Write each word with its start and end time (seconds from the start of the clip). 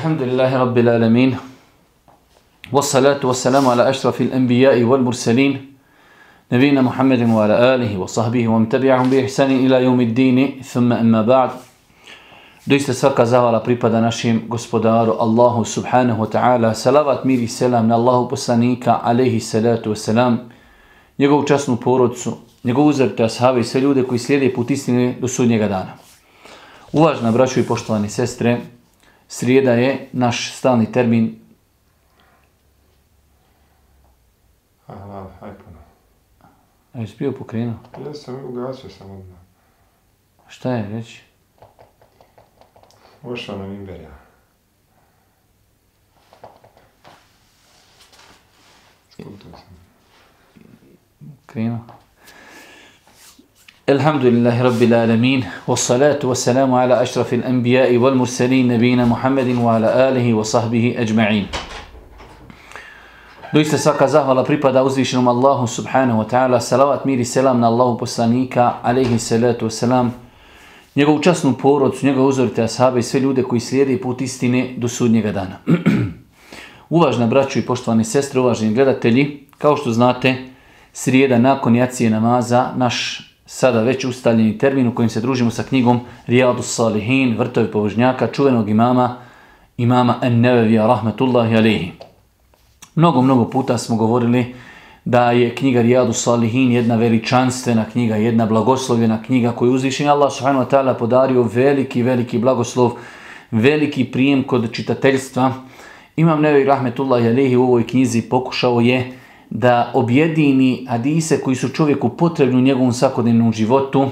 الحمد 0.00 0.22
لله 0.22 0.56
رب 0.56 0.78
العالمين 0.78 1.36
والصلاة 2.72 3.20
والسلام 3.24 3.68
على 3.68 3.90
أشرف 3.90 4.20
الأنبياء 4.20 4.82
والمرسلين 4.82 5.72
نبينا 6.52 6.80
محمد 6.82 7.20
وعلى 7.28 7.74
آله 7.74 7.98
وصحبه 7.98 8.48
ومن 8.48 8.68
تبعهم 8.68 9.10
بإحسان 9.10 9.50
إلى 9.50 9.84
يوم 9.84 10.00
الدين 10.00 10.62
ثم 10.62 10.92
أما 10.92 11.22
بعد 11.22 11.50
Doista 12.66 12.94
svaka 12.94 13.24
zavala 13.24 13.62
pripada 13.62 14.00
našem 14.02 14.48
gospodaru 14.48 15.14
Allahu 15.22 15.62
subhanahu 15.64 16.20
wa 16.20 16.26
ta'ala. 16.26 16.74
Salavat, 16.74 17.22
mir 17.24 17.38
i 17.38 17.46
selam 17.46 17.86
na 17.86 17.94
Allahu 17.94 18.28
poslanika, 18.28 18.98
alaihi 19.06 19.38
salatu 19.40 19.90
wa 19.90 19.96
salam, 19.96 20.50
njegovu 21.18 21.46
časnu 21.46 21.76
porodcu, 21.76 22.36
njegovu 22.64 22.88
uzrte 22.88 23.24
ashave 23.24 23.60
i 23.60 23.64
sve 23.64 23.80
ljude 23.80 24.02
koji 24.02 24.18
slijede 24.18 24.54
put 24.54 24.70
istine 24.70 25.14
do 25.20 25.28
sudnjega 25.28 25.68
dana. 25.68 25.94
Uvažna 26.92 27.30
braću 27.32 27.60
i 27.60 27.62
poštovani 27.62 28.08
sestre, 28.08 28.58
srijeda 29.31 29.71
je 29.71 30.09
naš 30.11 30.53
stalni 30.53 30.91
termin. 30.91 31.39
Aha, 34.87 35.29
aj 35.41 35.51
puno. 35.57 35.77
A 36.93 36.99
jesi 36.99 37.15
bio 37.17 37.31
pokrenuo? 37.31 37.75
Ja 38.05 38.13
sam 38.13 38.45
ugasio 38.45 38.89
sam 38.89 39.11
odmah. 39.11 39.39
Šta 40.47 40.71
je 40.71 40.89
reći? 40.89 41.23
Ušao 43.23 43.57
na 43.57 43.67
Mimber, 43.67 44.01
ja. 44.01 44.17
Skutao 49.09 49.51
sam. 49.51 49.77
Krenuo. 51.45 51.79
الحمد 53.90 54.24
لله 54.24 54.62
رب 54.62 54.82
العالمين 54.82 55.44
والصلاة 55.66 56.18
والسلام 56.24 56.74
على 56.74 57.02
أشرف 57.02 57.34
الأنبياء 57.34 57.96
والمرسلين 57.96 58.68
نبينا 58.68 59.04
محمد 59.04 59.48
وعلى 59.62 60.08
آله 60.08 60.34
وصحبه 60.34 60.94
أجمعين 60.98 61.46
Doista 63.54 63.78
svaka 63.78 64.08
zahvala 64.08 64.44
pripada 64.44 64.84
uzvišenom 64.84 65.28
Allahu 65.28 65.66
subhanahu 65.66 66.18
wa 66.18 66.26
ta'ala. 66.26 66.60
Salavat, 66.60 67.04
mir 67.04 67.18
i 67.18 67.24
selam 67.24 67.60
na 67.60 67.66
Allahu 67.66 67.98
poslanika, 67.98 68.74
alaihi 68.82 69.18
salatu 69.18 69.66
wasalam, 69.66 70.10
njegovu 70.96 71.22
časnu 71.22 71.54
porodcu, 71.54 72.06
njegove 72.06 72.26
uzorite 72.26 72.62
ashabe 72.62 73.00
i 73.00 73.02
sve 73.02 73.20
ljude 73.20 73.42
koji 73.42 73.60
slijede 73.60 74.00
put 74.00 74.20
istine 74.20 74.74
do 74.76 74.88
sudnjega 74.88 75.32
dana. 75.32 75.56
Uvažna 76.90 77.26
braću 77.26 77.58
i 77.58 77.62
poštovani 77.62 78.04
sestre, 78.04 78.40
uvaženi 78.40 78.74
gledatelji, 78.74 79.46
kao 79.58 79.76
što 79.76 79.92
znate, 79.92 80.36
srijeda 80.92 81.38
nakon 81.38 81.76
jacije 81.76 82.10
namaza, 82.10 82.72
naš 82.76 83.26
sada 83.53 83.81
već 83.81 84.05
ustaljeni 84.05 84.57
termin 84.57 84.87
u 84.87 84.95
kojim 84.95 85.09
se 85.09 85.21
družimo 85.21 85.51
sa 85.51 85.63
knjigom 85.63 85.99
Rijadu 86.27 86.61
Salihin, 86.63 87.37
vrtovi 87.37 87.71
pobožnjaka, 87.71 88.27
čuvenog 88.27 88.69
imama, 88.69 89.15
imama 89.77 90.15
Ennevevija, 90.21 90.87
rahmetullahi 90.87 91.55
alihi. 91.55 91.91
Mnogo, 92.95 93.21
mnogo 93.21 93.49
puta 93.49 93.77
smo 93.77 93.95
govorili 93.95 94.55
da 95.05 95.31
je 95.31 95.55
knjiga 95.55 95.81
Rijadu 95.81 96.13
Salihin 96.13 96.71
jedna 96.71 96.95
veličanstvena 96.95 97.85
knjiga, 97.91 98.15
jedna 98.15 98.45
blagoslovljena 98.45 99.23
knjiga 99.23 99.51
koju 99.51 99.73
uzvišen 99.73 100.09
Allah 100.09 100.31
subhanahu 100.31 100.65
wa 100.65 100.69
ta'ala 100.71 100.93
podario 100.93 101.43
veliki, 101.43 102.03
veliki 102.03 102.37
blagoslov, 102.37 102.91
veliki 103.51 104.05
prijem 104.05 104.43
kod 104.43 104.71
čitateljstva. 104.71 105.53
Imam 106.15 106.41
Nevevi 106.41 106.65
Rahmetullahi 106.65 107.27
alihi 107.27 107.55
u 107.55 107.63
ovoj 107.63 107.87
knjizi 107.87 108.21
pokušao 108.21 108.81
je 108.81 109.20
da 109.51 109.91
objedini 109.93 110.85
hadise 110.89 111.41
koji 111.41 111.55
su 111.55 111.69
čovjeku 111.69 112.09
potrebni 112.09 112.57
u 112.57 112.61
njegovom 112.61 112.93
svakodnevnom 112.93 113.53
životu. 113.53 114.09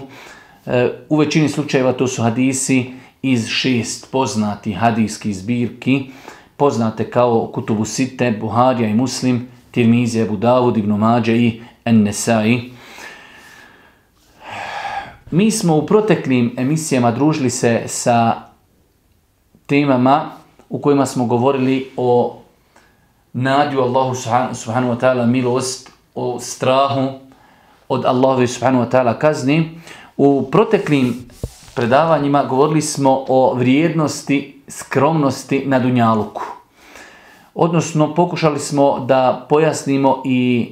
E, 0.66 0.90
u 1.10 1.18
većini 1.18 1.50
slučajeva 1.50 1.94
to 1.94 2.08
su 2.08 2.24
hadisi 2.24 2.86
iz 3.22 3.48
šest 3.48 4.12
poznati 4.12 4.74
hadijskih 4.74 5.36
zbirki, 5.36 6.06
poznate 6.58 7.10
kao 7.10 7.52
Kutubu 7.54 7.86
Site, 7.86 8.32
Buharija 8.42 8.90
i 8.90 8.94
Muslim, 8.94 9.48
Tirmizija, 9.72 10.26
Abu 10.26 10.78
Ibn 10.78 10.92
Mađe 10.92 11.38
i 11.38 11.62
Ennesai. 11.86 12.62
Mi 15.32 15.52
smo 15.52 15.78
u 15.78 15.86
proteklim 15.86 16.56
emisijama 16.58 17.12
družili 17.12 17.50
se 17.50 17.84
sa 17.86 18.42
temama 19.66 20.32
u 20.70 20.80
kojima 20.82 21.06
smo 21.06 21.26
govorili 21.26 21.88
o 21.98 22.39
nadju 23.34 23.82
Allahu 23.82 24.16
subhanahu 24.54 24.94
wa 24.94 25.00
ta'ala 25.00 25.26
milost, 25.26 25.90
o 26.16 26.40
strahu 26.40 27.20
od 27.90 28.06
Allahu 28.06 28.48
subhanahu 28.48 28.84
wa 28.86 28.90
ta'ala 28.90 29.20
kazni. 29.20 29.80
U 30.18 30.50
proteklim 30.52 31.30
predavanjima 31.76 32.44
govorili 32.44 32.82
smo 32.82 33.26
o 33.28 33.54
vrijednosti 33.54 34.62
skromnosti 34.68 35.64
na 35.66 35.80
Dunjaluku. 35.80 36.42
Odnosno, 37.54 38.16
pokušali 38.16 38.60
smo 38.60 39.00
da 39.00 39.46
pojasnimo 39.50 40.22
i 40.26 40.70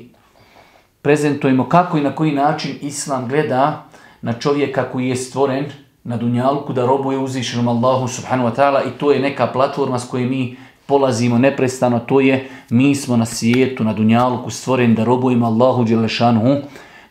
prezentujemo 1.02 1.70
kako 1.70 1.98
i 1.98 2.02
na 2.02 2.16
koji 2.16 2.32
način 2.32 2.76
Islam 2.82 3.28
gleda 3.28 3.86
na 4.22 4.34
čovjeka 4.34 4.84
koji 4.92 5.08
je 5.08 5.16
stvoren 5.16 5.66
na 6.04 6.18
Dunjaluku 6.18 6.74
da 6.74 6.86
robuje 6.86 7.18
uzvišenom 7.18 7.68
Allahu 7.68 8.08
subhanahu 8.08 8.50
wa 8.50 8.56
ta'ala 8.56 8.82
i 8.88 8.98
to 9.00 9.12
je 9.12 9.20
neka 9.20 9.48
platforma 9.48 10.00
s 10.00 10.10
kojoj 10.10 10.26
mi 10.26 10.58
polazimo 10.88 11.38
neprestano, 11.38 12.00
to 12.00 12.20
je 12.20 12.50
mi 12.70 12.96
smo 12.96 13.18
na 13.18 13.26
svijetu, 13.26 13.84
na 13.84 13.94
Dunjaluku 13.94 14.50
stvoreni 14.50 14.96
da 14.96 15.04
robujemo 15.04 15.46
Allahu 15.46 15.84
Đelešanu, 15.84 16.58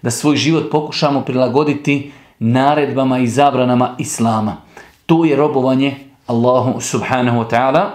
da 0.03 0.11
svoj 0.11 0.37
život 0.37 0.71
pokušamo 0.71 1.21
prilagoditi 1.21 2.13
naredbama 2.39 3.19
i 3.19 3.27
zabranama 3.27 3.95
Islama. 3.99 4.57
To 5.07 5.25
je 5.25 5.37
robovanje 5.37 5.97
Allahu 6.27 6.81
subhanahu 6.81 7.39
wa 7.39 7.51
ta'ala. 7.51 7.91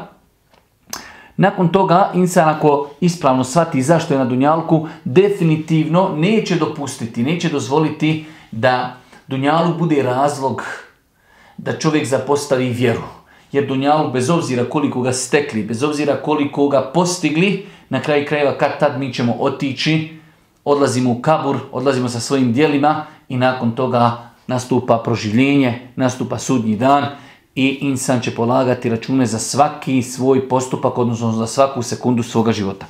Nakon 1.37 1.69
toga, 1.69 2.11
insan 2.13 2.49
ako 2.49 2.89
ispravno 2.99 3.43
shvati 3.43 3.81
zašto 3.81 4.13
je 4.13 4.17
na 4.17 4.25
Dunjalku, 4.25 4.87
definitivno 5.03 6.09
neće 6.17 6.55
dopustiti, 6.55 7.23
neće 7.23 7.49
dozvoliti 7.49 8.25
da 8.51 8.97
Dunjaluk 9.27 9.77
bude 9.77 10.03
razlog 10.03 10.63
da 11.57 11.79
čovjek 11.79 12.05
zapostavi 12.05 12.69
vjeru 12.69 13.20
jer 13.51 13.67
dunjaluk 13.67 14.13
bez 14.13 14.29
obzira 14.29 14.65
koliko 14.65 15.01
ga 15.01 15.13
stekli, 15.13 15.63
bez 15.63 15.83
obzira 15.83 16.15
koliko 16.15 16.67
ga 16.67 16.81
postigli, 16.81 17.65
na 17.89 18.01
kraju 18.01 18.25
krajeva 18.27 18.57
kad 18.57 18.79
tad 18.79 18.99
mi 18.99 19.13
ćemo 19.13 19.35
otići, 19.39 20.09
odlazimo 20.65 21.11
u 21.11 21.21
kabur, 21.21 21.57
odlazimo 21.71 22.09
sa 22.09 22.19
svojim 22.19 22.53
dijelima 22.53 23.05
i 23.29 23.37
nakon 23.37 23.71
toga 23.71 24.31
nastupa 24.47 24.97
proživljenje, 24.97 25.79
nastupa 25.95 26.37
sudnji 26.37 26.75
dan 26.75 27.05
i 27.55 27.77
insan 27.81 28.21
će 28.21 28.35
polagati 28.35 28.89
račune 28.89 29.25
za 29.25 29.39
svaki 29.39 30.01
svoj 30.01 30.49
postupak, 30.49 30.97
odnosno 30.97 31.31
za 31.31 31.47
svaku 31.47 31.81
sekundu 31.81 32.23
svoga 32.23 32.51
života. 32.51 32.85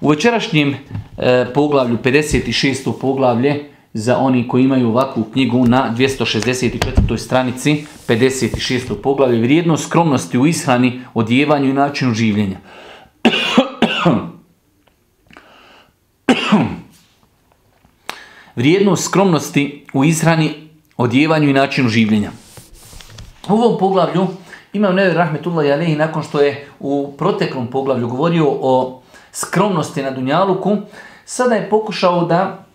U 0.00 0.08
večerašnjem 0.08 0.74
e, 1.18 1.46
poglavlju, 1.54 1.98
56. 2.04 2.92
poglavlje, 3.00 3.70
za 3.92 4.18
oni 4.18 4.48
koji 4.48 4.64
imaju 4.64 4.88
ovakvu 4.88 5.24
knjigu 5.32 5.64
na 5.66 5.94
264. 5.98 7.16
stranici 7.18 7.86
56. 8.08 8.94
poglavlje 9.02 9.40
vrijednost 9.40 9.86
skromnosti 9.86 10.38
u 10.38 10.46
ishrani, 10.46 11.00
odjevanju 11.14 11.68
i 11.68 11.72
načinu 11.72 12.14
življenja. 12.14 12.56
vrijednost 18.56 19.04
skromnosti 19.04 19.86
u 19.92 20.04
ishrani, 20.04 20.68
odjevanju 20.96 21.48
i 21.48 21.52
načinu 21.52 21.88
življenja. 21.88 22.30
U 23.48 23.52
ovom 23.52 23.78
poglavlju 23.78 24.26
imam 24.72 24.94
Nevi 24.94 25.14
Rahmetullah 25.14 25.66
Jalehi 25.66 25.96
nakon 25.96 26.22
što 26.22 26.40
je 26.40 26.66
u 26.80 27.14
proteklom 27.18 27.66
poglavlju 27.66 28.08
govorio 28.08 28.46
o 28.48 29.02
skromnosti 29.32 30.02
na 30.02 30.10
Dunjaluku, 30.10 30.76
sada 31.24 31.54
je 31.54 31.70
pokušao 31.70 32.24
da 32.24 32.69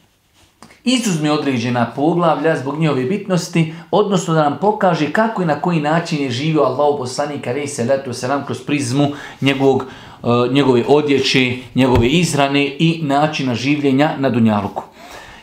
izuzme 0.86 1.32
određena 1.32 1.86
poglavlja 1.96 2.56
zbog 2.58 2.80
njihove 2.80 3.04
bitnosti, 3.04 3.74
odnosno 3.92 4.34
da 4.34 4.44
nam 4.44 4.58
pokaže 4.62 5.12
kako 5.12 5.42
i 5.42 5.46
na 5.46 5.62
koji 5.62 5.82
način 5.82 6.22
je 6.22 6.32
živio 6.32 6.62
Allah 6.62 6.96
poslanik 6.98 7.48
alejhi 7.48 7.68
salatu 7.68 8.14
selam 8.14 8.46
kroz 8.46 8.62
prizmu 8.62 9.08
njegovog 9.42 9.84
uh, 9.84 10.54
njegove 10.54 10.84
odjeće, 10.88 11.58
njegove 11.76 12.08
izrane 12.08 12.66
i 12.80 13.00
načina 13.04 13.56
življenja 13.56 14.12
na 14.18 14.30
dunjaluku. 14.30 14.84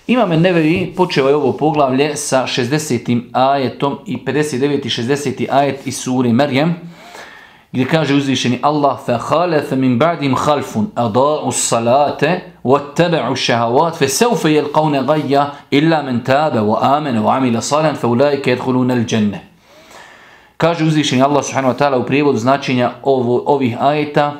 Imam 0.06 0.40
Nevevi 0.40 0.92
počeo 0.96 1.28
je 1.28 1.34
ovo 1.34 1.52
poglavlje 1.52 2.16
sa 2.16 2.46
60. 2.46 3.22
ajetom 3.32 3.98
i 4.06 4.16
59. 4.26 4.86
i 4.86 4.88
60. 4.88 5.46
ajet 5.50 5.86
iz 5.86 5.96
sure 5.96 6.32
Merjem 6.32 6.91
gdje 7.72 7.84
kaže 7.84 8.14
uzvišeni 8.14 8.58
Allah 8.62 8.98
fa 9.06 9.18
khalafa 9.18 9.76
min 9.76 9.98
ba'dim 9.98 10.34
khalfun 10.36 10.86
ada'u 10.94 11.48
as-salate 11.48 12.40
wattaba'u 12.64 13.32
ash-shahawat 13.32 13.96
fa 13.96 14.08
sawfa 14.08 14.48
yalqawna 14.48 15.02
ghayya 15.06 15.50
illa 15.70 16.02
man 16.02 16.20
taba 16.24 16.62
wa 16.62 16.78
amana 16.82 17.22
wa 17.22 17.36
'amila 17.36 17.62
salihan 17.62 17.96
fa 17.96 18.08
ulaika 18.08 18.50
yadkhuluna 18.50 18.92
al-janna 18.92 19.38
kaže 20.56 20.84
uzvišeni 20.84 21.22
Allah 21.22 21.44
subhanahu 21.44 21.74
wa 21.74 21.78
ta'ala 21.78 21.98
u 21.98 22.06
prijevodu 22.06 22.38
značenja 22.38 22.92
ovo, 23.02 23.42
ovih 23.46 23.82
ajeta 23.82 24.34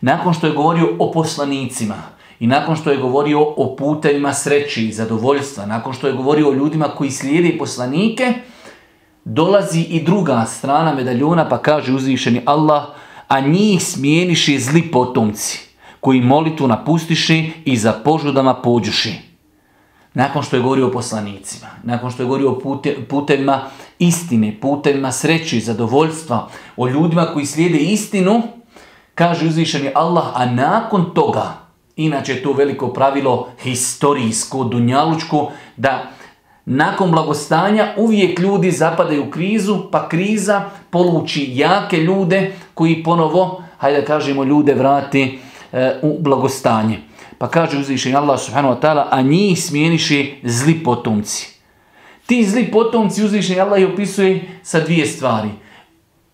nakon 0.00 0.32
što 0.34 0.46
je 0.46 0.52
govorio 0.52 0.88
o 0.98 1.12
poslanicima 1.12 1.96
i 2.40 2.46
nakon 2.46 2.76
što 2.76 2.90
je 2.90 2.96
govorio 2.96 3.42
o 3.42 3.76
putevima 3.76 4.32
sreći 4.32 4.88
i 4.88 4.92
zadovoljstva 4.92 5.66
nakon 5.66 5.92
što 5.92 6.06
je 6.06 6.12
govorio 6.12 6.48
o 6.48 6.52
ljudima 6.52 6.88
koji 6.88 7.10
slijede 7.10 7.58
poslanike 7.58 8.34
dolazi 9.24 9.80
i 9.80 10.02
druga 10.02 10.44
strana 10.46 10.94
medaljona 10.94 11.48
pa 11.48 11.58
kaže 11.58 11.92
uzvišeni 11.92 12.42
Allah 12.44 12.84
a 13.30 13.40
njih 13.40 13.82
smijeniše 13.82 14.58
zli 14.58 14.82
potomci, 14.82 15.60
koji 16.00 16.20
molitu 16.20 16.68
napustiše 16.68 17.44
i 17.64 17.76
za 17.76 17.92
požudama 17.92 18.54
pođuše. 18.54 19.12
Nakon 20.14 20.42
što 20.42 20.56
je 20.56 20.62
govorio 20.62 20.86
o 20.86 20.90
poslanicima, 20.90 21.66
nakon 21.82 22.10
što 22.10 22.22
je 22.22 22.26
govorio 22.26 22.50
o 22.50 22.58
pute, 22.58 22.96
putevima 23.08 23.60
istine, 23.98 24.56
putevima 24.60 25.12
sreće 25.12 25.56
i 25.56 25.60
zadovoljstva, 25.60 26.48
o 26.76 26.88
ljudima 26.88 27.26
koji 27.26 27.46
slijede 27.46 27.78
istinu, 27.78 28.42
kaže 29.14 29.46
uzvišeni 29.46 29.90
Allah, 29.94 30.24
a 30.34 30.46
nakon 30.46 31.14
toga, 31.14 31.54
inače 31.96 32.32
je 32.32 32.42
to 32.42 32.52
veliko 32.52 32.92
pravilo 32.92 33.48
historijsko, 33.62 34.64
dunjalučko, 34.64 35.52
da 35.76 36.10
nakon 36.72 37.10
blagostanja 37.10 37.94
uvijek 37.96 38.38
ljudi 38.38 38.70
zapadaju 38.70 39.24
u 39.24 39.30
krizu, 39.30 39.78
pa 39.90 40.08
kriza 40.08 40.70
poluči 40.90 41.50
jake 41.54 41.96
ljude 41.96 42.52
koji 42.74 43.02
ponovo, 43.02 43.62
hajde 43.78 44.00
da 44.00 44.06
kažemo, 44.06 44.44
ljude 44.44 44.74
vrati 44.74 45.38
e, 45.72 45.98
u 46.02 46.18
blagostanje. 46.20 46.98
Pa 47.38 47.48
kaže 47.48 47.78
uzvišenje 47.78 48.16
Allah 48.16 48.40
subhanahu 48.40 48.74
wa 48.74 48.80
ta'ala, 48.80 49.06
a 49.10 49.22
njih 49.22 49.64
smijeniše 49.64 50.26
zli 50.42 50.84
potomci. 50.84 51.58
Ti 52.26 52.44
zli 52.44 52.70
potomci 52.70 53.24
uzvišenje 53.24 53.60
Allah 53.60 53.80
je 53.80 53.92
opisuje 53.92 54.60
sa 54.62 54.80
dvije 54.80 55.06
stvari. 55.06 55.48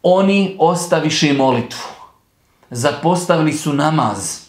Oni 0.02 0.56
ostaviše 0.58 1.32
molitvu. 1.32 1.88
Zapostavili 2.70 3.52
su 3.52 3.72
namaz. 3.72 4.40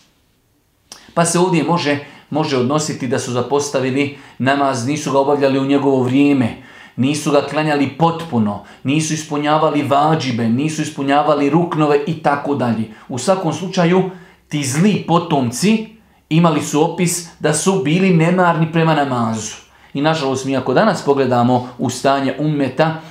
Pa 1.14 1.26
se 1.26 1.40
ovdje 1.40 1.64
može 1.64 2.00
može 2.30 2.58
odnositi 2.58 3.08
da 3.08 3.20
su 3.20 3.32
zapostavili 3.32 4.18
namaz, 4.38 4.88
nisu 4.88 5.12
ga 5.12 5.20
obavljali 5.20 5.60
u 5.60 5.66
njegovo 5.66 6.04
vrijeme, 6.04 6.56
nisu 6.96 7.32
ga 7.32 7.42
klanjali 7.42 7.90
potpuno, 7.90 8.64
nisu 8.84 9.14
ispunjavali 9.14 9.84
vađibe, 9.84 10.50
nisu 10.50 10.82
ispunjavali 10.82 11.50
ruknove 11.50 12.00
i 12.08 12.24
tako 12.24 12.56
dalje. 12.56 12.84
U 13.10 13.18
svakom 13.18 13.54
slučaju, 13.54 14.10
ti 14.48 14.64
zli 14.64 15.04
potomci 15.08 15.88
imali 16.30 16.62
su 16.62 16.94
opis 16.94 17.30
da 17.40 17.54
su 17.54 17.82
bili 17.84 18.14
nemarni 18.14 18.72
prema 18.72 18.96
namazu. 18.96 19.56
I 19.94 20.02
nažalost 20.02 20.46
mi 20.46 20.58
ako 20.58 20.74
danas 20.74 21.06
pogledamo 21.06 21.70
u 21.78 21.90
stanje 21.90 22.36
ummeta, 22.40 23.02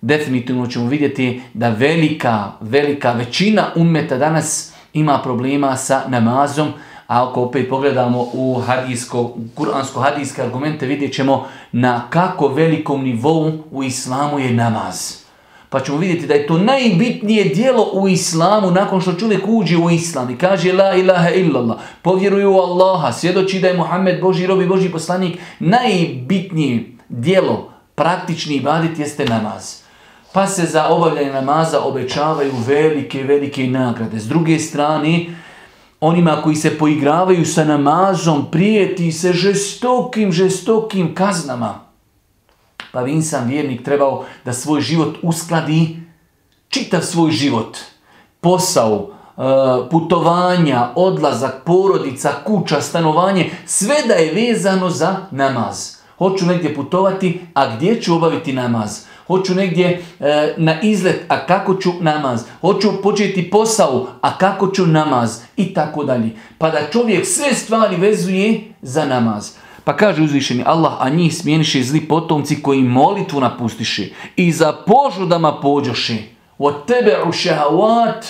definitivno 0.00 0.66
ćemo 0.66 0.88
vidjeti 0.88 1.42
da 1.54 1.68
velika, 1.68 2.52
velika 2.60 3.12
većina 3.12 3.66
ummeta 3.76 4.18
danas 4.18 4.72
ima 4.92 5.18
problema 5.22 5.76
sa 5.76 6.02
namazom, 6.08 6.72
a 7.12 7.28
ako 7.28 7.42
opet 7.42 7.68
pogledamo 7.68 8.28
u 8.32 8.62
hadijsko, 8.66 9.36
kuransko-hadijske 9.54 10.42
argumente, 10.42 10.86
vidjet 10.86 11.14
ćemo 11.14 11.46
na 11.72 12.06
kako 12.10 12.48
velikom 12.48 13.04
nivou 13.04 13.52
u 13.70 13.84
islamu 13.84 14.38
je 14.38 14.52
namaz. 14.52 15.22
Pa 15.68 15.80
ćemo 15.80 15.98
vidjeti 15.98 16.26
da 16.26 16.34
je 16.34 16.46
to 16.46 16.58
najbitnije 16.58 17.44
dijelo 17.44 17.90
u 17.92 18.08
islamu 18.08 18.70
nakon 18.70 19.00
što 19.00 19.12
čovjek 19.12 19.44
uđe 19.48 19.76
u 19.76 19.90
islam 19.90 20.30
i 20.30 20.38
kaže 20.38 20.72
la 20.72 20.94
ilaha 20.94 21.30
illallah, 21.30 21.76
povjeruju 22.02 22.52
u 22.52 22.58
Allaha, 22.58 23.12
svjedoči 23.12 23.60
da 23.60 23.68
je 23.68 23.76
Muhammed 23.76 24.20
Boži 24.20 24.46
rob 24.46 24.62
i 24.62 24.66
Boži 24.66 24.88
poslanik, 24.88 25.38
najbitnije 25.58 26.96
dijelo, 27.08 27.72
praktični 27.94 28.54
ibadit 28.54 28.98
jeste 28.98 29.24
namaz. 29.24 29.82
Pa 30.32 30.46
se 30.46 30.66
za 30.66 30.88
obavljanje 30.88 31.32
namaza 31.32 31.80
obećavaju 31.80 32.52
velike, 32.66 33.22
velike 33.22 33.66
nagrade. 33.66 34.18
S 34.18 34.28
druge 34.28 34.58
strane, 34.58 35.26
onima 36.04 36.42
koji 36.42 36.56
se 36.56 36.78
poigravaju 36.78 37.46
sa 37.46 37.64
namazom, 37.64 38.46
prijeti 38.50 39.12
se 39.12 39.32
žestokim, 39.32 40.32
žestokim 40.32 41.14
kaznama. 41.14 41.74
Pa 42.92 43.02
bi 43.02 43.12
insan 43.12 43.48
vjernik 43.48 43.84
trebao 43.84 44.24
da 44.44 44.52
svoj 44.52 44.80
život 44.80 45.16
uskladi, 45.22 46.02
čitav 46.68 47.00
svoj 47.00 47.30
život, 47.30 47.78
posao, 48.40 49.10
e, 49.10 49.42
putovanja, 49.90 50.88
odlazak, 50.94 51.62
porodica, 51.64 52.32
kuća, 52.46 52.80
stanovanje, 52.80 53.50
sve 53.66 53.96
da 54.08 54.14
je 54.14 54.32
vezano 54.32 54.90
za 54.90 55.16
namaz. 55.30 55.96
Hoću 56.18 56.46
negdje 56.46 56.74
putovati, 56.74 57.40
a 57.54 57.76
gdje 57.76 58.02
ću 58.02 58.14
obaviti 58.14 58.52
namaz? 58.52 59.04
Hoću 59.26 59.54
negdje 59.54 60.02
e, 60.20 60.54
na 60.56 60.80
izlet, 60.80 61.24
a 61.28 61.46
kako 61.46 61.74
ću 61.74 61.90
namaz, 62.00 62.44
hoću 62.60 62.88
početi 63.02 63.50
posao, 63.50 64.06
a 64.20 64.38
kako 64.38 64.68
ću 64.68 64.86
namaz 64.86 65.40
i 65.56 65.74
tako 65.74 66.04
dalje. 66.04 66.30
Pa 66.58 66.70
da 66.70 66.90
čovjek 66.92 67.26
sve 67.26 67.54
stvari 67.54 67.96
vezuje 67.96 68.60
za 68.82 69.04
namaz. 69.04 69.52
Pa 69.84 69.96
kaže 69.96 70.22
uzvišeni 70.22 70.62
Allah, 70.66 70.92
a 70.98 71.08
njih 71.08 71.36
smijeniše 71.36 71.82
zli 71.82 72.00
potomci 72.00 72.62
koji 72.62 72.82
molitvu 72.82 73.40
napustiše 73.40 74.08
i 74.36 74.52
za 74.52 74.72
požudama 74.72 75.60
pođoše. 75.60 76.16
Od 76.58 76.86
tebe 76.86 77.16
u 77.28 77.32
šehavat 77.32 78.26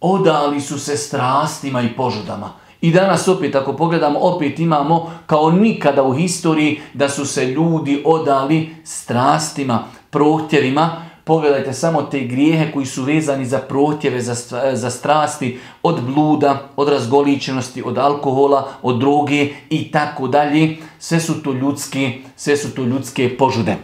odali 0.00 0.60
su 0.60 0.78
se 0.78 0.96
strastima 0.96 1.82
i 1.82 1.96
požudama. 1.96 2.50
I 2.80 2.92
danas 2.92 3.28
opet, 3.28 3.54
ako 3.54 3.72
pogledamo, 3.72 4.18
opet 4.18 4.58
imamo 4.58 5.10
kao 5.26 5.50
nikada 5.50 6.02
u 6.02 6.12
historiji 6.12 6.80
da 6.94 7.08
su 7.08 7.26
se 7.26 7.46
ljudi 7.46 8.02
odali 8.04 8.76
strastima, 8.84 9.84
prohtjevima. 10.10 11.04
Pogledajte 11.24 11.72
samo 11.72 12.02
te 12.02 12.20
grijehe 12.20 12.72
koji 12.72 12.86
su 12.86 13.02
vezani 13.02 13.46
za 13.46 13.58
prohtjeve, 13.58 14.20
za, 14.20 14.58
eh, 14.58 14.76
za 14.76 14.90
strasti, 14.90 15.58
od 15.82 16.00
bluda, 16.02 16.68
od 16.76 16.88
razgoličenosti, 16.88 17.82
od 17.86 17.98
alkohola, 17.98 18.68
od 18.82 18.98
droge 18.98 19.48
i 19.70 19.90
tako 19.90 20.28
dalje. 20.28 20.76
Sve 20.98 21.20
su 21.20 21.42
to 21.42 21.52
ljudske, 21.52 22.12
sve 22.36 22.56
su 22.56 22.74
to 22.74 22.82
ljudske 22.82 23.36
požude. 23.36 23.76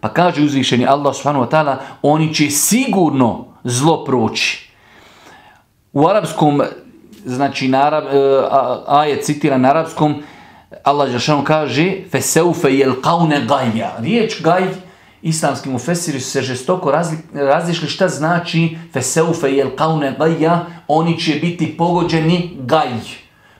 Pa 0.00 0.08
kaže 0.08 0.42
uzvišeni 0.42 0.86
Allah 0.86 1.16
subhanahu 1.16 1.44
wa 1.44 1.50
ta'ala, 1.50 1.76
oni 2.02 2.34
će 2.34 2.50
sigurno 2.50 3.44
zlo 3.64 4.04
proći. 4.04 4.70
U 5.92 6.08
arapskom 6.08 6.62
znači 7.24 7.68
narab, 7.68 8.04
e, 8.04 8.16
eh, 8.16 8.44
ajet 8.86 9.24
citira 9.24 9.58
na 9.58 9.68
arapskom, 9.68 10.22
Allah 10.84 11.10
Žešanu 11.10 11.44
kaže 11.44 11.92
Feseufe 12.10 12.70
jel 12.70 13.00
kaune 13.02 13.40
gajja. 13.48 13.92
Riječ 13.98 14.42
gaj, 14.42 14.62
islamski 15.22 15.68
mufesiri 15.68 16.20
su 16.20 16.30
se 16.30 16.42
žestoko 16.42 16.90
razli, 16.90 17.18
razlišli 17.34 17.88
šta 17.88 18.08
znači 18.08 18.76
Feseufe 18.92 19.48
jel 19.48 19.70
kaune 19.76 20.16
gajja, 20.18 20.66
oni 20.88 21.20
će 21.20 21.34
biti 21.34 21.76
pogođeni 21.76 22.50
gaj. 22.60 22.88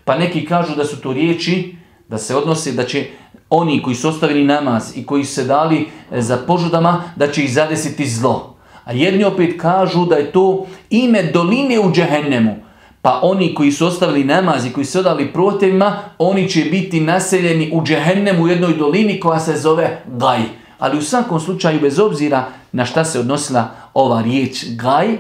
Pa 0.05 0.19
neki 0.19 0.47
kažu 0.47 0.75
da 0.77 0.85
su 0.85 1.01
to 1.01 1.13
riječi, 1.13 1.77
da 2.09 2.19
se 2.19 2.37
odnose, 2.37 2.73
da 2.73 2.85
će 2.85 3.07
oni 3.51 3.83
koji 3.83 3.97
su 3.97 4.09
ostavili 4.09 4.45
namaz 4.45 4.97
i 4.97 5.07
koji 5.07 5.25
su 5.25 5.35
se 5.35 5.45
dali 5.45 5.89
e, 6.13 6.23
za 6.23 6.37
požudama, 6.37 7.03
da 7.17 7.33
će 7.33 7.45
ih 7.45 7.53
zadesiti 7.53 8.09
zlo. 8.09 8.57
A 8.85 8.93
jedni 8.93 9.25
opet 9.25 9.61
kažu 9.61 10.05
da 10.05 10.17
je 10.17 10.33
to 10.33 10.67
ime 10.91 11.23
doline 11.23 11.81
u 11.81 11.93
džehennemu 11.93 12.67
pa 13.07 13.21
oni 13.23 13.55
koji 13.55 13.73
su 13.73 13.87
ostavili 13.87 14.25
namaz 14.25 14.67
i 14.67 14.73
koji 14.73 14.85
su 14.85 14.99
odali 14.99 15.33
protivima, 15.33 15.99
oni 16.19 16.49
će 16.49 16.61
biti 16.61 17.01
naseljeni 17.01 17.71
u 17.73 17.83
džehennemu 17.83 18.45
u 18.45 18.49
jednoj 18.49 18.77
dolini 18.77 19.21
koja 19.21 19.41
se 19.41 19.57
zove 19.57 20.03
Gaj. 20.07 20.41
Ali 20.79 20.99
u 20.99 21.03
svakom 21.03 21.41
slučaju, 21.41 21.81
bez 21.81 21.99
obzira 21.99 22.45
na 22.73 22.85
šta 22.85 23.05
se 23.05 23.21
odnosila 23.21 23.71
ova 23.95 24.23
riječ 24.23 24.65
Gaj, 24.69 25.19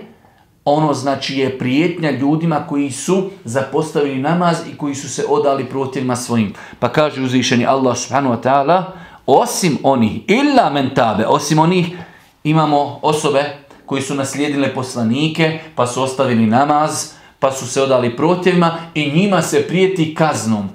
ono 0.64 0.94
znači 0.94 1.38
je 1.38 1.58
prijetnja 1.58 2.10
ljudima 2.10 2.66
koji 2.68 2.90
su 2.90 3.30
zapostavili 3.44 4.18
namaz 4.18 4.56
i 4.72 4.76
koji 4.76 4.94
su 4.94 5.08
se 5.08 5.24
odali 5.28 5.64
protivima 5.64 6.16
svojim. 6.16 6.54
Pa 6.78 6.88
kaže 6.88 7.22
uzvišeni 7.22 7.66
Allah 7.66 7.96
subhanahu 7.96 8.34
wa 8.34 8.42
ta'ala, 8.42 8.84
osim 9.26 9.78
onih, 9.82 10.20
illa 10.26 10.70
mentabe, 10.70 11.26
osim 11.26 11.58
onih, 11.58 11.86
imamo 12.44 12.98
osobe 13.02 13.44
koji 13.86 14.02
su 14.02 14.14
naslijedile 14.14 14.74
poslanike, 14.74 15.60
pa 15.74 15.86
su 15.86 16.02
ostavili 16.02 16.46
namaz, 16.46 17.12
pa 17.38 17.52
su 17.52 17.66
se 17.66 17.82
odali 17.82 18.16
protivima 18.16 18.76
i 18.94 19.12
njima 19.12 19.42
se 19.42 19.68
prijeti 19.68 20.14
kaznom. 20.14 20.68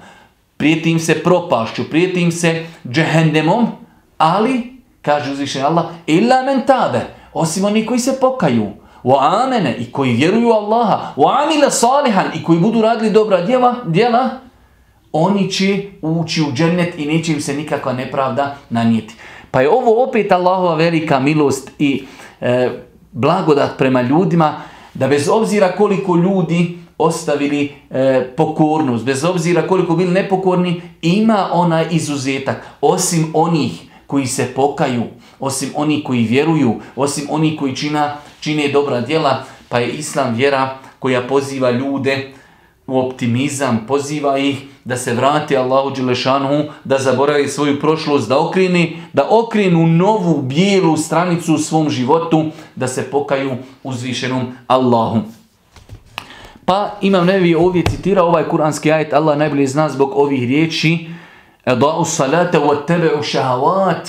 Prijeti 0.56 0.90
im 0.90 1.00
se 1.00 1.22
propašću, 1.22 1.90
prijeti 1.90 2.20
im 2.20 2.32
se 2.32 2.66
džehendemom, 2.88 3.66
ali, 4.18 4.71
kaže 5.02 5.32
uzvišen 5.32 5.64
Allah, 5.64 5.84
illa 6.06 6.42
men 6.42 6.66
tabe, 6.66 7.00
osim 7.32 7.64
oni 7.64 7.86
koji 7.86 8.00
se 8.00 8.20
pokaju, 8.20 8.66
wa 9.04 9.44
amene 9.44 9.76
i 9.76 9.92
koji 9.92 10.12
vjeruju 10.12 10.48
Allaha, 10.48 11.12
wa 11.16 11.44
amila 11.44 11.70
salihan 11.70 12.26
i 12.34 12.44
koji 12.44 12.58
budu 12.58 12.82
radili 12.82 13.10
dobra 13.10 13.40
djela, 13.42 13.74
djela, 13.86 14.30
oni 15.12 15.50
će 15.50 15.82
ući 16.02 16.42
u 16.42 16.52
džennet 16.52 16.98
i 16.98 17.06
neće 17.06 17.32
im 17.32 17.40
se 17.40 17.54
nikakva 17.54 17.92
nepravda 17.92 18.56
nanijeti. 18.70 19.14
Pa 19.50 19.60
je 19.60 19.70
ovo 19.70 20.04
opet 20.08 20.32
Allahova 20.32 20.74
velika 20.74 21.20
milost 21.20 21.70
i 21.78 22.04
e, 22.40 22.70
blagodat 23.12 23.78
prema 23.78 24.02
ljudima, 24.02 24.54
da 24.94 25.08
bez 25.08 25.28
obzira 25.28 25.72
koliko 25.72 26.16
ljudi 26.16 26.78
ostavili 26.98 27.72
e, 27.90 28.28
pokornost, 28.36 29.04
bez 29.04 29.24
obzira 29.24 29.66
koliko 29.66 29.96
bili 29.96 30.10
nepokorni, 30.10 30.82
ima 31.02 31.48
onaj 31.52 31.86
izuzetak, 31.90 32.66
osim 32.80 33.30
onih 33.34 33.91
koji 34.12 34.26
se 34.26 34.46
pokaju, 34.54 35.02
osim 35.40 35.68
onih 35.74 36.04
koji 36.04 36.22
vjeruju, 36.22 36.74
osim 36.96 37.26
onih 37.30 37.58
koji 37.58 37.76
čina, 37.76 38.16
čine 38.40 38.68
dobra 38.68 39.00
djela, 39.00 39.44
pa 39.68 39.78
je 39.78 39.88
Islam 39.88 40.34
vjera 40.34 40.78
koja 40.98 41.26
poziva 41.26 41.70
ljude 41.70 42.32
u 42.86 42.98
optimizam, 42.98 43.84
poziva 43.88 44.38
ih 44.38 44.56
da 44.84 44.96
se 44.96 45.14
vrati 45.14 45.56
Allahu 45.56 45.90
Đelešanu, 45.90 46.64
da 46.84 46.98
zaboravi 46.98 47.48
svoju 47.48 47.80
prošlost, 47.80 48.28
da 48.28 48.40
okrini, 48.40 48.98
da 49.12 49.26
okrenu 49.30 49.86
novu 49.86 50.42
bijelu 50.42 50.96
stranicu 50.96 51.54
u 51.54 51.58
svom 51.58 51.90
životu, 51.90 52.50
da 52.76 52.88
se 52.88 53.10
pokaju 53.10 53.56
uzvišenom 53.82 54.52
Allahu. 54.66 55.20
Pa 56.64 56.98
imam 57.00 57.26
nevi 57.26 57.54
ovdje 57.54 57.84
citira 57.90 58.22
ovaj 58.22 58.44
kuranski 58.48 58.92
ajet, 58.92 59.12
Allah 59.12 59.38
najbolje 59.38 59.66
zna 59.66 59.88
zbog 59.88 60.12
ovih 60.14 60.48
riječi, 60.48 61.08
Eda'u 61.64 62.04
salata 62.04 62.58
wa 62.58 62.86
tebe'u 62.86 63.22
šahavat, 63.22 64.08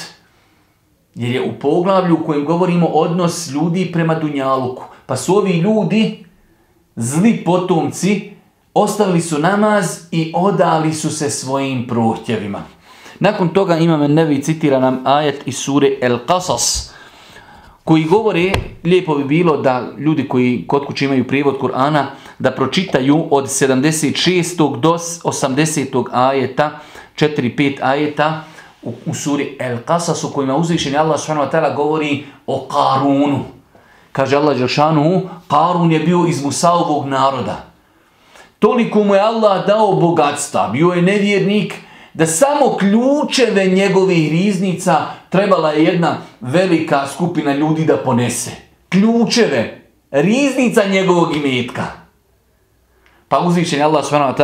jer 1.16 1.32
je 1.32 1.42
u 1.42 1.60
poglavlju 1.60 2.16
u 2.16 2.26
kojem 2.26 2.46
govorimo 2.46 2.88
odnos 2.88 3.50
ljudi 3.52 3.90
prema 3.94 4.16
Dunjaluku. 4.16 4.84
Pa 5.06 5.18
su 5.18 5.38
ovi 5.38 5.52
ljudi, 5.52 6.26
zli 6.96 7.44
potomci, 7.46 8.32
ostavili 8.74 9.22
su 9.22 9.40
namaz 9.40 10.00
i 10.12 10.32
odali 10.36 10.94
su 10.94 11.10
se 11.10 11.30
svojim 11.30 11.88
prohtjevima. 11.88 12.64
Nakon 13.20 13.50
toga 13.50 13.78
imam 13.78 14.14
nevi 14.14 14.44
citira 14.44 14.80
nam 14.80 15.02
ajet 15.06 15.42
iz 15.46 15.58
sure 15.58 15.98
El 16.02 16.18
Qasas, 16.28 16.92
koji 17.84 18.04
govore, 18.04 18.52
lijepo 18.84 19.16
bi 19.16 19.24
bilo 19.24 19.58
da 19.58 19.92
ljudi 19.98 20.28
koji 20.28 20.66
kod 20.68 20.86
kuće 20.86 21.06
imaju 21.06 21.28
prijevod 21.28 21.60
Kur'ana, 21.60 22.06
da 22.40 22.52
pročitaju 22.52 23.28
od 23.32 23.46
76. 23.46 24.80
do 24.80 24.98
80. 25.24 26.06
ajeta, 26.12 26.80
4-5 27.16 27.78
ajeta 27.82 28.44
u, 28.82 28.94
u 29.06 29.14
suri 29.14 29.58
El 29.60 29.78
Qasas 29.86 30.26
u 30.26 30.34
kojima 30.34 30.56
uzvišeni 30.56 30.98
Allah 30.98 31.20
s.w.t. 31.20 31.74
govori 31.76 32.26
o 32.48 32.68
Karunu. 32.68 33.44
Kaže 34.12 34.38
Allah 34.38 34.58
Đelšanu, 34.58 35.30
Karun 35.48 35.92
je 35.92 36.00
bio 36.00 36.26
iz 36.28 36.44
Musaovog 36.44 37.08
naroda. 37.08 37.64
Toliko 38.60 39.04
mu 39.04 39.16
je 39.16 39.22
Allah 39.22 39.68
dao 39.68 39.96
bogatstva, 39.96 40.68
bio 40.68 40.88
je 40.88 41.02
nevjernik, 41.02 41.76
da 42.14 42.26
samo 42.26 42.78
ključeve 42.78 43.66
njegovih 43.66 44.32
riznica 44.32 45.06
trebala 45.30 45.72
je 45.72 45.84
jedna 45.84 46.18
velika 46.42 47.08
skupina 47.08 47.56
ljudi 47.56 47.86
da 47.86 47.98
ponese. 47.98 48.52
Ključeve, 48.90 49.82
riznica 50.12 50.86
njegovog 50.86 51.36
imetka. 51.36 51.84
Pa 53.28 53.40
uzvišen 53.40 53.82
Allah 53.82 54.06
s.w.t. 54.06 54.44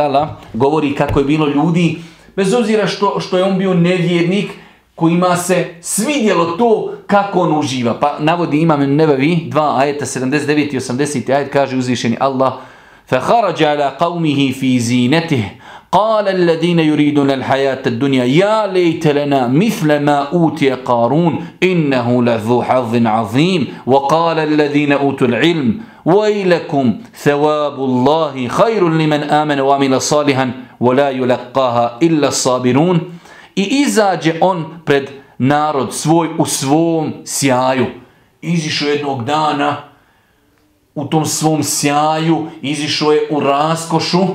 govori 0.52 0.94
kako 0.94 1.18
je 1.18 1.24
bilo 1.24 1.46
ljudi, 1.46 1.98
bez 2.35 2.53
obzira 2.53 2.87
što, 2.87 3.19
što 3.19 3.37
je 3.37 3.43
on 3.43 3.57
bio 3.57 3.73
nevjernik, 3.73 4.51
kojima 4.95 5.37
se 5.37 5.65
svidjelo 5.81 6.45
to 6.45 6.93
kako 7.07 7.39
on 7.39 7.59
uživa. 7.59 7.99
Pa 7.99 8.17
navodi 8.19 8.61
imam 8.61 8.95
nebevi, 8.95 9.47
dva 9.47 9.77
ajeta, 9.77 10.05
79 10.05 10.73
i 10.73 10.79
80 10.79 11.33
ajet, 11.35 11.53
kaže 11.53 11.77
uzvišeni 11.77 12.17
Allah, 12.19 12.53
فخرج 13.07 13.63
على 13.63 13.93
قومه 13.99 14.51
في 14.51 14.79
زينته 14.79 15.51
قال 15.91 16.27
الذين 16.27 16.79
يريدون 16.79 17.31
الحياة 17.31 17.81
الدنيا 17.87 18.23
يا 18.25 18.67
ليت 18.67 19.07
لنا 19.07 19.47
مثل 19.47 19.99
ما 19.99 20.17
أوتي 20.33 20.71
قارون 20.71 21.45
إنه 21.63 22.23
لذو 22.23 22.63
حظ 22.63 23.05
عظيم 23.05 23.67
وقال 23.85 24.39
الذين 24.39 24.91
أوتوا 24.91 25.27
العلم 25.27 25.79
ويلكم 26.05 26.95
ثواب 27.15 27.79
الله 27.79 28.47
خير 28.47 28.89
لمن 28.89 29.23
آمن 29.23 29.59
وعمل 29.59 30.01
صالحا 30.01 30.51
ولا 30.79 31.09
يلقاها 31.09 31.97
إلا 32.01 32.27
الصابرون 32.27 32.99
I 33.55 33.63
izađe 33.63 34.33
on 34.41 34.65
pred 34.85 35.09
narod 35.37 35.93
svoj 35.93 36.29
u 36.37 36.45
svom 36.45 37.13
sjaju. 37.25 37.85
Izišao 38.41 38.89
jednog 38.89 39.23
dana 39.23 39.77
u 40.95 41.05
tom 41.05 41.25
svom 41.25 41.63
sjaju, 41.63 42.47
izišao 42.61 43.11
je 43.11 43.27
u 43.31 43.39
raskošu, 43.39 44.27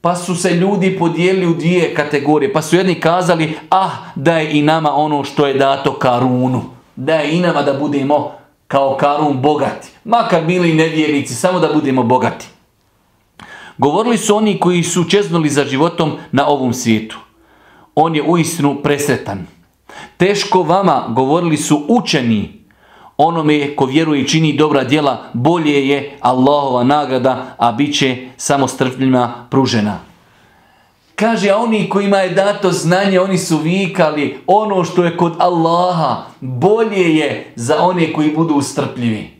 pa 0.00 0.16
su 0.16 0.34
se 0.34 0.50
ljudi 0.50 0.98
podijelili 0.98 1.46
u 1.46 1.54
dvije 1.54 1.94
kategorije. 1.94 2.52
Pa 2.52 2.62
su 2.62 2.76
jedni 2.76 2.94
kazali, 2.94 3.58
ah, 3.70 3.90
da 4.14 4.38
je 4.38 4.58
i 4.58 4.62
nama 4.62 4.94
ono 4.94 5.24
što 5.24 5.46
je 5.46 5.54
dato 5.54 5.92
Karunu. 5.92 6.62
Da 6.96 7.14
je 7.14 7.36
i 7.36 7.40
nama 7.40 7.62
da 7.62 7.72
budemo 7.72 8.32
kao 8.68 8.96
Karun 8.96 9.42
bogati. 9.42 9.88
Makar 10.04 10.44
bili 10.44 10.74
nevjernici, 10.74 11.34
samo 11.34 11.60
da 11.60 11.72
budemo 11.74 12.02
bogati. 12.02 12.46
Govorili 13.77 14.17
su 14.17 14.35
oni 14.35 14.59
koji 14.59 14.83
su 14.83 15.03
čeznuli 15.03 15.49
za 15.49 15.65
životom 15.65 16.11
na 16.31 16.47
ovom 16.47 16.73
svijetu. 16.73 17.17
On 17.95 18.15
je 18.15 18.23
uistinu 18.23 18.75
presretan. 18.83 19.47
Teško 20.17 20.63
vama, 20.63 21.05
govorili 21.09 21.57
su 21.57 21.85
učeni, 21.87 22.65
onome 23.17 23.75
ko 23.75 23.85
vjeruje 23.85 24.21
i 24.21 24.27
čini 24.27 24.53
dobra 24.53 24.83
djela, 24.83 25.23
bolje 25.33 25.87
je 25.87 26.17
Allahova 26.21 26.83
nagrada, 26.83 27.55
a 27.57 27.71
bit 27.71 27.97
će 27.97 28.27
samo 28.37 28.67
strpljima 28.67 29.47
pružena. 29.49 29.99
Kaže, 31.15 31.49
a 31.49 31.57
oni 31.57 31.89
kojima 31.89 32.17
je 32.17 32.29
dato 32.29 32.71
znanje, 32.71 33.19
oni 33.19 33.37
su 33.37 33.57
vikali, 33.57 34.39
ono 34.47 34.83
što 34.83 35.03
je 35.03 35.17
kod 35.17 35.33
Allaha, 35.39 36.23
bolje 36.41 37.15
je 37.15 37.53
za 37.55 37.81
one 37.81 38.13
koji 38.13 38.35
budu 38.35 38.61
strpljivi. 38.61 39.34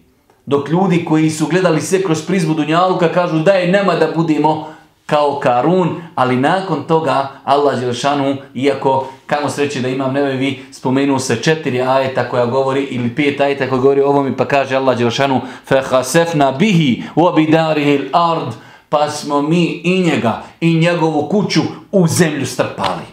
Dok 0.46 0.68
ljudi 0.68 1.04
koji 1.04 1.30
su 1.30 1.46
gledali 1.46 1.80
sve 1.80 2.02
kroz 2.02 2.26
prizmu 2.26 2.54
Dunjaluka 2.54 3.12
kažu 3.12 3.38
da 3.38 3.52
je 3.52 3.72
nema 3.72 3.94
da 3.94 4.08
budemo 4.16 4.68
kao 5.06 5.40
Karun, 5.42 6.02
ali 6.14 6.36
nakon 6.36 6.82
toga 6.82 7.28
Allah 7.44 7.80
Đelšanu, 7.80 8.36
iako 8.54 9.06
kamo 9.26 9.48
sreće 9.48 9.80
da 9.80 9.88
imam 9.88 10.12
nevevi, 10.12 10.62
spomenuo 10.72 11.18
se 11.18 11.42
četiri 11.42 11.82
ajeta 11.82 12.28
koja 12.28 12.46
govori, 12.46 12.82
ili 12.82 13.14
pet 13.14 13.40
ajeta 13.40 13.68
koja 13.68 13.80
govori 13.80 14.00
o 14.00 14.08
ovom, 14.08 14.34
pa 14.38 14.44
kaže 14.44 14.76
Allah 14.76 14.98
Đelšanu, 14.98 15.40
فَحَسَفْنَا 15.68 16.58
بِهِ 16.58 17.02
وَبِدَارِهِ 17.16 17.98
الْأَرْضِ 17.98 18.52
Pa 18.88 19.10
smo 19.10 19.42
mi 19.42 19.80
i 19.84 20.02
njega 20.02 20.42
i 20.60 20.74
njegovu 20.74 21.28
kuću 21.28 21.60
u 21.92 22.06
zemlju 22.06 22.46
strpali. 22.46 23.06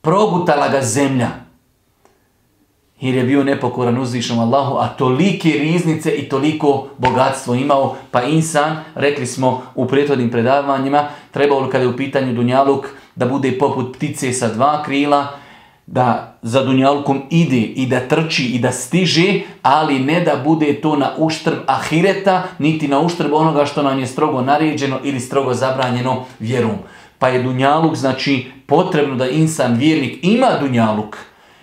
Progutala 0.00 0.68
ga 0.68 0.82
zemlja 0.82 1.28
jer 2.99 3.15
je 3.15 3.23
bio 3.23 3.43
nepokoran 3.43 3.97
uzvišnom 3.97 4.39
Allahu, 4.39 4.77
a 4.77 4.87
tolike 4.87 5.49
riznice 5.49 6.11
i 6.11 6.29
toliko 6.29 6.87
bogatstvo 6.97 7.55
imao, 7.55 7.95
pa 8.11 8.23
insan, 8.23 8.77
rekli 8.95 9.25
smo 9.25 9.63
u 9.75 9.87
prethodnim 9.87 10.31
predavanjima, 10.31 11.07
trebalo 11.31 11.69
kada 11.69 11.83
je 11.83 11.89
u 11.89 11.97
pitanju 11.97 12.33
Dunjaluk 12.33 12.85
da 13.15 13.25
bude 13.25 13.57
poput 13.59 13.95
ptice 13.95 14.33
sa 14.33 14.53
dva 14.53 14.83
krila, 14.83 15.27
da 15.87 16.37
za 16.41 16.63
Dunjalkom 16.63 17.21
ide 17.29 17.61
i 17.61 17.85
da 17.85 17.99
trči 17.99 18.45
i 18.45 18.59
da 18.59 18.71
stiže, 18.71 19.39
ali 19.61 19.99
ne 19.99 20.21
da 20.21 20.35
bude 20.45 20.81
to 20.81 20.95
na 20.95 21.11
uštrb 21.17 21.57
ahireta, 21.67 22.43
niti 22.59 22.87
na 22.87 22.99
uštrb 22.99 23.33
onoga 23.33 23.65
što 23.65 23.83
nam 23.83 23.99
je 23.99 24.07
strogo 24.07 24.41
naređeno 24.41 24.99
ili 25.03 25.19
strogo 25.19 25.53
zabranjeno 25.53 26.25
vjerom. 26.39 26.75
Pa 27.19 27.27
je 27.27 27.43
Dunjaluk, 27.43 27.95
znači, 27.95 28.45
potrebno 28.65 29.15
da 29.15 29.29
insan, 29.29 29.75
vjernik, 29.75 30.19
ima 30.21 30.47
Dunjaluk, 30.59 31.17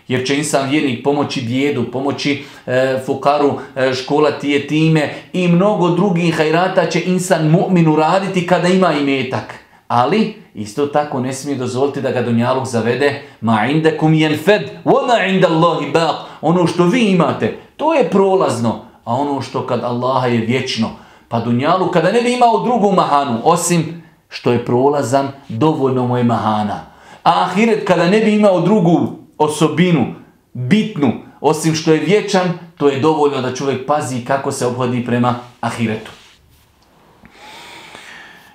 jer 0.08 0.26
će 0.26 0.36
insan 0.36 0.70
vjernik 0.70 1.04
pomoći 1.04 1.40
djedu, 1.40 1.84
pomoći 1.92 2.44
e, 2.66 2.98
fukaru, 3.06 3.52
e, 3.76 3.94
škola 3.94 4.30
tije 4.30 4.66
time 4.66 5.14
i 5.32 5.48
mnogo 5.48 5.88
drugih 5.88 6.36
hajrata 6.36 6.86
će 6.86 7.02
insan 7.06 7.50
mu'minu 7.50 7.96
raditi 7.96 8.46
kada 8.46 8.68
ima 8.68 8.92
imetak. 8.92 9.54
Ali 9.88 10.34
isto 10.54 10.86
tako 10.86 11.20
ne 11.20 11.32
smije 11.32 11.58
dozvoliti 11.58 12.00
da 12.00 12.10
ga 12.10 12.22
Dunjaluk 12.22 12.66
zavede 12.66 13.22
ma 13.40 13.66
indakum 13.66 14.12
yanfad 14.12 14.62
wa 14.84 15.06
ma 15.06 15.24
inda 15.24 15.48
Allahi 15.48 15.92
baq. 15.92 16.14
Ono 16.40 16.66
što 16.66 16.84
vi 16.84 17.00
imate, 17.00 17.58
to 17.76 17.94
je 17.94 18.10
prolazno, 18.10 18.84
a 19.04 19.14
ono 19.14 19.42
što 19.42 19.66
kad 19.66 19.84
Allaha 19.84 20.26
je 20.26 20.38
vječno. 20.38 20.90
Pa 21.28 21.40
Dunjaluk 21.40 21.92
kada 21.92 22.12
ne 22.12 22.22
bi 22.22 22.32
imao 22.32 22.64
drugu 22.64 22.92
mahanu, 22.92 23.40
osim 23.44 24.02
što 24.28 24.52
je 24.52 24.64
prolazan, 24.64 25.28
dovoljno 25.48 26.06
mu 26.06 26.16
je 26.16 26.24
mahana. 26.24 26.80
A 27.24 27.42
ahiret 27.42 27.86
kada 27.86 28.10
ne 28.10 28.20
bi 28.20 28.34
imao 28.34 28.60
drugu 28.60 29.23
osobinu, 29.37 30.05
bitnu, 30.53 31.13
osim 31.41 31.75
što 31.75 31.93
je 31.93 31.99
vječan, 31.99 32.53
to 32.77 32.89
je 32.89 32.99
dovoljno 32.99 33.41
da 33.41 33.55
čovjek 33.55 33.85
pazi 33.85 34.25
kako 34.25 34.51
se 34.51 34.65
obhodi 34.65 35.05
prema 35.05 35.35
ahiretu. 35.61 36.11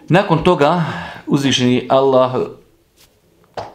Nakon 0.08 0.44
toga, 0.44 0.82
uzvišeni 1.26 1.86
Allah 1.90 2.32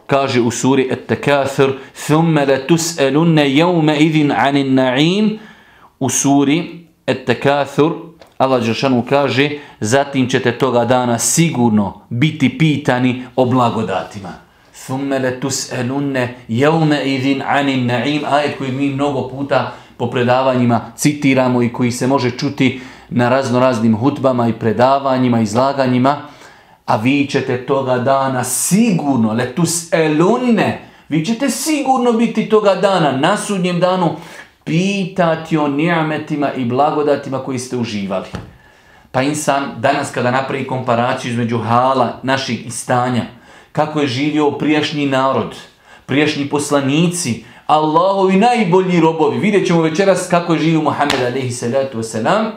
kaže 0.06 0.40
u 0.40 0.50
suri 0.50 0.90
At-Takathur 0.90 1.72
ثُمَّ 2.06 2.38
لَتُسْأَلُنَّ 2.38 3.38
يَوْمَ 3.38 3.88
إِذٍ 3.90 4.32
عَنِ 4.32 4.56
النَّعِيمِ 4.56 5.38
U 6.00 6.08
suri 6.08 6.86
At-Takathur 7.06 7.92
Allah 8.38 8.64
Đeršanu 8.64 9.04
kaže 9.08 9.50
zatim 9.80 10.28
ćete 10.28 10.58
toga 10.58 10.84
dana 10.84 11.18
sigurno 11.18 12.00
biti 12.08 12.58
pitani 12.58 13.24
o 13.36 13.44
blagodatima. 13.44 14.43
Thumme 14.85 15.19
le 15.19 15.39
tus'elunne 15.39 16.27
jevme 16.47 17.03
idhin 17.05 17.41
anin 17.41 17.87
na'im. 17.87 18.25
Ajet 18.25 18.57
koji 18.57 18.71
mi 18.71 18.89
mnogo 18.89 19.29
puta 19.29 19.73
po 19.97 20.09
predavanjima 20.09 20.81
citiramo 20.95 21.63
i 21.63 21.73
koji 21.73 21.91
se 21.91 22.07
može 22.07 22.31
čuti 22.31 22.81
na 23.09 23.29
razno 23.29 23.59
raznim 23.59 23.97
hutbama 23.97 24.47
i 24.47 24.53
predavanjima, 24.53 25.41
izlaganjima. 25.41 26.17
A 26.85 26.95
vi 26.95 27.27
ćete 27.27 27.65
toga 27.65 27.97
dana 27.97 28.43
sigurno, 28.43 29.33
le 29.33 29.53
tus'elunne, 29.55 30.77
vi 31.09 31.25
ćete 31.25 31.49
sigurno 31.49 32.13
biti 32.13 32.49
toga 32.49 32.75
dana, 32.75 33.11
na 33.11 33.37
sudnjem 33.37 33.79
danu, 33.79 34.15
pitati 34.63 35.57
o 35.57 35.67
nijametima 35.67 36.53
i 36.53 36.65
blagodatima 36.65 37.39
koji 37.39 37.59
ste 37.59 37.77
uživali. 37.77 38.27
Pa 39.11 39.21
insan 39.21 39.63
danas 39.77 40.11
kada 40.11 40.31
napravi 40.31 40.67
komparaciju 40.67 41.31
između 41.31 41.57
hala 41.57 42.19
naših 42.23 42.65
i 42.67 42.69
stanja, 42.69 43.23
kako 43.75 43.99
je 43.99 44.07
živio 44.07 44.51
prijašnji 44.51 45.05
narod, 45.05 45.55
prijašnji 46.05 46.49
poslanici, 46.49 47.43
Allahovi 47.67 48.37
najbolji 48.37 48.99
robovi. 48.99 49.37
Vidjet 49.39 49.67
ćemo 49.67 49.81
večeras 49.81 50.27
kako 50.29 50.53
je 50.53 50.59
živio 50.59 50.81
Muhammed 50.81 51.21
alaihi 51.21 51.51
salatu 51.51 51.97
wasalam 51.97 52.51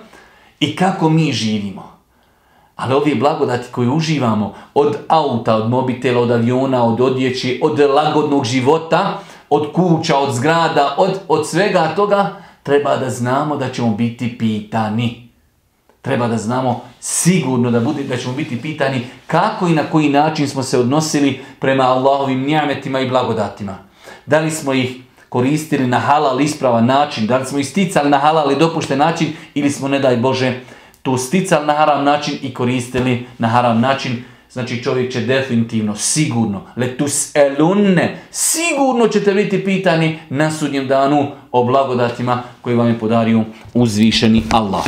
i 0.61 0.77
kako 0.77 1.09
mi 1.09 1.33
živimo. 1.33 1.99
Ali 2.77 2.95
ove 2.95 3.15
blagodati 3.15 3.73
koje 3.73 3.89
uživamo 3.89 4.55
od 4.75 4.97
auta, 5.09 5.57
od 5.57 5.71
mobitela, 5.71 6.21
od 6.21 6.31
aviona, 6.31 6.85
od 6.85 7.01
odjeće, 7.01 7.59
od 7.63 7.81
lagodnog 7.81 8.45
života, 8.45 9.19
od 9.51 9.73
kuća, 9.73 10.19
od 10.19 10.35
zgrada, 10.35 10.95
od, 10.99 11.21
od 11.29 11.49
svega 11.49 11.93
toga, 11.97 12.37
treba 12.63 12.97
da 12.97 13.11
znamo 13.11 13.57
da 13.57 13.73
ćemo 13.73 13.91
biti 13.91 14.39
pitani. 14.39 15.28
Treba 16.09 16.29
da 16.29 16.39
znamo 16.39 16.81
sigurno 17.01 17.71
da, 17.71 17.81
bude, 17.81 18.03
da 18.03 18.17
ćemo 18.17 18.35
biti 18.35 18.63
pitani 18.63 19.01
kako 19.27 19.69
i 19.69 19.73
na 19.73 19.83
koji 19.83 20.09
način 20.09 20.49
smo 20.49 20.63
se 20.63 20.79
odnosili 20.79 21.41
prema 21.59 21.85
Allahovim 21.85 22.47
njametima 22.47 23.01
i 23.01 23.09
blagodatima. 23.09 23.79
Da 24.27 24.41
li 24.41 24.51
smo 24.51 24.73
ih 24.73 24.97
koristili 25.29 25.87
na 25.87 25.99
halal 25.99 26.41
ispravan 26.41 26.87
način, 26.87 27.27
da 27.27 27.39
li 27.39 27.47
smo 27.47 27.59
ih 27.59 27.69
sticali 27.69 28.11
na 28.11 28.19
halal 28.19 28.53
i 28.53 28.57
dopušten 28.57 28.99
način 28.99 29.29
ili 29.55 29.71
smo, 29.71 29.89
ne 29.89 29.99
daj 29.99 30.17
Bože, 30.17 30.61
to 31.03 31.19
sticali 31.19 31.67
na 31.67 31.73
haram 31.73 32.05
način 32.05 32.39
i 32.43 32.55
koristili 32.55 33.27
na 33.39 33.49
haram 33.49 33.81
način. 33.81 34.25
Znači 34.51 34.83
čovjek 34.83 35.13
će 35.13 35.21
definitivno, 35.21 35.97
sigurno, 35.97 36.63
letus 36.77 37.37
elunne, 37.37 38.19
sigurno 38.31 39.09
ćete 39.09 39.35
biti 39.35 39.65
pitani 39.65 40.19
na 40.31 40.51
sudnjem 40.51 40.89
danu 40.89 41.27
o 41.53 41.65
blagodatima 41.65 42.43
koji 42.63 42.77
vam 42.77 42.89
je 42.89 42.99
podario 42.99 43.45
uzvišeni 43.75 44.43
Allah. 44.53 44.85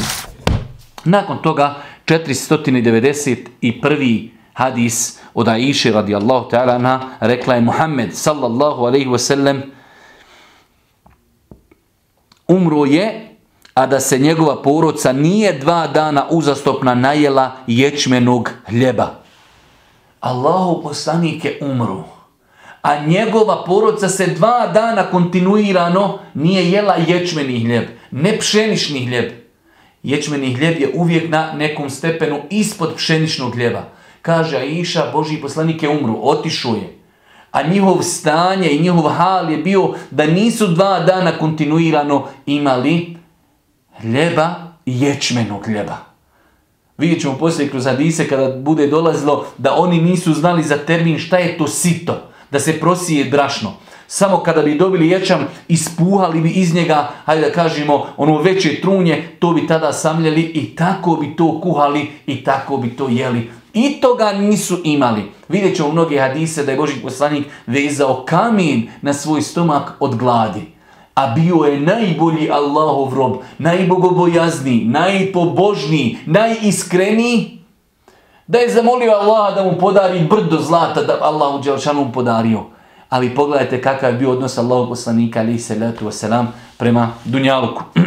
Nakon 1.05 1.43
toga 1.43 1.75
491. 2.07 4.29
hadis 4.53 5.19
od 5.35 5.49
Aisha 5.49 5.91
radijallahu 5.91 6.49
ta'ala 6.49 6.75
anha 6.75 7.01
rekla 7.21 7.55
je 7.55 7.61
Muhammed 7.61 8.15
sallallahu 8.15 8.85
alaihi 8.85 9.07
wasallam 9.07 9.61
umro 12.49 12.85
je 12.85 13.37
a 13.75 13.87
da 13.87 14.01
se 14.01 14.19
njegova 14.19 14.63
poroca 14.63 15.13
nije 15.13 15.59
dva 15.59 15.87
dana 15.87 16.27
uzastopna 16.31 16.95
najela 16.95 17.53
ječmenog 17.67 18.51
hljeba. 18.67 19.15
Allahu 20.21 20.83
poslanik 20.83 21.45
je 21.45 21.59
umru, 21.63 22.05
a 22.83 23.07
njegova 23.07 23.65
poroca 23.65 24.09
se 24.09 24.27
dva 24.27 24.67
dana 24.75 25.11
kontinuirano 25.11 26.19
nije 26.35 26.71
jela 26.71 26.95
ječmeni 26.95 27.61
hljeb, 27.61 27.85
ne 28.11 28.39
pšenični 28.39 29.07
hljeb. 29.07 29.50
Ječmeni 30.03 30.55
hljeb 30.55 30.81
je 30.81 30.91
uvijek 30.95 31.31
na 31.31 31.53
nekom 31.53 31.91
stepenu 31.91 32.41
ispod 32.51 32.95
pšeničnog 32.97 33.55
hljeba. 33.55 33.83
Kaže 34.23 34.57
Aisha, 34.57 35.11
Boži 35.13 35.37
poslanik 35.37 35.83
je 35.83 35.89
umru, 35.89 36.19
otišao 36.23 36.75
je. 36.75 36.99
A 37.53 37.63
njihov 37.63 38.03
stanje 38.03 38.71
i 38.71 38.81
njihov 38.81 39.09
hal 39.09 39.51
je 39.51 39.59
bio 39.59 39.95
da 40.11 40.27
nisu 40.27 40.67
dva 40.67 41.01
dana 41.01 41.39
kontinuirano 41.39 42.27
imali 42.47 43.17
hljeba 44.01 44.55
i 44.87 45.01
ječmenog 45.01 45.65
hljeba. 45.67 45.97
Vidjet 46.99 47.21
ćemo 47.21 47.39
poslije 47.39 47.71
kroz 47.71 47.85
hadise 47.85 48.29
kada 48.29 48.57
bude 48.57 48.87
dolazilo 48.87 49.47
da 49.59 49.75
oni 49.75 50.03
nisu 50.03 50.35
znali 50.35 50.63
za 50.63 50.77
termin 50.77 51.19
šta 51.19 51.39
je 51.39 51.59
to 51.59 51.67
sito, 51.67 52.31
da 52.51 52.61
se 52.61 52.81
prosije 52.81 53.25
brašno. 53.25 53.73
Samo 54.13 54.39
kada 54.39 54.63
bi 54.63 54.75
dobili 54.75 55.09
ječam, 55.09 55.49
ispuhali 55.69 56.41
bi 56.41 56.51
iz 56.51 56.75
njega, 56.75 57.11
hajde 57.25 57.47
da 57.47 57.53
kažemo, 57.53 58.07
ono 58.17 58.39
veće 58.43 58.81
trunje, 58.81 59.29
to 59.39 59.53
bi 59.53 59.67
tada 59.67 59.93
samljeli 59.93 60.43
i 60.43 60.77
tako 60.77 61.17
bi 61.17 61.37
to 61.37 61.61
kuhali 61.61 62.11
i 62.27 62.45
tako 62.45 62.77
bi 62.77 62.97
to 62.97 63.09
jeli. 63.09 63.51
I 63.75 64.01
toga 64.01 64.33
nisu 64.33 64.79
imali. 64.85 65.23
Vidjet 65.49 65.77
ćemo 65.77 65.93
mnoge 65.93 66.19
hadise 66.19 66.65
da 66.65 66.73
je 66.73 66.77
Boži 66.77 67.01
poslanik 67.03 67.47
vezao 67.67 68.25
kamen 68.29 68.89
na 69.03 69.13
svoj 69.13 69.43
stomak 69.43 69.93
od 70.01 70.17
gladi 70.17 70.61
a 71.15 71.27
bio 71.27 71.65
je 71.65 71.81
najbolji 71.81 72.51
Allahov 72.51 73.15
rob, 73.15 73.33
najbogobojazniji, 73.59 74.85
najpobožniji, 74.85 76.19
najiskreniji, 76.27 77.59
da 78.47 78.59
je 78.59 78.75
zamolio 78.75 79.13
Allaha 79.13 79.55
da 79.55 79.65
mu 79.65 79.79
podari 79.79 80.27
brdo 80.31 80.59
zlata, 80.59 81.03
da 81.03 81.19
Allah 81.21 81.55
u 81.55 81.59
Đelšanu 81.59 82.13
podario. 82.13 82.80
Ali 83.11 83.35
pogledajte 83.35 83.83
kakav 83.83 84.13
je 84.13 84.19
bio 84.19 84.31
odnos 84.31 84.59
Allahog 84.59 84.89
poslanika, 84.89 85.41
ali 85.41 85.59
se 85.59 85.75
letu 85.75 86.07
wasalam, 86.07 86.47
prema 86.79 87.13
Dunjaluku. 87.25 87.83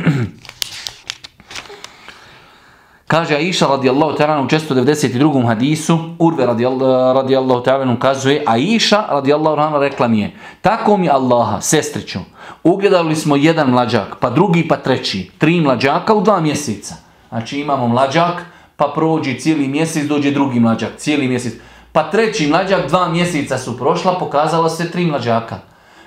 Kaže 3.07 3.35
Aisha 3.35 3.67
radijallahu 3.67 4.17
ta'ala 4.17 4.41
u 4.41 4.47
692. 4.47 5.47
hadisu, 5.47 5.99
Urve 6.19 6.45
radijallahu 6.45 7.63
ta'ala 7.63 7.99
kazuje, 7.99 8.43
Aisha 8.45 9.05
radijallahu 9.09 9.57
ta'ala 9.57 9.79
rekla 9.79 10.07
mi 10.07 10.19
je, 10.19 10.31
tako 10.61 10.97
mi 10.97 11.09
Allaha, 11.09 11.61
sestriću, 11.61 12.19
ugledali 12.63 13.15
smo 13.15 13.35
jedan 13.35 13.69
mlađak, 13.69 14.15
pa 14.19 14.29
drugi, 14.29 14.67
pa 14.67 14.75
treći, 14.75 15.31
tri 15.37 15.61
mlađaka 15.61 16.13
u 16.13 16.21
dva 16.21 16.39
mjeseca. 16.39 16.95
Znači 17.29 17.59
imamo 17.59 17.87
mlađak, 17.87 18.45
pa 18.75 18.91
prođi 18.95 19.39
cijeli 19.39 19.67
mjesec, 19.67 20.07
dođe 20.07 20.31
drugi 20.31 20.59
mlađak, 20.59 20.91
cijeli 20.97 21.27
mjesec. 21.27 21.53
Pa 21.93 22.03
treći 22.03 22.47
mlađak, 22.47 22.87
dva 22.87 23.09
mjeseca 23.09 23.57
su 23.57 23.77
prošla, 23.77 24.19
pokazala 24.19 24.69
se 24.69 24.91
tri 24.91 25.05
mlađaka. 25.05 25.55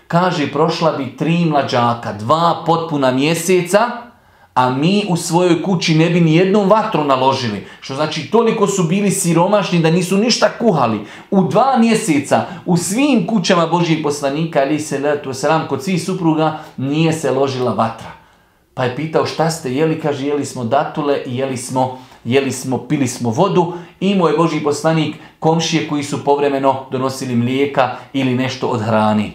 Kaže, 0.09 0.53
prošla 0.53 0.93
bi 0.93 1.17
tri 1.17 1.45
mlađaka, 1.45 2.13
dva 2.13 2.63
potpuna 2.67 3.11
mjeseca, 3.11 3.91
a 4.55 4.71
mi 4.71 5.05
u 5.09 5.17
svojoj 5.17 5.63
kući 5.63 5.95
ne 5.95 6.11
bi 6.11 6.21
ni 6.21 6.35
jednom 6.37 6.71
vatru 6.71 7.05
naložili. 7.05 7.67
Što 7.81 7.95
znači, 7.95 8.31
toliko 8.31 8.67
su 8.67 8.83
bili 8.83 9.11
siromašni 9.11 9.79
da 9.79 9.91
nisu 9.91 10.17
ništa 10.17 10.49
kuhali. 10.59 11.01
U 11.31 11.49
dva 11.49 11.77
mjeseca 11.79 12.45
u 12.65 12.77
svim 12.77 13.27
kućama 13.27 13.67
Božih 13.67 13.99
poslanika, 14.03 14.61
ali 14.61 14.81
se 14.81 14.99
letu 14.99 15.35
sram, 15.35 15.69
kod 15.69 15.85
svih 15.85 16.05
supruga, 16.05 16.59
nije 16.77 17.13
se 17.13 17.31
ložila 17.31 17.73
vatra. 17.73 18.11
Pa 18.75 18.85
je 18.85 18.97
pitao 18.97 19.27
šta 19.27 19.51
ste 19.51 19.75
jeli, 19.75 20.01
kaže 20.01 20.27
jeli 20.27 20.45
smo 20.45 20.65
datule 20.65 21.23
i 21.27 21.37
jeli 21.37 21.57
smo, 21.57 21.99
jeli 22.25 22.53
smo, 22.53 22.79
pili 22.79 23.09
smo 23.09 23.31
vodu. 23.31 23.73
Imao 24.01 24.29
je 24.29 24.37
Boži 24.37 24.61
poslanik 24.61 25.17
komšije 25.39 25.89
koji 25.89 26.03
su 26.03 26.25
povremeno 26.25 26.87
donosili 26.91 27.37
mlijeka 27.37 27.97
ili 28.13 28.35
nešto 28.35 28.67
od 28.69 28.81
hrani. 28.81 29.33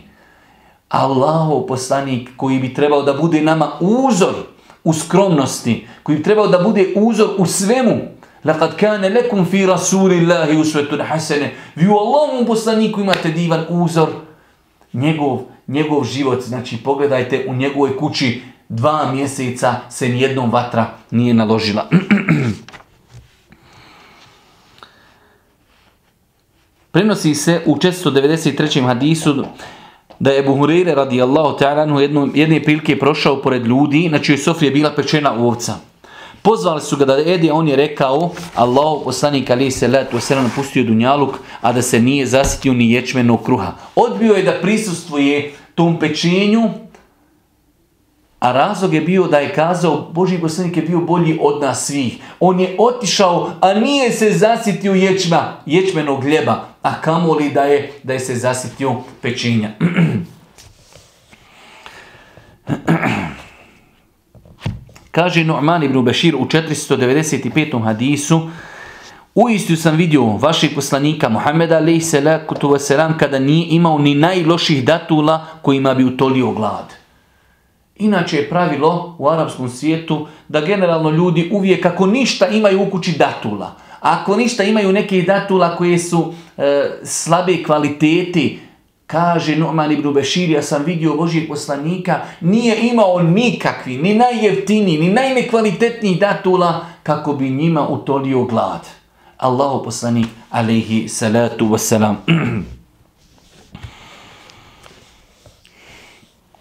Allahov 0.89 1.65
poslanik 1.67 2.29
koji 2.37 2.59
bi 2.59 2.73
trebao 2.73 3.01
da 3.03 3.13
bude 3.13 3.41
nama 3.41 3.71
uzor, 3.79 4.33
u 4.83 4.93
skromnosti, 4.93 5.87
koji 6.03 6.17
bi 6.17 6.23
trebao 6.23 6.47
da 6.47 6.57
bude 6.57 6.93
uzor 6.95 7.29
u 7.37 7.45
svemu. 7.45 7.97
Laqad 8.43 8.75
kana 8.79 9.09
lakum 9.09 9.45
fi 9.45 9.65
rasulillahi 9.65 10.57
uswatun 10.57 11.01
hasana. 11.07 11.47
Vi 11.75 11.87
u 11.87 11.93
Allahovom 11.93 12.45
poslaniku 12.45 13.01
imate 13.01 13.31
divan 13.31 13.65
uzor. 13.69 14.09
Njegov, 14.93 15.39
njegov 15.67 16.03
život, 16.03 16.41
znači 16.41 16.77
pogledajte 16.77 17.45
u 17.49 17.53
njegovoj 17.53 17.97
kući 17.97 18.41
dva 18.69 19.11
mjeseca 19.13 19.75
se 19.89 20.09
nijednom 20.09 20.51
vatra 20.51 20.85
nije 21.11 21.33
naložila. 21.33 21.89
Prenosi 26.91 27.35
se 27.35 27.61
u 27.65 27.75
493. 27.75 28.85
hadisu 28.85 29.43
da 30.19 30.31
je 30.31 30.39
Ebu 30.39 30.67
radijallahu 30.95 31.57
ta'ala 31.57 32.01
jednom 32.01 32.31
jedne 32.35 32.63
prilike 32.63 32.99
prošao 32.99 33.41
pored 33.41 33.65
ljudi, 33.65 34.09
na 34.09 34.19
čijoj 34.19 34.37
sofri 34.37 34.67
je 34.67 34.71
bila 34.71 34.91
pečena 34.95 35.33
ovca. 35.33 35.73
Pozvali 36.41 36.81
su 36.81 36.97
ga 36.97 37.05
da 37.05 37.15
jede, 37.15 37.51
on 37.51 37.67
je 37.67 37.75
rekao, 37.75 38.31
Allah 38.55 39.01
poslanik 39.03 39.49
ali 39.49 39.71
se 39.71 39.87
letu 39.87 40.19
se 40.19 40.35
napustio 40.35 40.83
dunjaluk, 40.83 41.35
a 41.61 41.71
da 41.73 41.81
se 41.81 41.99
nije 41.99 42.25
zasitio 42.25 42.73
ni 42.73 42.91
ječmenog 42.91 43.43
kruha. 43.43 43.73
Odbio 43.95 44.33
je 44.33 44.43
da 44.43 44.59
prisustvuje 44.61 45.53
tom 45.75 45.99
pečenju, 45.99 46.69
a 48.41 48.51
razlog 48.51 48.93
je 48.93 49.01
bio 49.01 49.27
da 49.27 49.37
je 49.37 49.53
kazao, 49.53 50.09
Boži 50.11 50.37
poslanik 50.37 50.77
je 50.77 50.83
bio 50.83 50.99
bolji 50.99 51.39
od 51.41 51.61
nas 51.61 51.85
svih. 51.85 52.17
On 52.39 52.59
je 52.59 52.75
otišao, 52.79 53.51
a 53.61 53.73
nije 53.73 54.11
se 54.11 54.31
zasitio 54.31 54.93
ječma, 54.93 55.53
ječmenog 55.65 56.23
hljeba, 56.23 56.65
a 56.81 57.01
kamoli 57.01 57.49
da 57.49 57.61
je, 57.61 57.91
da 58.03 58.13
je 58.13 58.19
se 58.19 58.35
zasitio 58.35 58.95
pečenja. 59.21 59.69
Kaže 65.11 65.43
Nu'man 65.43 65.83
ibn 65.83 66.05
Bešir 66.05 66.35
u 66.35 66.45
495. 66.45 67.83
hadisu, 67.83 68.49
U 69.35 69.49
istinu 69.49 69.77
sam 69.77 69.95
vidio 69.95 70.23
vašeg 70.23 70.75
poslanika 70.75 71.29
Muhammeda 71.29 71.77
alaih 71.77 72.05
salatu 72.05 72.69
wasalam 72.69 73.17
kada 73.17 73.39
nije 73.39 73.67
imao 73.69 73.99
ni 73.99 74.15
najloših 74.15 74.85
datula 74.85 75.45
kojima 75.61 75.93
bi 75.93 76.03
utolio 76.03 76.51
glad. 76.51 77.00
Inače 78.01 78.37
je 78.37 78.49
pravilo 78.49 79.15
u 79.19 79.29
arapskom 79.29 79.69
svijetu 79.69 80.27
da 80.47 80.61
generalno 80.61 81.09
ljudi 81.09 81.49
uvijek 81.53 81.85
ako 81.85 82.05
ništa 82.05 82.47
imaju 82.47 82.81
u 82.81 82.89
kući 82.89 83.11
datula. 83.11 83.75
Ako 83.99 84.35
ništa 84.35 84.63
imaju 84.63 84.91
neke 84.91 85.21
datula 85.21 85.75
koje 85.75 85.99
su 85.99 86.33
e, 86.57 86.89
slabe 87.03 87.63
kvaliteti, 87.63 88.59
Kaže 89.11 89.55
Nu'man 89.55 89.91
ibn 89.91 90.13
Bešir, 90.13 90.49
ja 90.49 90.61
sam 90.63 90.83
vidio 90.85 91.15
Božijeg 91.15 91.47
poslanika, 91.47 92.21
nije 92.41 92.89
imao 92.91 93.21
nikakvi, 93.21 93.97
ni 93.97 94.13
najjeftiniji, 94.13 94.99
ni 94.99 95.09
najnekvalitetniji 95.09 96.15
datula 96.15 96.85
kako 97.03 97.33
bi 97.33 97.49
njima 97.49 97.87
utolio 97.87 98.43
glad. 98.43 98.87
Allahu 99.37 99.83
poslanik, 99.83 100.27
alaihi 100.49 101.07
salatu 101.07 101.67
wasalam. 101.67 102.15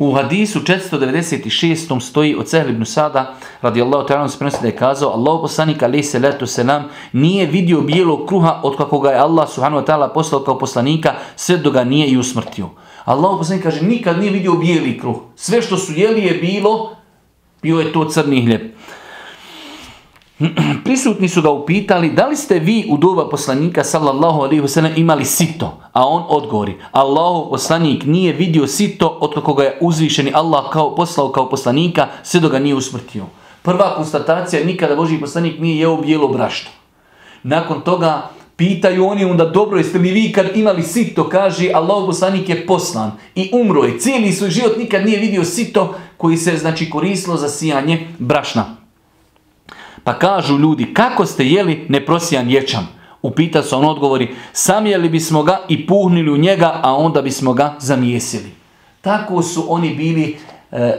U 0.01 0.13
hadisu 0.13 0.61
496. 0.61 2.01
stoji 2.01 2.37
od 2.37 2.49
Sehl 2.49 2.71
ibn 2.71 2.85
Sada, 2.85 3.35
radijallahu 3.61 4.09
ta'ala, 4.09 4.29
se 4.29 4.39
prenosi 4.39 4.57
da 4.63 4.69
je 4.69 4.77
kazao, 4.77 5.11
Allah 5.11 5.39
poslanik, 5.43 5.83
alaih 5.83 6.07
salatu 6.09 6.47
selam, 6.47 6.85
nije 7.13 7.47
vidio 7.47 7.81
bijelog 7.81 8.29
kruha 8.29 8.61
od 8.63 8.77
kako 8.77 9.01
ga 9.01 9.11
je 9.11 9.19
Allah 9.19 9.49
subhanahu 9.49 9.83
wa 9.83 9.87
ta'ala 9.87 10.13
poslao 10.15 10.41
kao 10.41 10.59
poslanika, 10.59 11.15
sve 11.37 11.57
do 11.57 11.71
ga 11.71 11.85
nije 11.85 12.09
i 12.09 12.17
usmrtio. 12.19 12.69
Allah 13.05 13.39
poslanik 13.39 13.63
kaže, 13.63 13.83
nikad 13.83 14.19
nije 14.19 14.33
vidio 14.33 14.53
bijeli 14.53 14.99
kruh. 14.99 15.17
Sve 15.37 15.63
što 15.63 15.77
su 15.77 15.93
jeli 15.93 16.25
je 16.25 16.35
bilo, 16.35 16.97
bio 17.63 17.81
je 17.81 17.93
to 17.93 18.05
crni 18.05 18.45
hljeb. 18.45 18.61
prisutni 20.85 21.29
su 21.29 21.43
ga 21.43 21.51
upitali 21.51 22.11
da 22.11 22.27
li 22.27 22.37
ste 22.37 22.59
vi 22.59 22.87
u 22.91 22.97
doba 22.97 23.29
poslanika 23.29 23.85
sallallahu 23.85 24.41
alaihi 24.41 24.63
wasallam 24.63 24.93
imali 24.97 25.25
sito, 25.25 25.79
a 25.93 26.07
on 26.07 26.25
odgovori 26.29 26.77
Allahov 26.93 27.51
poslanik 27.51 28.05
nije 28.05 28.33
vidio 28.33 28.67
sito 28.67 29.19
od 29.21 29.35
kako 29.35 29.55
ga 29.55 29.63
je 29.63 29.79
uzvišeni 29.81 30.33
Allah 30.35 30.65
kao 30.73 30.95
poslao 30.95 31.33
kao 31.33 31.49
poslanika 31.49 32.09
sve 32.23 32.41
do 32.41 32.49
ga 32.49 32.59
nije 32.59 32.75
usmrtio. 32.75 33.25
Prva 33.63 33.95
konstatacija 33.97 34.65
nikada 34.65 34.97
Boži 34.97 35.21
poslanik 35.21 35.61
nije 35.61 35.79
jeo 35.79 35.97
bijelo 35.97 36.29
brašno. 36.29 36.71
Nakon 37.43 37.81
toga 37.81 38.31
pitaju 38.57 39.07
oni 39.07 39.25
onda 39.25 39.45
dobro 39.45 39.79
jeste 39.79 39.99
li 39.99 40.11
vi 40.11 40.33
kad 40.33 40.57
imali 40.57 40.83
sito 40.83 41.29
kaže 41.29 41.71
Allahov 41.75 42.07
poslanik 42.07 42.49
je 42.49 42.67
poslan 42.67 43.13
i 43.35 43.51
umro 43.53 43.85
je 43.85 43.99
cijeli 43.99 44.33
svoj 44.33 44.51
život 44.51 44.77
nikad 44.79 45.05
nije 45.05 45.19
vidio 45.19 45.45
sito 45.45 45.95
koji 46.17 46.37
se 46.37 46.57
znači 46.57 46.91
koristilo 46.91 47.37
za 47.37 47.49
sijanje 47.49 48.09
brašna. 48.19 48.80
Pa 50.05 50.19
kažu 50.19 50.59
ljudi, 50.59 50.95
kako 50.95 51.27
ste 51.27 51.47
jeli 51.47 51.87
neprosijan 51.89 52.51
ječam? 52.51 52.89
Upita 53.23 53.63
se 53.63 53.77
on 53.77 53.85
odgovori, 53.85 54.35
samjeli 54.53 55.09
bismo 55.09 55.43
ga 55.43 55.61
i 55.69 55.87
puhnili 55.87 56.31
u 56.31 56.37
njega, 56.37 56.81
a 56.83 56.95
onda 56.95 57.23
bismo 57.23 57.53
ga 57.53 57.75
zamijesili. 57.79 58.51
Tako 59.01 59.43
su 59.43 59.65
oni 59.69 59.95
bili, 59.95 60.37
eh, 60.73 60.93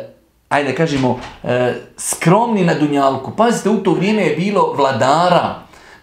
ajde 0.50 0.76
kažemo, 0.76 1.20
eh, 1.44 1.76
skromni 1.98 2.66
na 2.66 2.74
Dunjalku. 2.74 3.32
Pazite, 3.38 3.70
u 3.70 3.78
to 3.78 3.94
vrijeme 3.94 4.22
je 4.22 4.36
bilo 4.36 4.74
vladara, 4.78 5.56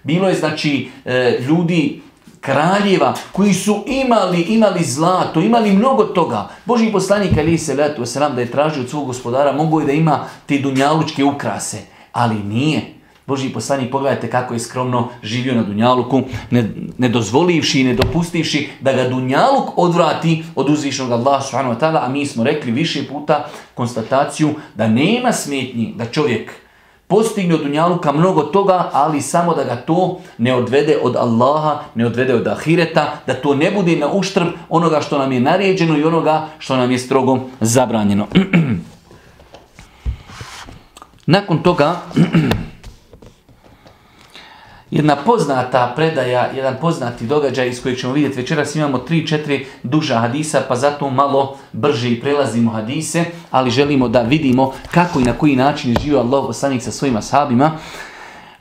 bilo 0.02 0.28
je 0.28 0.34
znači 0.34 0.90
eh, 1.04 1.38
ljudi, 1.48 2.00
kraljeva 2.40 3.14
koji 3.32 3.54
su 3.54 3.84
imali 3.86 4.40
imali 4.40 4.84
zlato, 4.84 5.40
imali 5.40 5.72
mnogo 5.72 6.04
toga. 6.04 6.48
Boži 6.64 6.92
poslanik 6.92 7.38
Ali 7.38 7.58
se 7.58 7.74
letu 7.74 8.06
selam 8.06 8.34
da 8.34 8.40
je 8.40 8.50
tražio 8.50 8.82
od 8.82 8.90
svog 8.90 9.06
gospodara, 9.06 9.52
mogu 9.52 9.80
je 9.80 9.86
da 9.86 9.92
ima 9.92 10.24
te 10.46 10.58
dunjalučke 10.58 11.24
ukrase 11.24 11.97
ali 12.18 12.42
nije. 12.42 12.82
Boži 13.26 13.50
poslanik, 13.50 13.90
pogledajte 13.90 14.30
kako 14.30 14.54
je 14.54 14.60
skromno 14.60 15.08
živio 15.22 15.54
na 15.54 15.62
Dunjaluku, 15.62 16.22
ne, 16.50 16.70
ne 16.98 17.08
dozvolivši 17.08 17.80
i 17.80 17.84
ne 17.84 17.94
dopustivši 17.94 18.68
da 18.80 18.92
ga 18.92 19.08
Dunjaluk 19.08 19.76
odvrati 19.76 20.44
od 20.54 20.70
uzvišnog 20.70 21.12
Allaha 21.12 21.44
subhanahu 21.44 21.74
wa 21.74 21.80
ta'ala, 21.80 22.00
a 22.04 22.08
mi 22.08 22.26
smo 22.26 22.44
rekli 22.44 22.72
više 22.72 23.06
puta 23.08 23.44
konstataciju 23.74 24.54
da 24.74 24.88
nema 24.88 25.32
smetnji 25.32 25.94
da 25.96 26.06
čovjek 26.06 26.52
postigne 27.06 27.54
od 27.54 27.62
Dunjaluka 27.62 28.12
mnogo 28.12 28.42
toga, 28.42 28.90
ali 28.92 29.20
samo 29.20 29.54
da 29.54 29.64
ga 29.64 29.76
to 29.76 30.20
ne 30.38 30.54
odvede 30.54 30.98
od 31.02 31.16
Allaha, 31.16 31.82
ne 31.94 32.06
odvede 32.06 32.34
od 32.34 32.46
Ahireta, 32.46 33.20
da 33.26 33.34
to 33.34 33.54
ne 33.54 33.70
bude 33.70 33.96
na 33.96 34.12
uštrb 34.12 34.48
onoga 34.68 35.00
što 35.00 35.18
nam 35.18 35.32
je 35.32 35.40
naređeno 35.40 35.98
i 35.98 36.04
onoga 36.04 36.46
što 36.58 36.76
nam 36.76 36.90
je 36.90 36.98
strogo 36.98 37.38
zabranjeno. 37.60 38.26
Nakon 41.30 41.62
toga, 41.62 41.96
jedna 44.90 45.16
poznata 45.16 45.92
predaja, 45.96 46.50
jedan 46.56 46.76
poznati 46.80 47.26
događaj 47.26 47.68
iz 47.68 47.82
kojeg 47.82 47.98
ćemo 47.98 48.12
vidjeti 48.12 48.36
večeras, 48.36 48.74
imamo 48.74 48.98
3-4 49.08 49.64
duža 49.82 50.18
hadisa, 50.18 50.62
pa 50.68 50.76
zato 50.76 51.10
malo 51.10 51.56
brže 51.72 52.20
prelazimo 52.20 52.70
hadise, 52.70 53.24
ali 53.50 53.70
želimo 53.70 54.08
da 54.08 54.22
vidimo 54.22 54.72
kako 54.90 55.20
i 55.20 55.24
na 55.24 55.32
koji 55.32 55.56
način 55.56 55.90
je 55.90 55.96
živio 56.00 56.18
Allah 56.18 56.44
poslanik 56.46 56.82
sa 56.82 56.90
svojima 56.90 57.22
sahabima. 57.22 57.70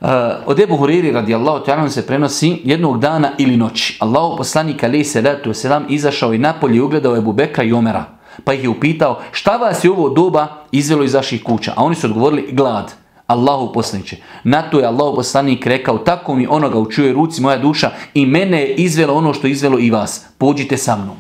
Uh, 0.02 0.10
od 0.46 0.60
Ebu 0.60 0.78
Huriri 0.78 1.12
radijallahu 1.12 1.66
ta'ala 1.66 1.90
se 1.90 2.08
prenosi 2.08 2.62
jednog 2.64 3.00
dana 3.00 3.32
ili 3.38 3.58
noći. 3.58 3.98
Allahu 4.02 4.38
poslanik 4.38 4.84
alaihi 4.84 5.04
salatu 5.04 5.50
wasalam 5.50 5.84
izašao 5.90 6.34
i 6.34 6.38
napolje 6.38 6.78
i 6.78 6.82
ugledao 6.82 7.18
Ebu 7.18 7.34
Bekra 7.34 7.64
i 7.64 7.74
Omera 7.74 8.17
pa 8.44 8.54
ih 8.54 8.64
je 8.64 8.70
upitao 8.70 9.22
šta 9.32 9.58
vas 9.58 9.84
je 9.84 9.92
ovo 9.92 10.10
doba 10.10 10.48
izvelo 10.72 11.04
iz 11.04 11.14
vaših 11.14 11.44
kuća. 11.44 11.74
A 11.76 11.84
oni 11.84 11.96
su 11.96 12.08
odgovorili 12.08 12.50
glad. 12.52 12.94
Allahu 13.28 13.74
poslaniće. 13.74 14.18
Na 14.44 14.62
to 14.62 14.80
je 14.80 14.86
Allahu 14.86 15.16
poslanik 15.16 15.66
rekao, 15.66 15.98
tako 15.98 16.36
mi 16.36 16.48
onoga 16.50 16.80
učuje 16.80 17.14
ruci 17.14 17.42
moja 17.42 17.58
duša 17.58 17.92
i 18.14 18.26
mene 18.26 18.62
je 18.62 18.76
izvelo 18.76 19.14
ono 19.14 19.34
što 19.34 19.48
je 19.48 19.52
izvelo 19.52 19.80
i 19.80 19.92
vas. 19.92 20.26
Pođite 20.38 20.78
sa 20.78 20.96
mnom. 20.96 21.16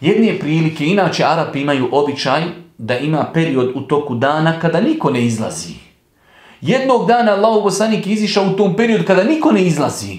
Jedne 0.00 0.38
prilike, 0.38 0.86
inače 0.86 1.24
Arapi 1.24 1.60
imaju 1.60 1.88
običaj 1.92 2.42
da 2.78 2.98
ima 2.98 3.26
period 3.34 3.72
u 3.74 3.80
toku 3.80 4.14
dana 4.14 4.60
kada 4.60 4.80
niko 4.80 5.10
ne 5.10 5.24
izlazi. 5.26 5.74
Jednog 6.60 7.06
dana 7.06 7.32
Allahu 7.32 7.62
poslanik 7.62 8.06
izišao 8.06 8.44
u 8.44 8.56
tom 8.56 8.76
periodu 8.76 9.04
kada 9.06 9.24
niko 9.24 9.52
ne 9.52 9.62
izlazi. 9.62 10.18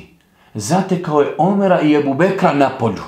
Zatekao 0.53 1.21
je 1.21 1.35
Omera 1.37 1.81
i 1.81 1.95
Ebu 1.95 2.13
Bekra 2.13 2.53
na 2.53 2.69
polju. 2.69 3.03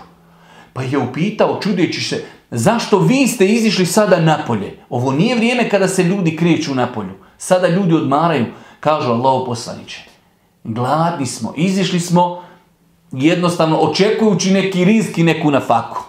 Pa 0.73 0.81
je 0.83 0.97
upitao, 0.97 1.59
čudeći 1.61 2.01
se, 2.01 2.23
Zašto 2.55 2.99
vi 2.99 3.27
ste 3.27 3.45
izišli 3.45 3.85
sada 3.85 4.19
napolje? 4.19 4.77
Ovo 4.89 5.11
nije 5.11 5.35
vrijeme 5.35 5.69
kada 5.69 5.87
se 5.87 6.03
ljudi 6.03 6.35
kreću 6.37 6.75
napolju. 6.75 7.13
Sada 7.37 7.67
ljudi 7.67 7.93
odmaraju, 7.93 8.45
kažu 8.79 9.11
Allah 9.11 9.43
poslaniće. 9.45 10.01
Gladni 10.63 11.25
smo, 11.25 11.53
izišli 11.57 11.99
smo 11.99 12.43
jednostavno 13.11 13.77
očekujući 13.77 14.51
neki 14.51 14.85
rizki 14.85 15.23
neku 15.23 15.37
neku 15.37 15.51
nafaku. 15.51 16.03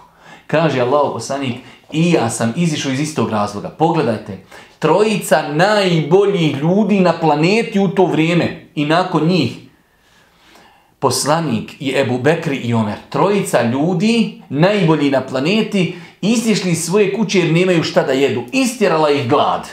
Kaže 0.47 0.81
Allah 0.81 1.09
poslanik, 1.13 1.55
i 1.91 2.11
ja 2.11 2.29
sam 2.29 2.53
izišao 2.55 2.91
iz 2.91 2.99
istog 2.99 3.29
razloga. 3.29 3.69
Pogledajte, 3.69 4.43
trojica 4.79 5.43
najboljih 5.53 6.57
ljudi 6.57 6.99
na 6.99 7.13
planeti 7.19 7.79
u 7.79 7.87
to 7.87 8.05
vrijeme 8.05 8.69
i 8.75 8.85
nakon 8.85 9.27
njih 9.27 9.57
poslanik 10.99 11.71
i 11.79 11.93
Ebu 11.95 12.17
Bekri 12.17 12.57
i 12.57 12.73
Omer. 12.73 12.97
Trojica 13.09 13.61
ljudi, 13.61 14.41
najbolji 14.49 15.11
na 15.11 15.21
planeti, 15.21 15.95
izišli 16.31 16.71
iz 16.71 16.85
svoje 16.85 17.13
kuće 17.13 17.39
jer 17.39 17.53
nemaju 17.53 17.83
šta 17.83 18.03
da 18.03 18.11
jedu. 18.11 18.43
Istjerala 18.51 19.09
ih 19.09 19.29
glad. 19.29 19.67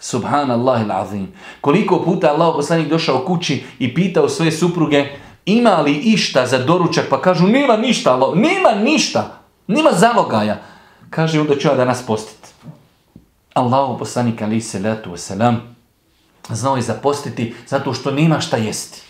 Subhanallah 0.00 0.82
azim. 0.90 1.32
Koliko 1.60 2.02
puta 2.04 2.30
Allah 2.30 2.54
poslanik 2.56 2.88
došao 2.88 3.24
kući 3.24 3.64
i 3.78 3.94
pitao 3.94 4.28
svoje 4.28 4.52
supruge 4.52 5.06
ima 5.46 5.76
li 5.76 5.92
išta 5.94 6.46
za 6.46 6.58
doručak 6.58 7.04
pa 7.10 7.20
kažu 7.20 7.46
nema 7.46 7.76
ništa, 7.76 8.12
Allah, 8.12 8.34
nema 8.34 8.74
ništa, 8.74 9.40
nema 9.66 9.90
zalogaja. 9.92 10.62
Kaže 11.10 11.40
onda 11.40 11.58
ću 11.58 11.68
ja 11.68 11.74
danas 11.74 12.06
postiti. 12.06 12.48
Allah 13.54 13.96
poslanik 13.98 14.42
ali 14.42 14.60
se 14.60 14.78
letu 14.78 15.10
wasalam 15.10 15.56
znao 16.50 16.76
je 16.76 16.82
zapostiti 16.82 17.54
zato 17.66 17.94
što 17.94 18.10
nema 18.10 18.40
šta 18.40 18.56
jesti. 18.56 19.02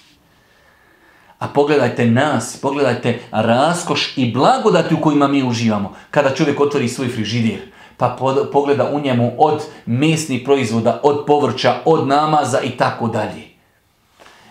A 1.43 1.49
pogledajte 1.49 2.07
nas, 2.07 2.57
pogledajte 2.57 3.19
raskoš 3.31 4.13
i 4.17 4.33
blagodati 4.33 4.95
u 4.95 5.01
kojima 5.01 5.29
mi 5.29 5.43
uživamo. 5.43 5.95
Kada 6.11 6.35
čovjek 6.35 6.61
otvori 6.61 6.89
svoj 6.89 7.09
frižidir, 7.09 7.61
pa 7.97 8.17
pogleda 8.53 8.91
u 8.93 9.01
njemu 9.01 9.33
od 9.39 9.63
mesnih 9.87 10.43
proizvoda, 10.45 11.01
od 11.03 11.25
povrća, 11.27 11.75
od 11.85 12.07
namaza 12.09 12.61
i 12.61 12.71
tako 12.71 13.09
dalje. 13.09 13.43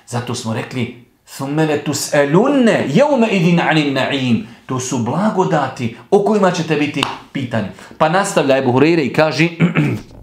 Zato 0.08 0.36
smo 0.36 0.54
rekli, 0.54 1.06
ثُمَّلَ 1.38 1.84
tus 1.84 2.14
يَوْمَ 2.14 2.84
jeume 2.94 3.28
idin 3.28 3.60
anim 3.60 3.96
na'im. 3.96 4.44
To 4.66 4.80
su 4.80 4.98
blagodati 4.98 5.98
o 6.10 6.24
kojima 6.24 6.52
ćete 6.52 6.76
biti 6.76 7.04
pitani. 7.32 7.68
Pa 7.98 8.10
nastavlja 8.10 8.58
Ebu 8.58 8.72
Hureyre 8.72 9.06
i 9.06 9.14
kaže, 9.14 9.48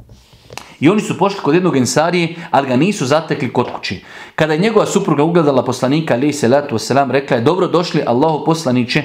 I 0.81 0.89
oni 0.89 1.01
su 1.01 1.19
pošli 1.19 1.41
kod 1.41 1.55
jednog 1.55 1.77
ensarije, 1.77 2.37
ali 2.51 2.69
ga 2.69 2.77
nisu 2.77 3.07
zatekli 3.07 3.53
kod 3.53 3.73
kući. 3.73 4.05
Kada 4.35 4.53
je 4.53 4.59
njegova 4.59 4.87
supruga 4.87 5.23
ugledala 5.23 5.65
poslanika, 5.65 6.15
ali 6.15 6.33
se 6.33 6.49
wasalam, 6.49 7.11
rekla 7.11 7.37
je, 7.37 7.43
dobro 7.43 7.67
došli 7.67 8.03
Allahu 8.07 8.45
poslaniće, 8.45 9.03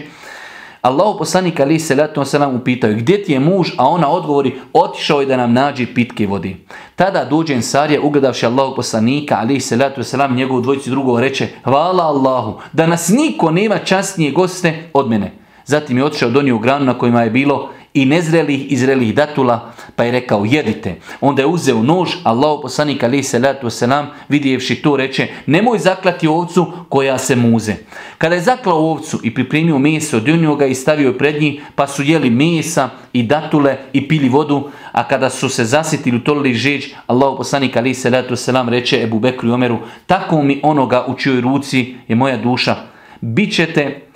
Allahu 0.83 1.17
poslanik 1.17 1.59
ali 1.59 1.79
se 1.79 1.95
letu 1.95 2.21
wasalam 2.21 2.55
upitaju, 2.55 2.97
gdje 2.97 3.23
ti 3.23 3.31
je 3.31 3.39
muž, 3.39 3.69
a 3.77 3.87
ona 3.87 4.09
odgovori, 4.09 4.55
otišao 4.73 5.21
je 5.21 5.25
da 5.25 5.37
nam 5.37 5.53
nađe 5.53 5.85
pitke 5.95 6.27
vodi. 6.27 6.57
Tada 6.95 7.25
dođe 7.25 7.53
ensarija, 7.53 8.01
ugledavši 8.01 8.45
Allahu 8.45 8.75
poslanika, 8.75 9.37
ali 9.39 9.59
se 9.59 9.75
letu 9.75 10.01
wasalam, 10.01 10.35
njegovu 10.35 10.61
dvojici 10.61 10.89
drugo 10.89 11.19
reče, 11.19 11.47
hvala 11.63 12.03
Allahu, 12.03 12.59
da 12.73 12.87
nas 12.87 13.09
niko 13.09 13.51
nema 13.51 13.77
častnije 13.77 14.31
goste 14.31 14.89
od 14.93 15.09
mene. 15.09 15.31
Zatim 15.65 15.97
je 15.97 16.05
otišao 16.05 16.29
donio 16.29 16.57
granu 16.57 16.85
na 16.85 16.97
kojima 16.97 17.23
je 17.23 17.29
bilo 17.29 17.69
i 17.93 18.05
nezrelih 18.05 18.71
i 18.71 18.77
zrelih 18.77 19.15
datula, 19.15 19.71
pa 19.95 20.03
je 20.03 20.11
rekao 20.11 20.45
jedite. 20.45 20.95
Onda 21.21 21.41
je 21.41 21.45
uzeo 21.45 21.83
nož, 21.83 22.09
Allah 22.23 22.59
poslanik 22.61 23.03
alaih 23.03 23.27
salatu 23.27 23.67
wasalam, 23.67 24.05
vidjevši 24.29 24.75
to 24.75 24.95
reče, 24.97 25.27
nemoj 25.45 25.79
zaklati 25.79 26.27
ovcu 26.27 26.71
koja 26.89 27.17
se 27.17 27.35
muze. 27.35 27.75
Kada 28.17 28.35
je 28.35 28.41
zaklao 28.41 28.77
ovcu 28.77 29.19
i 29.23 29.33
pripremio 29.33 29.79
meso, 29.79 30.19
donio 30.19 30.55
ga 30.55 30.65
i 30.65 30.75
stavio 30.75 31.07
je 31.07 31.17
pred 31.17 31.41
njih, 31.41 31.61
pa 31.75 31.87
su 31.87 32.03
jeli 32.03 32.29
mesa 32.29 32.89
i 33.13 33.23
datule 33.23 33.77
i 33.93 34.07
pili 34.07 34.29
vodu, 34.29 34.69
a 34.91 35.07
kada 35.07 35.29
su 35.29 35.49
se 35.49 35.65
zasitili, 35.65 36.17
utolili 36.17 36.53
žeđ, 36.53 36.85
Allah 37.07 37.33
poslanik 37.37 37.77
alaih 37.77 37.97
salatu 37.97 38.33
wasalam 38.33 38.69
reče 38.69 39.03
Ebu 39.03 39.19
Bekru 39.19 39.49
i 39.49 39.51
Omeru, 39.51 39.77
tako 40.05 40.41
mi 40.41 40.59
onoga 40.63 41.05
u 41.07 41.17
čijoj 41.17 41.41
ruci 41.41 41.95
je 42.07 42.15
moja 42.15 42.37
duša, 42.37 42.75
bit 43.21 43.55
ćete 43.55 44.12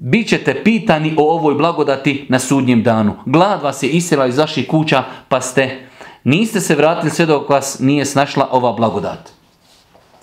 Bićete 0.00 0.64
pitani 0.64 1.14
o 1.16 1.34
ovoj 1.34 1.54
blagodati 1.54 2.26
na 2.28 2.38
sudnjem 2.38 2.82
danu. 2.82 3.14
Glad 3.26 3.62
vas 3.62 3.82
je 3.82 3.88
isjela 3.88 4.26
iz 4.26 4.38
vaših 4.38 4.68
kuća, 4.68 5.04
pa 5.28 5.40
ste, 5.40 5.88
niste 6.24 6.60
se 6.60 6.74
vratili 6.74 7.10
sve 7.10 7.26
dok 7.26 7.48
vas 7.48 7.78
nije 7.80 8.04
snašla 8.04 8.48
ova 8.50 8.72
blagodat. 8.72 9.30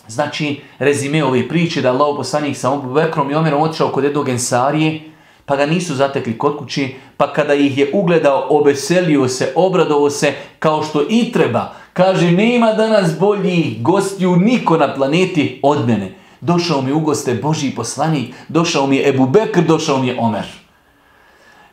Znači, 0.07 0.61
rezime 0.79 1.23
ove 1.23 1.47
priče 1.47 1.81
da 1.81 1.91
Allah 1.91 2.15
poslanik 2.17 2.57
sa 2.57 2.73
Abu 2.73 2.93
Bekrom 2.93 3.31
i 3.31 3.35
Omerom 3.35 3.61
otišao 3.61 3.89
kod 3.89 4.03
jednog 4.03 4.29
ensarije, 4.29 5.01
pa 5.45 5.55
ga 5.55 5.65
nisu 5.65 5.95
zatekli 5.95 6.37
kod 6.37 6.57
kući, 6.57 6.95
pa 7.17 7.33
kada 7.33 7.53
ih 7.53 7.77
je 7.77 7.89
ugledao, 7.93 8.47
obeselio 8.49 9.27
se, 9.27 9.51
obradovo 9.55 10.09
se, 10.09 10.33
kao 10.59 10.83
što 10.83 11.03
i 11.09 11.31
treba. 11.31 11.73
Kaže, 11.93 12.31
nema 12.31 12.73
danas 12.73 13.19
boljih 13.19 13.81
gostiju 13.83 14.35
niko 14.35 14.77
na 14.77 14.93
planeti 14.93 15.59
od 15.63 15.87
mene. 15.87 16.24
Došao 16.45 16.81
mi 16.81 16.91
u 16.91 16.99
goste 16.99 17.33
Božji 17.33 17.75
poslanik, 17.75 18.35
došao 18.47 18.87
mi 18.87 18.95
je 18.95 19.09
Ebu 19.09 19.25
Bekr, 19.27 19.61
došao 19.61 19.97
mi 19.97 20.07
je 20.07 20.19
Omer. 20.19 20.45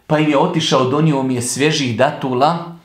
Pa 0.06 0.18
im 0.18 0.30
je 0.30 0.38
otišao, 0.38 0.85
donio 0.85 1.22
mi 1.22 1.35
je 1.35 1.42
svježih 1.42 1.96
datula, 1.96 2.76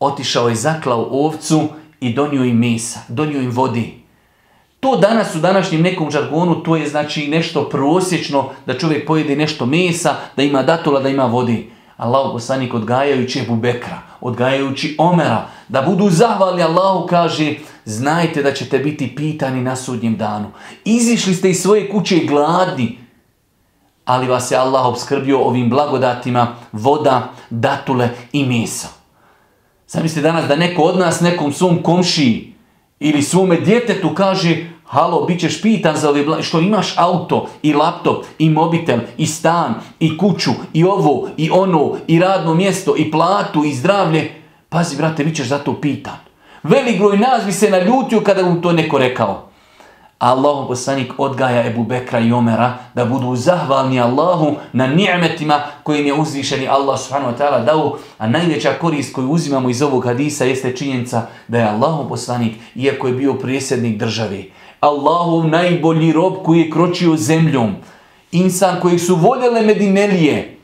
otišao 0.00 0.48
je 0.48 0.54
zaklao 0.54 1.08
ovcu 1.10 1.68
i 2.00 2.14
donio 2.14 2.44
im 2.44 2.58
mesa, 2.58 3.00
donio 3.08 3.40
im 3.40 3.50
vodi. 3.50 3.94
To 4.80 4.96
danas 4.96 5.34
u 5.34 5.38
današnjem 5.38 5.82
nekom 5.82 6.10
žargonu, 6.10 6.62
to 6.62 6.76
je 6.76 6.88
znači 6.88 7.28
nešto 7.28 7.68
prosječno 7.68 8.48
da 8.66 8.78
čovjek 8.78 9.06
pojede 9.06 9.36
nešto 9.36 9.66
mesa, 9.66 10.14
da 10.36 10.42
ima 10.42 10.62
datula, 10.62 11.00
da 11.00 11.08
ima 11.08 11.24
vodi. 11.24 11.70
Allahu 11.96 12.32
poslanik 12.32 12.74
odgajajući 12.74 13.40
Ebu 13.40 13.56
Bekra, 13.56 13.98
odgajajući 14.20 14.96
Omera, 14.98 15.48
da 15.68 15.82
budu 15.82 16.10
zahvali 16.10 16.62
Allahu 16.62 17.06
kaže, 17.06 17.54
znajte 17.86 18.42
da 18.42 18.52
ćete 18.52 18.78
biti 18.78 19.14
pitani 19.16 19.62
na 19.62 19.76
sudnjem 19.76 20.16
danu. 20.16 20.50
Izišli 20.84 21.34
ste 21.34 21.50
iz 21.50 21.62
svoje 21.62 21.90
kuće 21.90 22.16
gladni, 22.28 22.98
ali 24.04 24.26
vas 24.26 24.50
je 24.50 24.56
Allah 24.56 24.86
obskrbio 24.86 25.40
ovim 25.40 25.70
blagodatima 25.70 26.56
voda, 26.72 27.32
datule 27.50 28.08
i 28.32 28.44
meso. 28.44 28.88
Zamislite 29.88 30.22
danas 30.22 30.48
da 30.48 30.56
neko 30.56 30.82
od 30.82 30.98
nas 30.98 31.20
nekom 31.20 31.52
svom 31.52 31.82
komšiji 31.82 32.54
ili 33.00 33.22
svome 33.22 33.60
djetetu 33.60 34.14
kaže 34.14 34.66
halo, 34.84 35.24
bit 35.24 35.40
ćeš 35.40 35.62
pitan 35.62 35.96
za 35.96 36.10
ove 36.10 36.24
bla... 36.24 36.42
što 36.42 36.60
imaš 36.60 36.98
auto 36.98 37.48
i 37.62 37.74
laptop 37.74 38.24
i 38.38 38.50
mobitel 38.50 38.98
i 39.18 39.26
stan 39.26 39.74
i 40.00 40.18
kuću 40.18 40.50
i 40.72 40.84
ovo 40.84 41.28
i 41.36 41.50
ono 41.50 41.96
i 42.06 42.18
radno 42.18 42.54
mjesto 42.54 42.94
i 42.96 43.10
platu 43.10 43.64
i 43.64 43.74
zdravlje. 43.74 44.42
Pazi, 44.68 44.96
brate, 44.96 45.24
bit 45.24 45.36
ćeš 45.36 45.48
za 45.48 45.58
to 45.58 45.80
pitan. 45.80 46.25
Velik 46.68 46.98
broj 46.98 47.18
nas 47.18 47.44
bi 47.44 47.52
se 47.52 47.70
naljutio 47.70 48.20
kada 48.20 48.42
mu 48.42 48.60
to 48.60 48.72
neko 48.72 48.98
rekao. 48.98 49.42
Allahu 50.18 50.68
poslanik 50.68 51.12
odgaja 51.18 51.66
Ebu 51.66 51.84
Bekra 51.84 52.18
i 52.18 52.32
Omera 52.32 52.78
da 52.94 53.04
budu 53.04 53.36
zahvalni 53.36 54.00
Allahu 54.00 54.56
na 54.72 54.86
ni'metima 54.86 55.60
kojim 55.82 56.06
je 56.06 56.14
uzvišeni 56.14 56.68
Allah 56.68 57.00
subhanahu 57.00 57.32
wa 57.32 57.38
ta'ala 57.38 57.64
dao, 57.64 57.98
a 58.18 58.28
najveća 58.28 58.72
korist 58.80 59.14
koju 59.14 59.30
uzimamo 59.30 59.70
iz 59.70 59.82
ovog 59.82 60.04
hadisa 60.04 60.44
jeste 60.44 60.76
činjenica 60.76 61.26
da 61.48 61.58
je 61.58 61.68
Allahu 61.68 62.08
poslanik, 62.08 62.52
iako 62.74 63.06
je 63.06 63.14
bio 63.14 63.34
prijesednik 63.34 63.98
države, 63.98 64.42
Allahov 64.80 65.48
najbolji 65.48 66.12
rob 66.12 66.34
koji 66.44 66.58
je 66.58 66.70
kročio 66.70 67.16
zemljom, 67.16 67.74
insan 68.32 68.80
kojeg 68.80 69.00
su 69.00 69.16
voljele 69.16 69.62
Medinelije, 69.62 70.58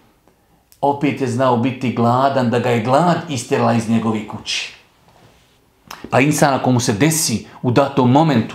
opet 0.81 1.21
je 1.21 1.27
znao 1.27 1.57
biti 1.57 1.93
gladan, 1.93 2.51
da 2.51 2.59
ga 2.59 2.71
je 2.71 2.85
glad 2.85 3.17
istjerala 3.29 3.73
iz 3.75 3.89
njegovi 3.91 4.29
kući. 4.29 4.82
Pa 6.11 6.21
insan 6.21 6.55
ako 6.55 6.73
mu 6.73 6.81
se 6.81 6.93
desi 6.93 7.47
u 7.63 7.71
datom 7.71 8.11
momentu, 8.11 8.55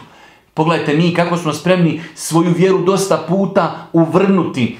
pogledajte 0.53 0.93
mi 0.93 1.13
kako 1.13 1.37
smo 1.37 1.53
spremni 1.53 2.01
svoju 2.15 2.53
vjeru 2.57 2.85
dosta 2.85 3.17
puta 3.17 3.87
uvrnuti, 3.93 4.77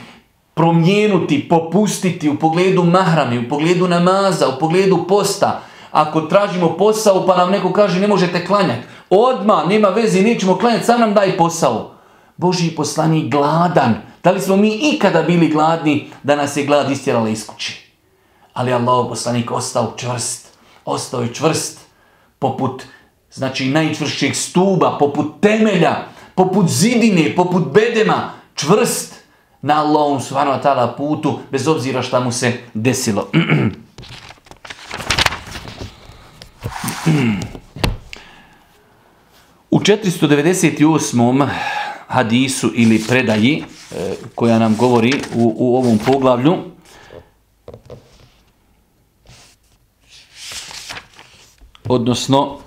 promijenuti, 0.54 1.50
popustiti 1.50 2.30
u 2.30 2.36
pogledu 2.36 2.84
mahrami, 2.84 3.40
u 3.40 3.50
pogledu 3.50 3.88
namaza, 3.88 4.48
u 4.48 4.60
pogledu 4.60 5.06
posta. 5.08 5.62
Ako 5.92 6.22
tražimo 6.22 6.78
posao 6.78 7.26
pa 7.26 7.38
nam 7.38 7.52
neko 7.52 7.74
kaže 7.74 8.00
ne 8.00 8.08
možete 8.08 8.46
klanjati, 8.46 8.88
odma 9.10 9.66
nema 9.66 9.88
veze, 9.88 10.22
nećemo 10.22 10.58
klanjati, 10.58 10.86
sam 10.86 11.00
nam 11.00 11.14
daj 11.14 11.38
posao. 11.38 11.92
Boži 12.38 12.76
poslanik 12.76 13.32
gladan. 13.32 13.96
Da 14.24 14.32
li 14.32 14.42
smo 14.42 14.56
mi 14.56 14.80
ikada 14.82 15.22
bili 15.22 15.48
gladni 15.48 16.10
da 16.24 16.36
nas 16.36 16.58
je 16.58 16.66
glad 16.66 16.92
istjerala 16.92 17.30
iz 17.30 17.48
kući? 17.48 17.92
Ali 18.54 18.74
Allah 18.74 19.06
poslanik 19.10 19.52
ostao 19.52 19.94
čvrst, 19.98 20.48
ostao 20.86 21.22
je 21.22 21.34
čvrst 21.34 21.87
poput 22.40 22.84
znači 23.32 23.66
najčvršćeg 23.66 24.36
stuba, 24.36 24.98
poput 25.00 25.42
temelja, 25.42 25.96
poput 26.36 26.70
zidine, 26.70 27.36
poput 27.36 27.64
bedema, 27.74 28.34
čvrst 28.56 29.16
na 29.62 29.82
Allahom 29.82 30.22
subhanahu 30.22 30.58
wa 30.60 30.64
ta'ala 30.64 30.98
putu, 30.98 31.40
bez 31.52 31.68
obzira 31.68 32.02
šta 32.02 32.20
mu 32.20 32.32
se 32.32 32.54
desilo. 32.74 33.28
U 39.72 39.80
498. 39.80 41.48
hadisu 42.08 42.72
ili 42.76 43.04
predaji 43.08 43.64
eh, 43.64 44.14
koja 44.36 44.60
nam 44.60 44.76
govori 44.76 45.14
u, 45.36 45.54
u 45.58 45.78
ovom 45.78 46.00
poglavlju, 46.06 46.58
odnosno 51.90 52.58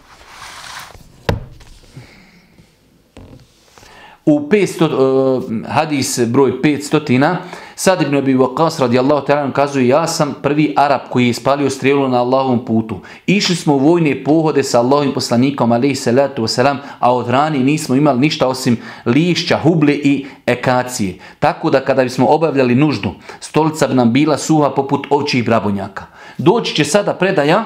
u 4.27 4.41
500, 4.41 4.85
uh, 4.85 5.45
eh, 5.45 5.73
hadis 5.73 6.21
broj 6.27 6.63
500 6.63 7.37
Sad 7.81 8.03
ibn 8.03 8.17
Abi 8.17 8.35
Waqas 8.35 8.81
radijallahu 8.81 9.27
ta'ala 9.27 9.53
kazuje 9.53 9.89
ja 9.89 10.07
sam 10.07 10.35
prvi 10.43 10.75
Arab 10.77 11.01
koji 11.11 11.25
je 11.25 11.31
ispalio 11.31 11.71
strijelu 11.71 12.09
na 12.09 12.21
Allahovom 12.21 12.65
putu. 12.65 13.01
Išli 13.27 13.57
smo 13.57 13.75
u 13.75 13.79
vojne 13.79 14.25
pohode 14.25 14.63
sa 14.63 14.81
Allahovim 14.81 15.15
poslanikom 15.15 15.73
alejhi 15.73 15.95
salatu 15.95 16.43
vesselam, 16.43 16.79
a 16.99 17.15
od 17.15 17.29
rani 17.29 17.59
nismo 17.59 17.95
imali 17.95 18.21
ništa 18.21 18.49
osim 18.49 18.77
lišća, 19.07 19.59
huble 19.63 19.95
i 19.95 20.27
ekacije. 20.47 21.19
Tako 21.39 21.71
da 21.71 21.81
kada 21.81 22.03
bismo 22.03 22.27
obavljali 22.27 22.75
nuždu, 22.75 23.11
stolica 23.41 23.87
bi 23.87 23.95
nam 23.95 24.13
bila 24.13 24.39
suha 24.39 24.71
poput 24.71 25.07
ovčih 25.11 25.45
brabonjaka. 25.45 26.05
Doći 26.39 26.75
će 26.75 26.85
sada 26.85 27.15
predaja 27.15 27.65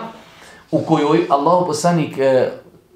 u 0.75 0.79
kojoj 0.79 1.27
Allahu 1.29 1.67
poslanik 1.67 2.19
e, 2.19 2.51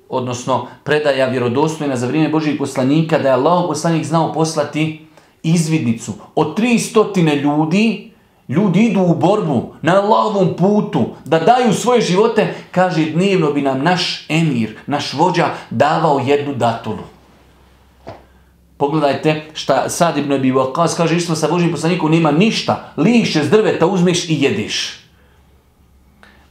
odnosno 0.09 0.67
predaja 0.85 1.29
vjerodostojna 1.29 1.97
za 1.97 2.07
vrijeme 2.07 2.29
Božijeg 2.29 2.59
poslanika, 2.59 3.19
da 3.19 3.29
je 3.29 3.35
Allah 3.35 3.64
poslanik 3.69 4.05
znao 4.05 4.33
poslati 4.33 5.07
izvidnicu 5.43 6.12
od 6.35 6.59
300 6.59 7.43
ljudi, 7.43 8.11
ljudi 8.49 8.81
idu 8.81 9.01
u 9.01 9.14
borbu 9.14 9.75
na 9.83 10.03
Allahovom 10.03 10.57
putu, 10.57 11.05
da 11.25 11.38
daju 11.38 11.73
svoje 11.73 12.01
živote, 12.01 12.55
kaže 12.71 13.11
dnevno 13.11 13.53
bi 13.53 13.62
nam 13.62 13.83
naš 13.83 14.27
emir, 14.29 14.77
naš 14.87 15.14
vođa 15.14 15.49
davao 15.71 16.21
jednu 16.27 16.55
datulu. 16.55 17.05
Pogledajte 18.77 19.45
šta 19.55 19.88
sad 19.88 20.19
Ibn 20.19 20.33
Abi 20.33 20.53
Waqas 20.53 20.97
kaže, 20.97 21.17
isto 21.17 21.35
sa 21.35 21.49
Božim 21.49 21.71
poslanikom, 21.71 22.11
nema 22.11 22.31
ništa, 22.31 22.93
lišće 22.97 23.45
s 23.45 23.51
drveta 23.51 23.87
uzmeš 23.87 24.29
i 24.29 24.43
jedeš. 24.43 25.08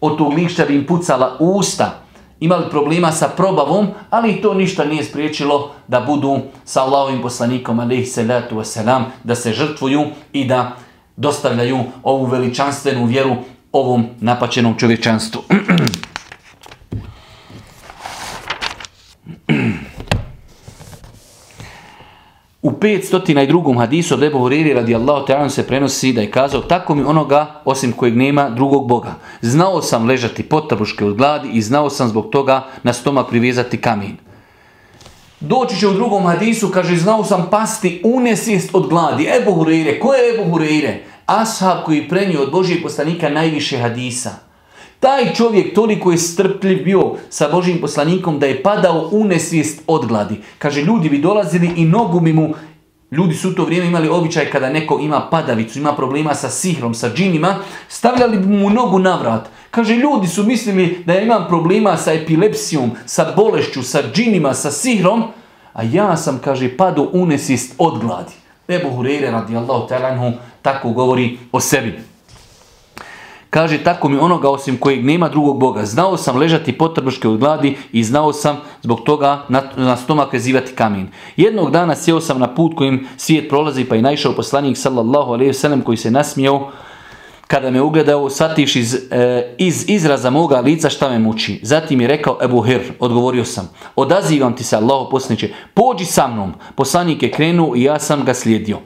Od 0.02 0.18
tog 0.18 0.34
lišća 0.34 0.66
bi 0.66 0.76
im 0.76 0.86
pucala 0.86 1.38
usta, 1.40 2.00
imali 2.40 2.70
problema 2.70 3.12
sa 3.12 3.28
probavom, 3.28 3.88
ali 4.10 4.42
to 4.42 4.54
ništa 4.54 4.86
nije 4.86 5.04
spriječilo 5.04 5.72
da 5.88 6.00
budu 6.00 6.40
sa 6.66 6.82
Allahovim 6.82 7.22
poslanikom, 7.22 7.80
alaihi 7.80 8.06
salatu 8.06 8.56
wasalam, 8.56 9.04
da 9.24 9.36
se 9.36 9.54
žrtvuju 9.54 10.06
i 10.34 10.46
da 10.46 10.72
dostavljaju 11.16 11.80
ovu 12.04 12.26
veličanstvenu 12.26 13.06
vjeru 13.06 13.36
ovom 13.72 14.06
napačenom 14.20 14.76
čovječanstvu. 14.78 15.42
U 22.68 22.72
502. 22.72 23.78
hadisu 23.78 24.14
od 24.14 24.24
Ebu 24.24 24.40
Huriri 24.40 24.74
radijallahu 24.74 25.26
ta'ala 25.28 25.50
se 25.50 25.68
prenosi 25.68 26.14
da 26.14 26.22
je 26.22 26.32
kazao 26.32 26.62
tako 26.62 26.96
mi 26.96 27.04
onoga 27.04 27.62
osim 27.66 27.92
kojeg 27.92 28.18
nema 28.18 28.50
drugog 28.50 28.88
Boga. 28.88 29.14
Znao 29.42 29.82
sam 29.82 30.06
ležati 30.06 30.44
potabuške 30.44 31.06
od 31.06 31.16
gladi 31.16 31.50
i 31.54 31.62
znao 31.62 31.90
sam 31.90 32.10
zbog 32.10 32.30
toga 32.32 32.66
na 32.84 32.94
stomak 32.94 33.30
privezati 33.30 33.82
kamen. 33.82 34.18
Doći 35.40 35.80
će 35.80 35.88
u 35.88 35.94
drugom 35.94 36.26
hadisu, 36.26 36.70
kaže, 36.70 36.96
znao 36.96 37.24
sam 37.24 37.48
pasti 37.52 38.02
u 38.04 38.20
od 38.74 38.90
gladi. 38.90 39.30
Ebu 39.42 39.54
Hurire, 39.54 40.00
ko 40.00 40.14
je 40.14 40.34
Ebu 40.34 40.52
Hurire? 40.52 41.04
ashab 41.26 41.84
koji 41.86 42.10
prenio 42.10 42.42
od 42.42 42.52
Božijeg 42.52 42.84
poslanika 42.84 43.30
najviše 43.30 43.78
hadisa. 43.78 44.47
Taj 45.00 45.34
čovjek 45.34 45.76
toliko 45.76 46.12
je 46.12 46.18
strpljiv 46.18 46.84
bio 46.84 47.14
sa 47.30 47.50
Božim 47.52 47.82
poslanikom 47.82 48.40
da 48.40 48.46
je 48.46 48.64
padao 48.64 49.10
u 49.12 49.26
nesvijest 49.26 49.82
od 49.88 50.06
gladi. 50.06 50.36
Kaže, 50.58 50.82
ljudi 50.82 51.10
bi 51.10 51.18
dolazili 51.18 51.72
i 51.76 51.86
nogu 51.86 52.20
bi 52.20 52.34
mu 52.34 52.54
Ljudi 53.12 53.36
su 53.36 53.50
u 53.50 53.54
to 53.54 53.66
vrijeme 53.66 53.88
imali 53.88 54.10
običaj 54.10 54.50
kada 54.52 54.70
neko 54.70 55.00
ima 55.02 55.28
padavicu, 55.32 55.80
ima 55.80 55.96
problema 55.96 56.34
sa 56.34 56.50
sihrom, 56.50 56.94
sa 56.94 57.10
džinima, 57.16 57.56
stavljali 57.88 58.38
bi 58.38 58.46
mu 58.46 58.70
nogu 58.70 59.00
na 59.00 59.16
vrat. 59.16 59.50
Kaže, 59.72 59.96
ljudi 59.96 60.28
su 60.28 60.44
mislili 60.44 61.04
da 61.06 61.14
ja 61.14 61.22
imam 61.22 61.46
problema 61.48 61.98
sa 61.98 62.14
epilepsijom, 62.14 62.92
sa 63.06 63.34
bolešću, 63.36 63.84
sa 63.84 64.04
džinima, 64.14 64.54
sa 64.54 64.72
sihrom, 64.72 65.24
a 65.74 65.84
ja 65.84 66.18
sam, 66.18 66.40
kaže, 66.44 66.78
padu 66.78 67.10
unesist 67.14 67.76
od 67.78 68.02
gladi. 68.02 68.34
Ebu 68.68 68.90
Hureyre 68.90 69.32
radijallahu 69.32 69.88
talanhu 69.88 70.32
tako 70.62 70.90
govori 70.90 71.38
o 71.52 71.60
sebi. 71.60 72.00
Kaže, 73.50 73.84
tako 73.84 74.10
mi 74.10 74.18
onoga 74.18 74.50
osim 74.50 74.78
kojeg 74.78 75.06
nema 75.06 75.30
drugog 75.30 75.60
Boga. 75.60 75.86
Znao 75.86 76.18
sam 76.18 76.38
ležati 76.38 76.78
potrbuške 76.78 77.28
od 77.28 77.38
gladi 77.38 77.78
i 77.92 78.04
znao 78.04 78.34
sam 78.34 78.58
zbog 78.82 79.02
toga 79.02 79.46
na, 79.50 79.64
na 79.76 79.98
stomak 79.98 80.34
vezivati 80.34 80.72
kamen. 80.72 81.08
Jednog 81.38 81.72
dana 81.72 81.96
sjeo 81.96 82.22
sam 82.22 82.40
na 82.40 82.56
put 82.56 82.76
kojim 82.76 83.08
svijet 83.18 83.50
prolazi 83.50 83.86
pa 83.86 83.96
i 83.96 84.02
naišao 84.02 84.34
poslanik 84.34 84.78
sallallahu 84.78 85.32
alaihi 85.34 85.52
vselem 85.52 85.82
koji 85.82 85.98
se 85.98 86.12
nasmijao 86.12 86.72
kada 87.48 87.72
me 87.72 87.82
ugledao, 87.82 88.30
satiš 88.30 88.76
iz, 88.76 88.96
e, 89.12 89.56
iz 89.58 89.86
izraza 89.90 90.30
moga 90.30 90.60
lica 90.60 90.90
šta 90.90 91.10
me 91.10 91.20
muči. 91.20 91.60
Zatim 91.64 92.02
je 92.02 92.08
rekao 92.08 92.38
Ebu 92.44 92.62
Hir, 92.62 92.82
odgovorio 93.00 93.46
sam, 93.46 93.70
odazivam 93.96 94.56
ti 94.56 94.64
se 94.64 94.76
Allaho 94.76 95.10
posljedniče, 95.10 95.50
pođi 95.74 96.06
sa 96.06 96.28
mnom. 96.28 96.54
Poslanik 96.76 97.24
je 97.24 97.32
krenuo 97.32 97.76
i 97.76 97.84
ja 97.84 98.00
sam 98.00 98.26
ga 98.26 98.34
slijedio. 98.34 98.80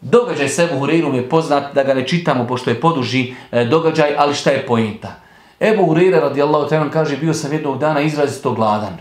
Događaj 0.00 0.48
s 0.48 0.58
Ebu 0.58 0.80
Hureyrom 0.80 1.14
je 1.14 1.28
poznat 1.28 1.74
da 1.74 1.82
ga 1.82 1.94
ne 1.94 2.06
čitamo 2.06 2.46
pošto 2.46 2.70
je 2.70 2.80
poduži 2.80 3.34
e, 3.52 3.64
događaj, 3.64 4.14
ali 4.18 4.34
šta 4.34 4.50
je 4.50 4.66
pojenta? 4.66 5.14
Ebu 5.60 5.82
Hureyre 5.82 6.20
radijallahu 6.20 6.70
ta'ala 6.70 6.90
kaže 6.90 7.16
bio 7.16 7.34
sam 7.34 7.52
jednog 7.52 7.78
dana 7.78 8.00
izrazito 8.00 8.52
gladan. 8.52 8.96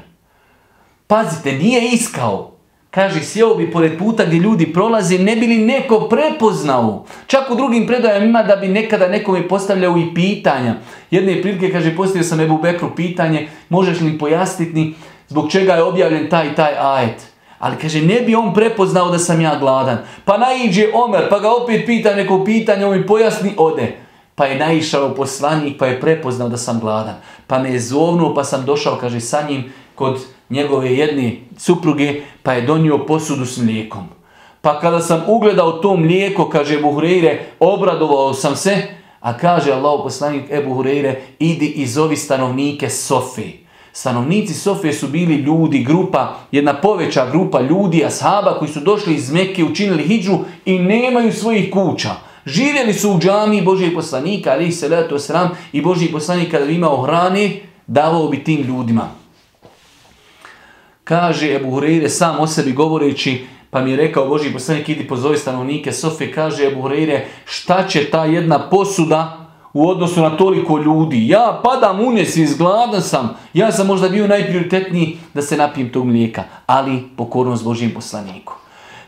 Pazite, 1.08 1.52
nije 1.52 1.90
iskao. 1.92 2.52
Kaže, 2.92 3.20
sjeo 3.24 3.56
bi 3.56 3.72
pored 3.72 3.98
puta 3.98 4.26
gdje 4.26 4.38
ljudi 4.38 4.74
prolaze, 4.74 5.18
ne 5.18 5.36
bi 5.36 5.48
li 5.48 5.58
neko 5.58 6.10
prepoznao. 6.10 7.06
Čak 7.28 7.52
u 7.52 7.56
drugim 7.56 7.88
predajama 7.88 8.44
da 8.44 8.56
bi 8.56 8.68
nekada 8.68 9.08
nekome 9.08 9.48
postavljao 9.48 9.98
i 9.98 10.14
pitanja. 10.14 10.76
Jedne 11.12 11.42
prilike, 11.42 11.72
kaže, 11.72 11.96
postavio 11.96 12.24
sam 12.24 12.40
Ebu 12.40 12.58
Bekru 12.58 12.90
pitanje, 12.96 13.48
možeš 13.70 14.00
li 14.00 14.18
pojasniti 14.18 14.94
zbog 15.28 15.52
čega 15.52 15.74
je 15.74 15.84
objavljen 15.84 16.30
taj 16.30 16.56
taj 16.56 16.74
ajet. 16.80 17.29
Ali 17.60 17.78
kaže, 17.78 18.02
ne 18.02 18.22
bi 18.22 18.36
on 18.36 18.54
prepoznao 18.54 19.12
da 19.12 19.20
sam 19.20 19.42
ja 19.42 19.58
gladan. 19.60 19.98
Pa 20.26 20.38
naiđe 20.38 20.88
Omer, 20.94 21.30
pa 21.30 21.40
ga 21.40 21.52
opet 21.52 21.86
pita 21.86 22.16
neko 22.16 22.44
pitanje, 22.46 22.86
on 22.86 22.98
mi 22.98 23.08
pojasni, 23.08 23.54
ode. 23.58 23.98
Pa 24.36 24.46
je 24.46 24.60
naišao 24.60 25.16
poslanik, 25.16 25.78
pa 25.80 25.86
je 25.86 26.02
prepoznao 26.02 26.50
da 26.50 26.58
sam 26.58 26.80
gladan. 26.80 27.16
Pa 27.48 27.60
me 27.60 27.72
je 27.72 27.80
zovnuo, 27.80 28.34
pa 28.34 28.44
sam 28.44 28.66
došao, 28.66 28.96
kaže, 28.96 29.20
sa 29.20 29.42
njim 29.50 29.74
kod 29.96 30.20
njegove 30.50 30.96
jedne 30.96 31.36
supruge, 31.58 32.22
pa 32.44 32.54
je 32.54 32.62
donio 32.62 33.06
posudu 33.06 33.46
s 33.46 33.58
mlijekom. 33.58 34.08
Pa 34.62 34.80
kada 34.80 35.00
sam 35.00 35.24
ugledao 35.28 35.72
to 35.72 35.96
mlijeko, 35.96 36.50
kaže 36.50 36.82
Buhreire, 36.82 37.40
obradovao 37.60 38.34
sam 38.34 38.56
se, 38.56 38.78
a 39.20 39.38
kaže 39.38 39.72
Allah 39.72 40.00
poslanik 40.04 40.52
Ebu 40.52 40.76
Hureyre, 40.76 41.16
idi 41.40 41.68
i 41.68 41.88
zovi 41.88 42.16
stanovnike 42.16 42.90
Sofije. 42.90 43.69
Stanovnici 43.94 44.54
Sofije 44.54 44.94
su 44.94 45.08
bili 45.08 45.36
ljudi, 45.36 45.84
grupa, 45.84 46.36
jedna 46.52 46.74
poveća 46.74 47.30
grupa 47.32 47.62
ljudi, 47.62 48.06
ashaba 48.06 48.60
koji 48.60 48.72
su 48.72 48.80
došli 48.80 49.14
iz 49.14 49.32
Mekke, 49.32 49.64
učinili 49.64 50.04
hijđu 50.04 50.38
i 50.66 50.80
nemaju 50.80 51.34
svojih 51.34 51.72
kuća. 51.72 52.10
Živjeli 52.46 52.94
su 52.94 53.12
u 53.12 53.20
džami 53.20 53.62
Božijeg 53.62 53.94
poslanika, 53.94 54.52
ali 54.52 54.72
se 54.72 54.90
leto 54.90 55.20
sram, 55.20 55.50
i 55.72 55.82
Božiji 55.82 56.12
poslanik 56.12 56.52
kada 56.52 56.66
bi 56.66 56.76
imao 56.76 57.02
hrane, 57.02 57.52
davao 57.88 58.28
bi 58.28 58.44
tim 58.44 58.62
ljudima. 58.62 59.10
Kaže 61.04 61.56
Ebu 61.56 61.72
Hureyre 61.72 62.10
sam 62.10 62.40
o 62.40 62.48
sebi 62.48 62.72
govoreći, 62.72 63.46
pa 63.70 63.82
mi 63.82 63.92
je 63.92 63.98
rekao 63.98 64.28
Božji 64.28 64.54
poslanik, 64.54 64.90
idi 64.90 65.08
pozovi 65.08 65.38
stanovnike 65.38 65.92
Sofije, 65.92 66.32
kaže 66.32 66.68
Ebu 66.68 66.82
Hureyre, 66.82 67.20
šta 67.46 67.88
će 67.88 68.10
ta 68.10 68.26
jedna 68.26 68.70
posuda 68.70 69.39
u 69.74 69.90
odnosu 69.90 70.22
na 70.22 70.38
toliko 70.38 70.78
ljudi. 70.78 71.28
Ja 71.28 71.62
padam 71.64 72.00
unes, 72.00 72.36
izgladan 72.36 73.02
sam. 73.02 73.36
Ja 73.54 73.72
sam 73.72 73.88
možda 73.88 74.10
bio 74.10 74.28
najprioritetniji 74.28 75.18
da 75.34 75.42
se 75.42 75.58
napijem 75.58 75.92
tog 75.92 76.06
mlijeka. 76.06 76.44
Ali 76.66 77.04
pokornost 77.18 77.64
Božijem 77.64 77.94
poslaniku. 77.94 78.54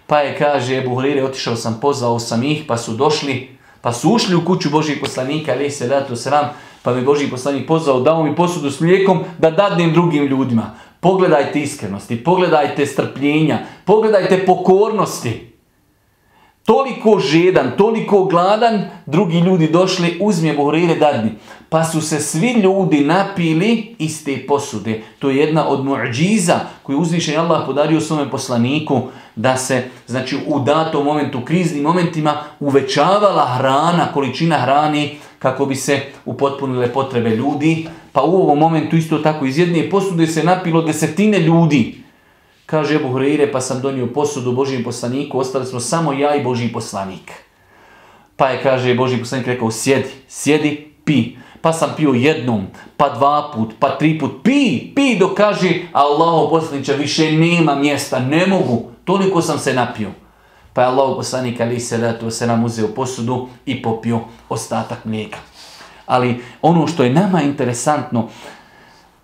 Pa 0.07 0.19
je, 0.19 0.37
kaže, 0.37 0.77
Ebu 0.77 0.95
Hurire, 0.95 1.23
otišao 1.23 1.55
sam, 1.55 1.77
pozvao 1.81 2.19
sam 2.19 2.43
ih, 2.43 2.63
pa 2.67 2.77
su 2.77 2.93
došli, 2.93 3.57
pa 3.81 3.93
su 3.93 4.09
ušli 4.09 4.35
u 4.35 4.45
kuću 4.45 4.69
Božijeg 4.69 4.99
poslanika, 4.99 5.51
ali 5.51 5.71
se 5.71 5.87
da 5.87 6.15
sram, 6.15 6.49
pa 6.83 6.93
me 6.93 7.01
Božiji 7.01 7.29
poslanik 7.29 7.67
pozvao, 7.67 7.99
dao 7.99 8.23
mi 8.23 8.35
posudu 8.35 8.71
s 8.71 8.79
mlijekom 8.79 9.19
da 9.37 9.51
dadnem 9.51 9.93
drugim 9.93 10.25
ljudima. 10.25 10.71
Pogledajte 10.99 11.59
iskrenosti, 11.59 12.23
pogledajte 12.23 12.85
strpljenja, 12.85 13.59
pogledajte 13.85 14.45
pokornosti 14.45 15.50
toliko 16.65 17.19
žedan, 17.19 17.71
toliko 17.77 18.23
gladan, 18.23 18.81
drugi 19.05 19.39
ljudi 19.39 19.67
došli, 19.67 20.17
uzmi 20.21 20.55
Buhrire 20.55 20.95
dadni. 20.95 21.31
Pa 21.69 21.83
su 21.83 22.01
se 22.01 22.19
svi 22.19 22.51
ljudi 22.51 22.99
napili 22.99 23.95
iz 23.99 24.25
te 24.25 24.45
posude. 24.47 25.01
To 25.19 25.29
je 25.29 25.37
jedna 25.37 25.67
od 25.67 25.85
muđiza 25.85 26.59
koju 26.83 26.99
uzvišen 26.99 27.39
Allah 27.39 27.63
podario 27.65 28.01
svome 28.01 28.31
poslaniku 28.31 29.01
da 29.35 29.57
se 29.57 29.83
znači, 30.07 30.37
u 30.47 30.59
datom 30.59 31.05
momentu, 31.05 31.39
u 31.39 31.45
kriznim 31.45 31.83
momentima 31.83 32.43
uvećavala 32.59 33.45
hrana, 33.45 34.07
količina 34.13 34.57
hrani 34.57 35.17
kako 35.39 35.65
bi 35.65 35.75
se 35.75 35.99
upotpunile 36.25 36.93
potrebe 36.93 37.29
ljudi. 37.29 37.87
Pa 38.11 38.21
u 38.21 38.35
ovom 38.35 38.59
momentu 38.59 38.95
isto 38.95 39.17
tako 39.17 39.45
iz 39.45 39.57
jedne 39.57 39.89
posude 39.89 40.27
se 40.27 40.43
napilo 40.43 40.81
desetine 40.81 41.39
ljudi. 41.39 42.01
Kaže 42.71 42.95
Ebu 42.95 43.11
Hureyre, 43.11 43.51
pa 43.51 43.59
sam 43.61 43.81
donio 43.81 44.07
posudu 44.07 44.51
Božijem 44.51 44.83
poslaniku, 44.83 45.39
ostali 45.39 45.65
smo 45.65 45.79
samo 45.79 46.13
ja 46.13 46.35
i 46.35 46.43
Božji 46.43 46.71
poslanik. 46.71 47.31
Pa 48.35 48.47
je, 48.49 48.63
kaže 48.63 48.95
Božji 48.95 49.19
poslanik, 49.19 49.47
rekao, 49.47 49.71
sjedi, 49.71 50.09
sjedi, 50.27 50.93
pi. 51.03 51.35
Pa 51.61 51.73
sam 51.73 51.93
pio 51.97 52.13
jednom, 52.15 52.67
pa 52.97 53.09
dva 53.09 53.51
put, 53.53 53.73
pa 53.79 53.97
tri 53.97 54.19
put, 54.19 54.39
pi, 54.43 54.93
pi, 54.95 55.17
dok 55.19 55.35
kaže, 55.37 55.91
Allaho 55.93 56.49
poslanića, 56.49 56.93
više 56.93 57.31
nema 57.31 57.75
mjesta, 57.75 58.19
ne 58.19 58.47
mogu, 58.47 58.91
toliko 59.05 59.41
sam 59.41 59.59
se 59.59 59.73
napio. 59.73 60.09
Pa 60.73 60.81
je 60.81 60.87
Allah 60.87 61.13
poslanik, 61.15 61.61
ali 61.61 61.79
se 61.79 61.97
da 61.97 62.19
to 62.19 62.31
se 62.31 62.47
nam 62.47 62.63
uzeo 62.63 62.87
posudu 62.87 63.47
i 63.65 63.81
popio 63.81 64.19
ostatak 64.49 65.05
mlijeka. 65.05 65.37
Ali 66.05 66.39
ono 66.61 66.87
što 66.87 67.03
je 67.03 67.13
nama 67.13 67.41
interesantno, 67.41 68.29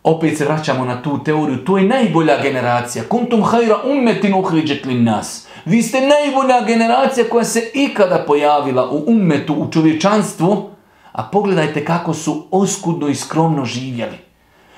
opet 0.07 0.37
se 0.37 0.45
vraćamo 0.45 0.85
na 0.85 1.01
tu 1.01 1.23
teoriju, 1.23 1.65
to 1.65 1.77
je 1.77 1.83
najbolja 1.83 2.41
generacija. 2.41 3.03
Kuntum 3.09 3.43
hajra 3.43 3.77
ummetin 3.85 4.33
uhriđet 4.33 4.85
li 4.85 4.95
nas. 4.95 5.47
Vi 5.65 5.81
ste 5.81 6.01
najbolja 6.01 6.65
generacija 6.67 7.29
koja 7.29 7.45
se 7.45 7.71
ikada 7.73 8.23
pojavila 8.27 8.89
u 8.91 9.03
ummetu, 9.07 9.53
u 9.53 9.71
čovječanstvu, 9.71 10.69
a 11.11 11.23
pogledajte 11.23 11.85
kako 11.85 12.13
su 12.13 12.47
oskudno 12.51 13.07
i 13.07 13.15
skromno 13.15 13.65
živjeli. 13.65 14.17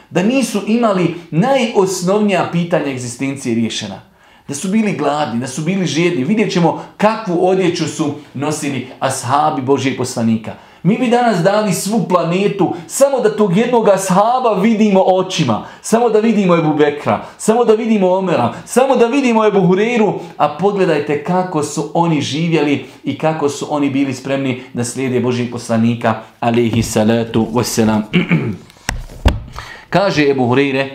Da 0.10 0.24
nisu 0.24 0.62
imali 0.68 1.16
najosnovnija 1.32 2.50
pitanja 2.52 2.92
egzistencije 2.92 3.56
rješena. 3.56 4.02
Da 4.48 4.56
su 4.56 4.68
bili 4.68 4.94
gladni, 4.94 5.40
da 5.40 5.48
su 5.48 5.62
bili 5.62 5.86
žedni. 5.86 6.24
Vidjet 6.24 6.54
ćemo 6.54 6.84
kakvu 6.98 7.48
odjeću 7.48 7.88
su 7.88 8.14
nosili 8.34 8.88
ashabi 9.00 9.62
Božijeg 9.62 9.98
poslanika. 9.98 10.54
Mi 10.84 10.98
bi 10.98 11.08
danas 11.08 11.44
dali 11.44 11.74
svu 11.74 12.06
planetu 12.10 12.74
samo 12.88 13.20
da 13.20 13.36
tog 13.36 13.58
jednog 13.58 13.90
ashaba 13.90 14.54
vidimo 14.62 15.02
očima. 15.02 15.66
Samo 15.82 16.10
da 16.10 16.20
vidimo 16.20 16.56
Ebu 16.56 16.74
Bekra. 16.74 17.26
Samo 17.38 17.66
da 17.66 17.74
vidimo 17.74 18.12
Omera. 18.12 18.54
Samo 18.66 18.96
da 18.96 19.06
vidimo 19.06 19.46
Ebu 19.46 19.62
Hureru. 19.62 20.14
A 20.38 20.58
pogledajte 20.58 21.24
kako 21.24 21.64
su 21.64 21.92
oni 21.94 22.22
živjeli 22.22 22.86
i 23.04 23.18
kako 23.18 23.50
su 23.50 23.68
oni 23.70 23.90
bili 23.90 24.14
spremni 24.14 24.62
da 24.74 24.84
slijede 24.84 25.20
Božih 25.20 25.50
poslanika. 25.52 26.16
Alihi 26.40 26.84
salatu 26.84 27.48
wasalam. 27.54 28.02
Kaže 29.90 30.30
Ebu 30.30 30.44
Hureyre, 30.44 30.90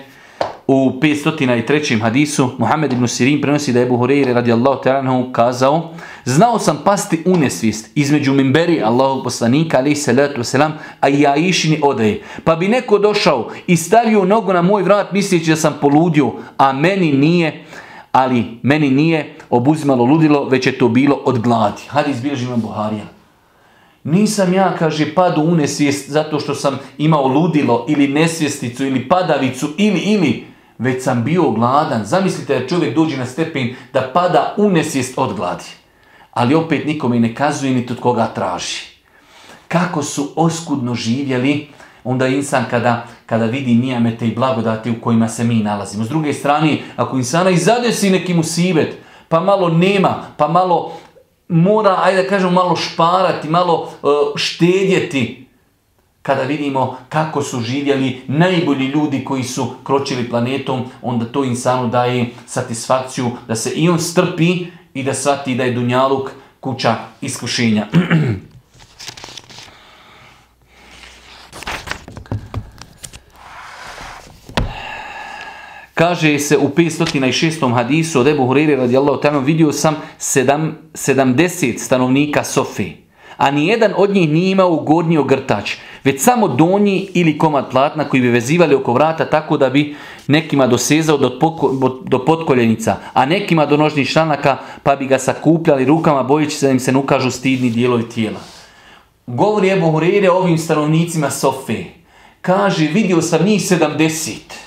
u 0.67 0.93
503. 1.01 2.01
hadisu 2.01 2.51
Muhammed 2.59 2.93
ibn 2.93 3.09
Sirin 3.09 3.41
prenosi 3.41 3.73
da 3.73 3.79
je 3.81 3.87
Ebu 3.87 3.97
Hureyre 3.97 4.33
radijallahu 4.33 4.83
ta'ala 4.85 5.33
kazao 5.33 5.91
Znao 6.25 6.59
sam 6.59 6.81
pasti 6.85 7.23
u 7.27 7.37
nesvist 7.37 7.91
između 7.95 8.33
mimberi 8.33 8.83
Allahog 8.83 9.25
poslanika 9.25 9.79
alaih 9.79 9.99
salatu 9.99 10.41
wasalam, 10.41 10.71
a 11.01 11.09
ja 11.09 11.37
išini 11.37 11.81
odaje. 11.83 12.23
Pa 12.45 12.57
bi 12.57 12.69
neko 12.69 12.99
došao 12.99 13.51
i 13.67 13.77
stavio 13.77 14.25
nogu 14.25 14.53
na 14.53 14.63
moj 14.63 14.83
vrat 14.83 15.13
misleći 15.13 15.51
da 15.51 15.57
sam 15.57 15.75
poludio, 15.81 16.33
a 16.57 16.73
meni 16.73 17.13
nije, 17.13 17.65
ali 18.13 18.45
meni 18.63 18.91
nije 18.91 19.35
obuzimalo 19.51 20.05
ludilo, 20.05 20.49
već 20.49 20.67
je 20.67 20.79
to 20.79 20.89
bilo 20.89 21.21
od 21.25 21.39
gladi. 21.39 21.83
Hadis 21.89 22.23
bilježi 22.23 22.45
imam 22.45 22.61
Buharija. 22.61 23.05
Nisam 24.05 24.55
ja, 24.55 24.77
kaže, 24.79 25.15
padu 25.15 25.43
u 25.43 25.55
nesvijest 25.55 26.11
zato 26.11 26.41
što 26.41 26.55
sam 26.55 26.79
imao 26.99 27.27
ludilo 27.27 27.87
ili 27.89 28.09
nesvjesticu 28.09 28.87
ili 28.87 29.09
padavicu 29.09 29.69
ili 29.79 30.01
ili 30.01 30.54
već 30.79 31.05
sam 31.05 31.25
bio 31.25 31.51
gladan. 31.51 32.05
Zamislite 32.05 32.59
da 32.59 32.67
čovjek 32.67 32.95
dođe 32.95 33.17
na 33.17 33.27
stepen 33.27 33.75
da 33.93 34.11
pada 34.15 34.55
u 34.57 34.71
nesvijest 34.71 35.19
od 35.19 35.37
gladi. 35.37 35.65
ali 36.35 36.55
opet 36.55 36.87
nikome 36.87 37.21
ne 37.21 37.35
kazuje 37.35 37.75
niti 37.75 37.93
od 37.93 38.01
koga 38.01 38.27
traži. 38.27 38.81
Kako 39.69 40.03
su 40.03 40.33
oskudno 40.37 40.95
živjeli, 40.95 41.69
onda 42.05 42.27
insan 42.27 42.65
kada, 42.71 43.07
kada 43.27 43.45
vidi 43.45 43.75
nijamete 43.75 44.27
i 44.27 44.35
blagodati 44.35 44.91
u 44.91 45.01
kojima 45.01 45.29
se 45.29 45.45
mi 45.45 45.55
nalazimo. 45.55 46.05
S 46.05 46.09
druge 46.09 46.33
strane, 46.33 46.79
ako 46.97 47.17
insana 47.17 47.51
i 47.51 47.57
zadesi 47.57 48.11
neki 48.11 48.35
musibet, 48.35 48.99
pa 49.29 49.41
malo 49.41 49.69
nema, 49.69 50.23
pa 50.37 50.49
malo 50.49 50.93
mora, 51.49 52.01
ajde 52.03 52.23
da 52.23 52.29
kažemo, 52.29 52.51
malo 52.51 52.77
šparati, 52.77 53.49
malo 53.49 53.91
uh, 54.03 54.11
štedjeti, 54.37 55.44
kada 56.25 56.43
vidimo 56.43 56.97
kako 57.09 57.43
su 57.43 57.61
živjeli 57.61 58.23
najbolji 58.27 58.87
ljudi 58.87 59.25
koji 59.25 59.43
su 59.43 59.75
kročili 59.85 60.29
planetom, 60.29 60.85
onda 61.03 61.25
to 61.25 61.45
insanu 61.45 61.89
daje 61.89 62.31
satisfakciju 62.47 63.31
da 63.49 63.57
se 63.57 63.71
i 63.71 63.89
on 63.89 64.01
strpi 64.01 64.67
i 64.95 65.03
da 65.03 65.15
shvati 65.15 65.55
da 65.55 65.65
je 65.65 65.73
Dunjaluk 65.73 66.31
kuća 66.61 66.97
iskušenja. 67.21 67.87
Kaže 75.95 76.39
se 76.39 76.59
u 76.59 76.69
506. 76.69 77.75
hadisu 77.75 78.21
od 78.21 78.27
Ebu 78.27 78.47
Huriri 78.47 78.77
radijallahu 78.77 79.21
ta'ala 79.23 79.45
vidio 79.45 79.73
sam 79.73 79.97
70 80.19 81.79
stanovnika 81.79 82.45
Sofi, 82.45 83.04
a 83.37 83.51
nijedan 83.51 83.93
od 83.97 84.11
njih 84.11 84.29
nije 84.31 84.51
imao 84.51 84.77
gornji 84.77 85.19
ogrtač, 85.19 85.77
već 86.05 86.23
samo 86.23 86.49
donji 86.49 87.09
ili 87.15 87.39
komad 87.39 87.71
platna 87.71 88.09
koji 88.09 88.21
bi 88.21 88.29
vezivali 88.29 88.75
oko 88.75 88.93
vrata 88.93 89.25
tako 89.25 89.57
da 89.57 89.71
bi 89.71 89.97
nekima 90.27 90.67
dosezao 90.67 91.17
do, 91.17 91.39
poko, 91.39 91.71
do 92.05 92.25
potkoljenica, 92.25 92.97
a 93.13 93.27
nekima 93.27 93.67
do 93.67 93.77
nožnih 93.77 94.11
članaka 94.11 94.57
pa 94.83 94.97
bi 94.97 95.07
ga 95.07 95.19
sakupljali 95.19 95.85
rukama 95.85 96.23
bojeći 96.23 96.57
se 96.57 96.67
da 96.67 96.73
im 96.73 96.81
se 96.81 96.93
nukažu 96.93 97.31
stidni 97.31 97.71
dijelovi 97.71 98.09
tijela. 98.09 98.41
Govori 99.27 99.71
Ebu 99.71 99.91
Huriri 99.91 100.29
ovim 100.29 100.59
stanovnicima 100.59 101.31
Sofe. 101.31 101.85
Kaže, 102.41 102.87
vidio 102.87 103.23
sam 103.23 103.45
njih 103.45 103.61
70. 103.61 104.64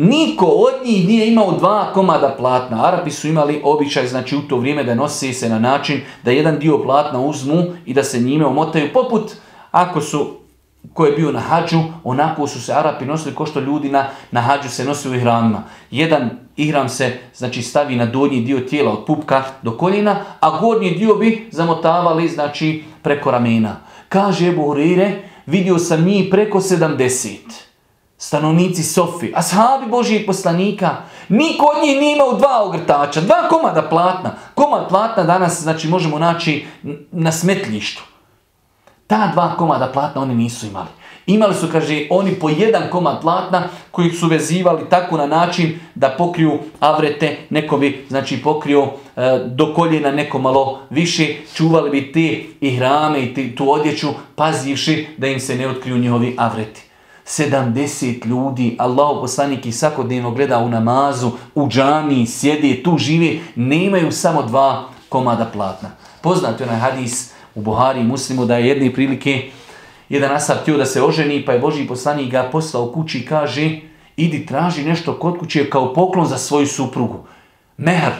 Niko 0.00 0.46
od 0.46 0.86
njih 0.86 1.08
nije 1.08 1.28
imao 1.28 1.52
dva 1.58 1.92
komada 1.92 2.34
platna. 2.38 2.86
Arapi 2.86 3.10
su 3.10 3.28
imali 3.28 3.60
običaj, 3.64 4.06
znači 4.06 4.36
u 4.36 4.40
to 4.40 4.56
vrijeme 4.56 4.84
da 4.84 4.94
nose 4.94 5.32
se 5.32 5.48
na 5.48 5.58
način 5.58 6.00
da 6.24 6.30
jedan 6.30 6.58
dio 6.58 6.82
platna 6.82 7.20
uzmu 7.20 7.64
i 7.86 7.94
da 7.94 8.04
se 8.04 8.20
njime 8.20 8.46
omotaju. 8.46 8.92
Poput, 8.92 9.32
ako 9.70 10.00
su, 10.00 10.26
ko 10.94 11.06
je 11.06 11.12
bio 11.12 11.32
na 11.32 11.40
hađu, 11.40 11.80
onako 12.04 12.46
su 12.46 12.62
se 12.62 12.72
Arapi 12.72 13.04
nosili 13.04 13.34
ko 13.34 13.46
što 13.46 13.60
ljudi 13.60 13.88
na, 13.88 14.06
na 14.30 14.40
hađu 14.40 14.68
se 14.68 14.84
nosili 14.84 15.16
u 15.16 15.18
ihramima. 15.18 15.62
Jedan 15.90 16.30
ihram 16.56 16.88
se 16.88 17.18
znači 17.34 17.62
stavi 17.62 17.96
na 17.96 18.06
donji 18.06 18.40
dio 18.40 18.60
tijela 18.60 18.92
od 18.92 19.04
pupka 19.06 19.42
do 19.62 19.76
koljena, 19.76 20.16
a 20.40 20.60
gornji 20.60 20.90
dio 20.90 21.14
bi 21.14 21.48
zamotavali 21.52 22.28
znači 22.28 22.84
preko 23.02 23.30
ramena. 23.30 23.76
Kaže 24.08 24.48
Ebu 24.48 24.62
Hurire, 24.62 25.22
vidio 25.46 25.78
sam 25.78 26.04
njih 26.04 26.28
preko 26.30 26.60
70 26.60 27.69
stanovnici 28.20 28.82
Sofi, 28.82 29.32
ashabi 29.34 29.90
Božijeg 29.90 30.26
poslanika, 30.26 30.96
niko 31.28 31.66
od 31.76 31.82
njih 31.82 31.98
nije 32.00 32.14
imao 32.14 32.32
dva 32.32 32.62
ogrtača, 32.64 33.20
dva 33.20 33.48
komada 33.48 33.82
platna. 33.82 34.30
Komad 34.54 34.88
platna 34.88 35.22
danas, 35.22 35.62
znači, 35.62 35.88
možemo 35.88 36.18
naći 36.18 36.66
na 37.12 37.32
smetljištu. 37.32 38.02
Ta 39.06 39.30
dva 39.32 39.54
komada 39.56 39.86
platna 39.86 40.22
oni 40.22 40.34
nisu 40.34 40.66
imali. 40.66 40.88
Imali 41.26 41.54
su, 41.54 41.68
kaže, 41.72 42.06
oni 42.10 42.34
po 42.34 42.48
jedan 42.48 42.82
komad 42.90 43.20
platna 43.20 43.62
koji 43.90 44.10
su 44.10 44.28
vezivali 44.28 44.88
tako 44.90 45.16
na 45.16 45.26
način 45.26 45.78
da 45.94 46.14
pokriju 46.18 46.58
avrete, 46.80 47.38
neko 47.50 47.76
bi, 47.76 48.06
znači, 48.08 48.42
pokrio 48.42 48.82
e, 48.84 48.90
do 49.46 49.74
koljena 49.74 50.10
neko 50.10 50.38
malo 50.38 50.78
više, 50.90 51.34
čuvali 51.54 51.90
bi 51.90 52.12
te 52.12 52.44
i 52.60 52.76
hrame 52.76 53.22
i 53.22 53.34
te, 53.34 53.54
tu 53.54 53.72
odjeću, 53.72 54.08
pazivši 54.34 55.06
da 55.16 55.26
im 55.26 55.40
se 55.40 55.56
ne 55.56 55.68
otkriju 55.68 55.98
njihovi 55.98 56.34
avreti. 56.38 56.89
70 57.30 58.26
ljudi, 58.26 58.76
Allahu 58.78 59.20
poslanik 59.20 59.66
ih 59.66 59.76
svakodnevno 59.76 60.30
gleda 60.30 60.58
u 60.58 60.68
namazu, 60.68 61.30
u 61.54 61.68
džami, 61.68 62.26
sjede, 62.26 62.82
tu 62.82 62.98
živi, 62.98 63.42
nemaju 63.56 64.12
samo 64.12 64.42
dva 64.42 64.88
komada 65.08 65.44
platna. 65.52 65.90
Poznat 66.20 66.60
je 66.60 66.66
onaj 66.66 66.78
hadis 66.78 67.32
u 67.54 67.60
Buhari 67.60 68.00
i 68.00 68.04
Muslimu 68.04 68.44
da 68.44 68.56
je 68.56 68.68
jedne 68.68 68.92
prilike 68.92 69.50
jedan 70.08 70.32
asab 70.32 70.56
htio 70.62 70.76
da 70.76 70.86
se 70.86 71.02
oženi, 71.02 71.44
pa 71.46 71.52
je 71.52 71.58
Boži 71.58 71.86
poslanik 71.86 72.30
ga 72.30 72.48
poslao 72.52 72.92
kući 72.92 73.18
i 73.18 73.26
kaže 73.26 73.78
idi 74.16 74.46
traži 74.46 74.84
nešto 74.84 75.18
kod 75.18 75.38
kuće 75.38 75.70
kao 75.70 75.94
poklon 75.94 76.26
za 76.26 76.38
svoju 76.38 76.66
suprugu. 76.66 77.26
Mehr, 77.76 78.12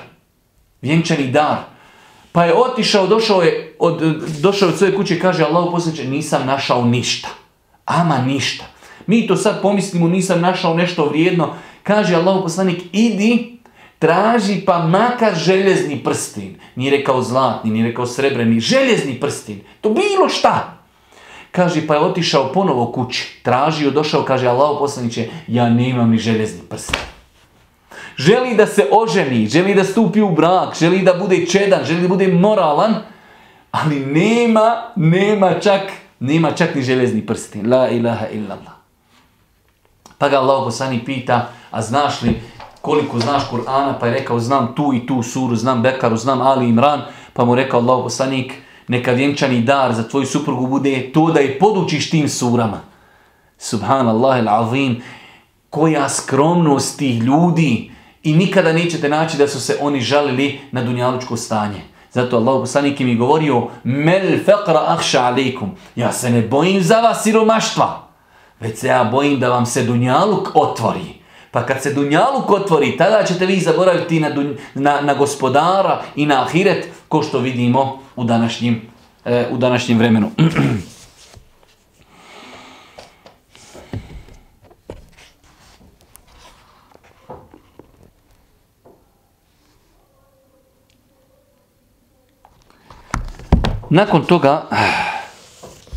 vjenčani 0.82 1.30
dar. 1.30 1.56
Pa 2.32 2.44
je 2.44 2.54
otišao, 2.54 3.06
došao 3.06 3.42
je 3.42 3.76
od, 3.78 4.02
došao 4.40 4.68
od 4.68 4.78
svoje 4.78 4.94
kuće 4.96 5.16
i 5.16 5.20
kaže 5.20 5.44
Allahu 5.44 5.70
poslanik 5.70 6.08
nisam 6.08 6.46
našao 6.46 6.84
ništa. 6.84 7.28
Ama 7.84 8.18
ništa. 8.18 8.64
Mi 9.10 9.26
to 9.26 9.36
sad 9.36 9.62
pomislimo, 9.62 10.08
nisam 10.08 10.40
našao 10.40 10.74
nešto 10.74 11.04
vrijedno. 11.04 11.54
Kaže 11.82 12.14
Allah 12.14 12.38
poslanik, 12.42 12.82
idi, 12.92 13.58
traži 13.98 14.60
pa 14.66 14.78
makar 14.78 15.34
željezni 15.34 16.04
prstin. 16.04 16.54
Nije 16.76 16.90
rekao 16.90 17.22
zlatni, 17.22 17.70
nije 17.70 17.86
rekao 17.86 18.06
srebreni, 18.06 18.60
željezni 18.60 19.20
prstin. 19.20 19.60
To 19.80 19.88
bilo 19.90 20.28
šta. 20.28 20.78
Kaže, 21.50 21.86
pa 21.86 21.94
je 21.94 22.00
otišao 22.00 22.52
ponovo 22.52 22.92
kući. 22.92 23.40
Tražio, 23.42 23.90
došao, 23.90 24.22
kaže 24.22 24.46
Allah 24.46 24.76
poslaniće, 24.78 25.28
ja 25.46 25.68
nemam 25.70 26.10
ni 26.10 26.18
željezni 26.18 26.62
prstin. 26.68 27.00
Želi 28.16 28.54
da 28.56 28.66
se 28.66 28.86
oženi, 28.92 29.46
želi 29.46 29.74
da 29.74 29.84
stupi 29.84 30.20
u 30.20 30.30
brak, 30.30 30.78
želi 30.78 31.02
da 31.02 31.14
bude 31.14 31.46
čedan, 31.46 31.84
želi 31.84 32.02
da 32.02 32.08
bude 32.08 32.28
moralan, 32.28 32.94
ali 33.70 34.00
nema, 34.00 34.92
nema 34.96 35.54
čak, 35.60 35.82
nema 36.20 36.52
čak 36.52 36.74
ni 36.74 36.82
željezni 36.82 37.26
prstin. 37.26 37.72
La 37.72 37.88
ilaha 37.88 38.26
illallah. 38.32 38.79
Pa 40.20 40.28
ga 40.28 40.36
Allah 40.36 40.64
poslani 40.64 41.00
pita, 41.04 41.48
a 41.70 41.82
znaš 41.82 42.22
li 42.22 42.40
koliko 42.80 43.18
znaš 43.18 43.42
Kur'ana? 43.50 43.94
Pa 44.00 44.06
je 44.06 44.12
rekao, 44.12 44.40
znam 44.40 44.74
tu 44.74 44.92
i 44.94 45.06
tu 45.06 45.22
suru, 45.22 45.56
znam 45.56 45.82
Bekaru, 45.82 46.16
znam 46.16 46.40
Ali 46.40 46.68
Imran. 46.68 47.00
Pa 47.32 47.44
mu 47.44 47.54
rekao 47.54 47.80
Allah 47.80 48.02
poslanik, 48.02 48.52
neka 48.88 49.12
vjenčani 49.12 49.60
dar 49.60 49.94
za 49.94 50.08
tvoju 50.08 50.26
suprugu 50.26 50.66
bude 50.66 51.12
to 51.12 51.30
da 51.32 51.40
je 51.40 51.58
podučiš 51.58 52.10
tim 52.10 52.28
surama. 52.28 52.80
Subhanallah 53.58 54.38
il-azim, 54.38 55.02
koja 55.70 56.08
skromnost 56.08 56.98
tih 56.98 57.22
ljudi 57.22 57.90
i 58.22 58.34
nikada 58.36 58.72
nećete 58.72 59.08
naći 59.08 59.38
da 59.38 59.48
su 59.48 59.60
se 59.60 59.78
oni 59.80 60.00
žalili 60.00 60.60
na 60.72 60.82
dunjalučko 60.82 61.36
stanje. 61.36 61.80
Zato 62.12 62.36
Allah 62.36 62.60
poslanik 62.60 63.00
im 63.00 63.08
je 63.08 63.14
govorio, 63.14 63.68
mel 63.84 64.38
feqra 64.46 64.84
ahša 64.86 65.22
alikum, 65.22 65.70
ja 65.96 66.12
se 66.12 66.30
ne 66.30 66.42
bojim 66.42 66.82
za 66.82 67.00
vas 67.00 67.22
siromaštva 67.22 68.09
već 68.60 68.78
se 68.78 68.86
ja 68.86 69.04
bojim 69.04 69.40
da 69.40 69.48
vam 69.48 69.66
se 69.66 69.82
Dunjaluk 69.82 70.48
otvori. 70.54 71.20
Pa 71.50 71.66
kad 71.66 71.82
se 71.82 71.94
Dunjaluk 71.94 72.50
otvori, 72.50 72.96
tada 72.96 73.24
ćete 73.24 73.46
vi 73.46 73.60
zaboraviti 73.60 74.20
na, 74.20 74.30
dunj, 74.30 74.54
na, 74.74 75.00
na 75.00 75.14
gospodara 75.14 76.02
i 76.16 76.26
na 76.26 76.42
ahiret, 76.42 76.88
ko 77.08 77.22
što 77.22 77.38
vidimo 77.38 77.98
u 78.16 78.24
današnjim, 78.24 78.82
e, 79.24 79.46
u 79.50 79.56
današnjem 79.56 79.98
vremenu. 79.98 80.30
Nakon 93.90 94.24
toga, 94.24 94.62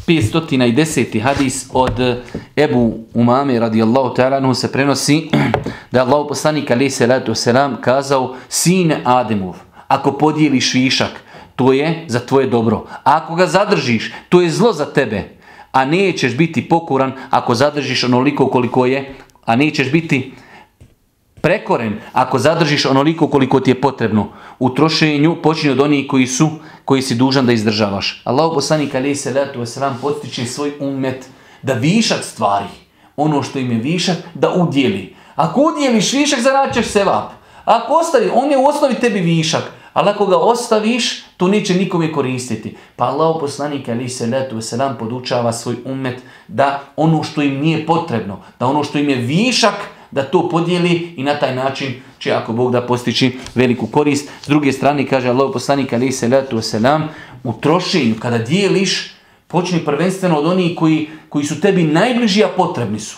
510. 0.07 1.21
hadis 1.21 1.69
od 1.73 1.99
eh, 1.99 2.17
Ebu 2.55 2.93
Umame 3.13 3.59
radijallahu 3.59 4.15
ta'ala 4.15 4.53
se 4.53 4.71
prenosi 4.71 5.29
da 5.91 5.99
je 5.99 6.01
Allah 6.01 6.25
poslanik 6.29 6.71
alaih 6.71 6.93
salatu 6.93 7.35
selam 7.35 7.77
kazao 7.81 8.35
sine 8.49 9.01
Ademov, 9.05 9.55
ako 9.87 10.11
podijeliš 10.11 10.73
višak, 10.73 11.11
to 11.55 11.73
je 11.73 12.05
za 12.07 12.19
tvoje 12.19 12.47
dobro. 12.47 12.85
A 13.03 13.17
ako 13.17 13.35
ga 13.35 13.47
zadržiš, 13.47 14.13
to 14.29 14.41
je 14.41 14.49
zlo 14.49 14.73
za 14.73 14.85
tebe. 14.85 15.23
A 15.71 15.85
nećeš 15.85 16.37
biti 16.37 16.69
pokuran 16.69 17.11
ako 17.29 17.55
zadržiš 17.55 18.03
onoliko 18.03 18.47
koliko 18.47 18.85
je, 18.85 19.13
a 19.45 19.55
nećeš 19.55 19.91
biti 19.91 20.33
prekoren 21.43 21.99
ako 22.13 22.39
zadržiš 22.39 22.85
onoliko 22.85 23.27
koliko 23.27 23.59
ti 23.59 23.71
je 23.71 23.81
potrebno. 23.81 24.27
U 24.59 24.69
trošenju 24.69 25.41
počinje 25.43 25.71
od 25.71 25.79
onih 25.79 26.07
koji 26.07 26.27
su 26.27 26.49
koji 26.85 27.01
si 27.01 27.15
dužan 27.15 27.45
da 27.45 27.51
izdržavaš. 27.51 28.21
Allah 28.23 28.51
poslanik 28.53 28.95
alaihi 28.95 29.15
salatu 29.15 29.59
wasalam 29.59 29.99
postiče 30.01 30.45
svoj 30.45 30.71
umet 30.79 31.27
da 31.61 31.73
višak 31.73 32.23
stvari, 32.23 32.71
ono 33.15 33.43
što 33.43 33.59
im 33.59 33.71
je 33.71 33.77
višak, 33.77 34.17
da 34.33 34.53
udjeli. 34.53 35.15
Ako 35.35 35.61
udjeliš 35.61 36.13
višak, 36.13 36.39
zaraćaš 36.39 36.85
sevap. 36.85 37.31
Ako 37.65 37.93
ostavi, 37.93 38.31
on 38.33 38.51
je 38.51 38.57
u 38.57 38.65
osnovi 38.65 38.95
tebi 38.95 39.19
višak, 39.19 39.63
ali 39.93 40.09
ako 40.09 40.25
ga 40.25 40.37
ostaviš, 40.37 41.23
to 41.37 41.47
neće 41.47 41.73
nikome 41.73 42.11
koristiti. 42.11 42.75
Pa 42.95 43.05
Allah 43.05 43.35
poslanik 43.39 43.89
alaihi 43.89 44.09
salatu 44.09 44.55
wasalam 44.55 44.97
podučava 44.99 45.53
svoj 45.53 45.75
umet 45.85 46.23
da 46.47 46.79
ono 46.95 47.23
što 47.23 47.41
im 47.41 47.59
nije 47.59 47.85
potrebno, 47.85 48.39
da 48.59 48.67
ono 48.67 48.83
što 48.83 48.97
im 48.97 49.09
je 49.09 49.15
višak, 49.15 49.75
da 50.14 50.24
to 50.24 50.49
podijeli 50.49 51.14
i 51.18 51.24
na 51.24 51.39
taj 51.39 51.55
način 51.55 51.93
će 52.20 52.32
ako 52.32 52.53
Bog 52.53 52.72
da 52.72 52.82
postići 52.82 53.38
veliku 53.55 53.88
korist. 53.88 54.30
S 54.41 54.47
druge 54.47 54.72
strane 54.72 55.07
kaže 55.07 55.30
Allah 55.30 55.49
poslanik 55.53 55.93
ali 55.93 56.11
se 56.11 56.28
letu 56.28 56.61
selam 56.61 57.09
u 57.43 57.53
trošenju 57.53 58.16
kada 58.20 58.38
dijeliš 58.38 59.14
počni 59.47 59.80
prvenstveno 59.86 60.38
od 60.38 60.45
onih 60.45 60.78
koji, 60.78 61.09
koji 61.30 61.45
su 61.45 61.61
tebi 61.61 61.84
najbliži 61.84 62.43
a 62.43 62.47
potrebni 62.57 62.99
su. 62.99 63.18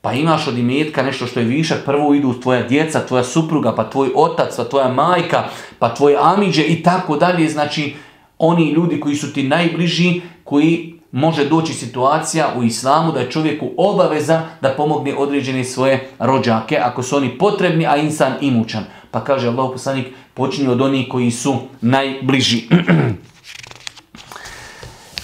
Pa 0.00 0.12
imaš 0.12 0.48
od 0.48 0.58
imetka 0.58 1.02
nešto 1.02 1.26
što 1.26 1.40
je 1.40 1.46
višak, 1.46 1.84
prvo 1.84 2.14
idu 2.14 2.40
tvoja 2.40 2.62
djeca, 2.62 3.06
tvoja 3.06 3.24
supruga, 3.24 3.74
pa 3.74 3.90
tvoj 3.90 4.10
otac, 4.14 4.56
pa 4.56 4.64
tvoja 4.64 4.88
majka, 4.88 5.48
pa 5.78 5.94
tvoje 5.94 6.16
amiđe 6.20 6.62
i 6.62 6.82
tako 6.82 7.16
dalje. 7.16 7.48
Znači, 7.48 7.94
oni 8.38 8.70
ljudi 8.70 9.00
koji 9.00 9.16
su 9.16 9.32
ti 9.32 9.42
najbliži, 9.42 10.20
koji 10.44 10.97
može 11.12 11.48
doći 11.48 11.72
situacija 11.72 12.52
u 12.56 12.62
islamu 12.62 13.12
da 13.12 13.20
je 13.20 13.30
čovjeku 13.30 13.70
obaveza 13.76 14.42
da 14.60 14.74
pomogne 14.76 15.14
određene 15.16 15.64
svoje 15.64 16.08
rođake, 16.18 16.78
ako 16.82 17.02
su 17.02 17.16
oni 17.16 17.38
potrebni, 17.38 17.86
a 17.86 17.96
insan 17.96 18.32
imućan. 18.40 18.84
Pa 19.10 19.24
kaže 19.24 19.48
Allah 19.48 19.70
poslanik, 19.72 20.06
počinje 20.34 20.70
od 20.70 20.80
onih 20.80 21.06
koji 21.10 21.30
su 21.30 21.56
najbliži. 21.80 22.62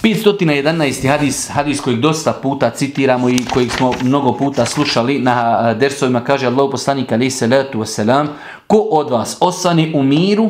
511. 0.05 1.07
hadis, 1.09 1.49
hadis 1.49 1.81
kojeg 1.81 1.99
dosta 1.99 2.33
puta 2.33 2.69
citiramo 2.69 3.29
i 3.29 3.45
kojeg 3.53 3.71
smo 3.71 3.93
mnogo 4.03 4.33
puta 4.33 4.65
slušali 4.65 5.19
na 5.19 5.73
dersovima, 5.73 6.23
kaže 6.23 6.47
Allah 6.47 6.69
poslanik 6.71 7.11
alaih 7.11 7.33
salatu 7.33 7.79
wasalam, 7.79 8.27
ko 8.67 8.77
od 8.77 9.09
vas 9.09 9.37
osani 9.39 9.91
u 9.95 10.03
miru 10.03 10.49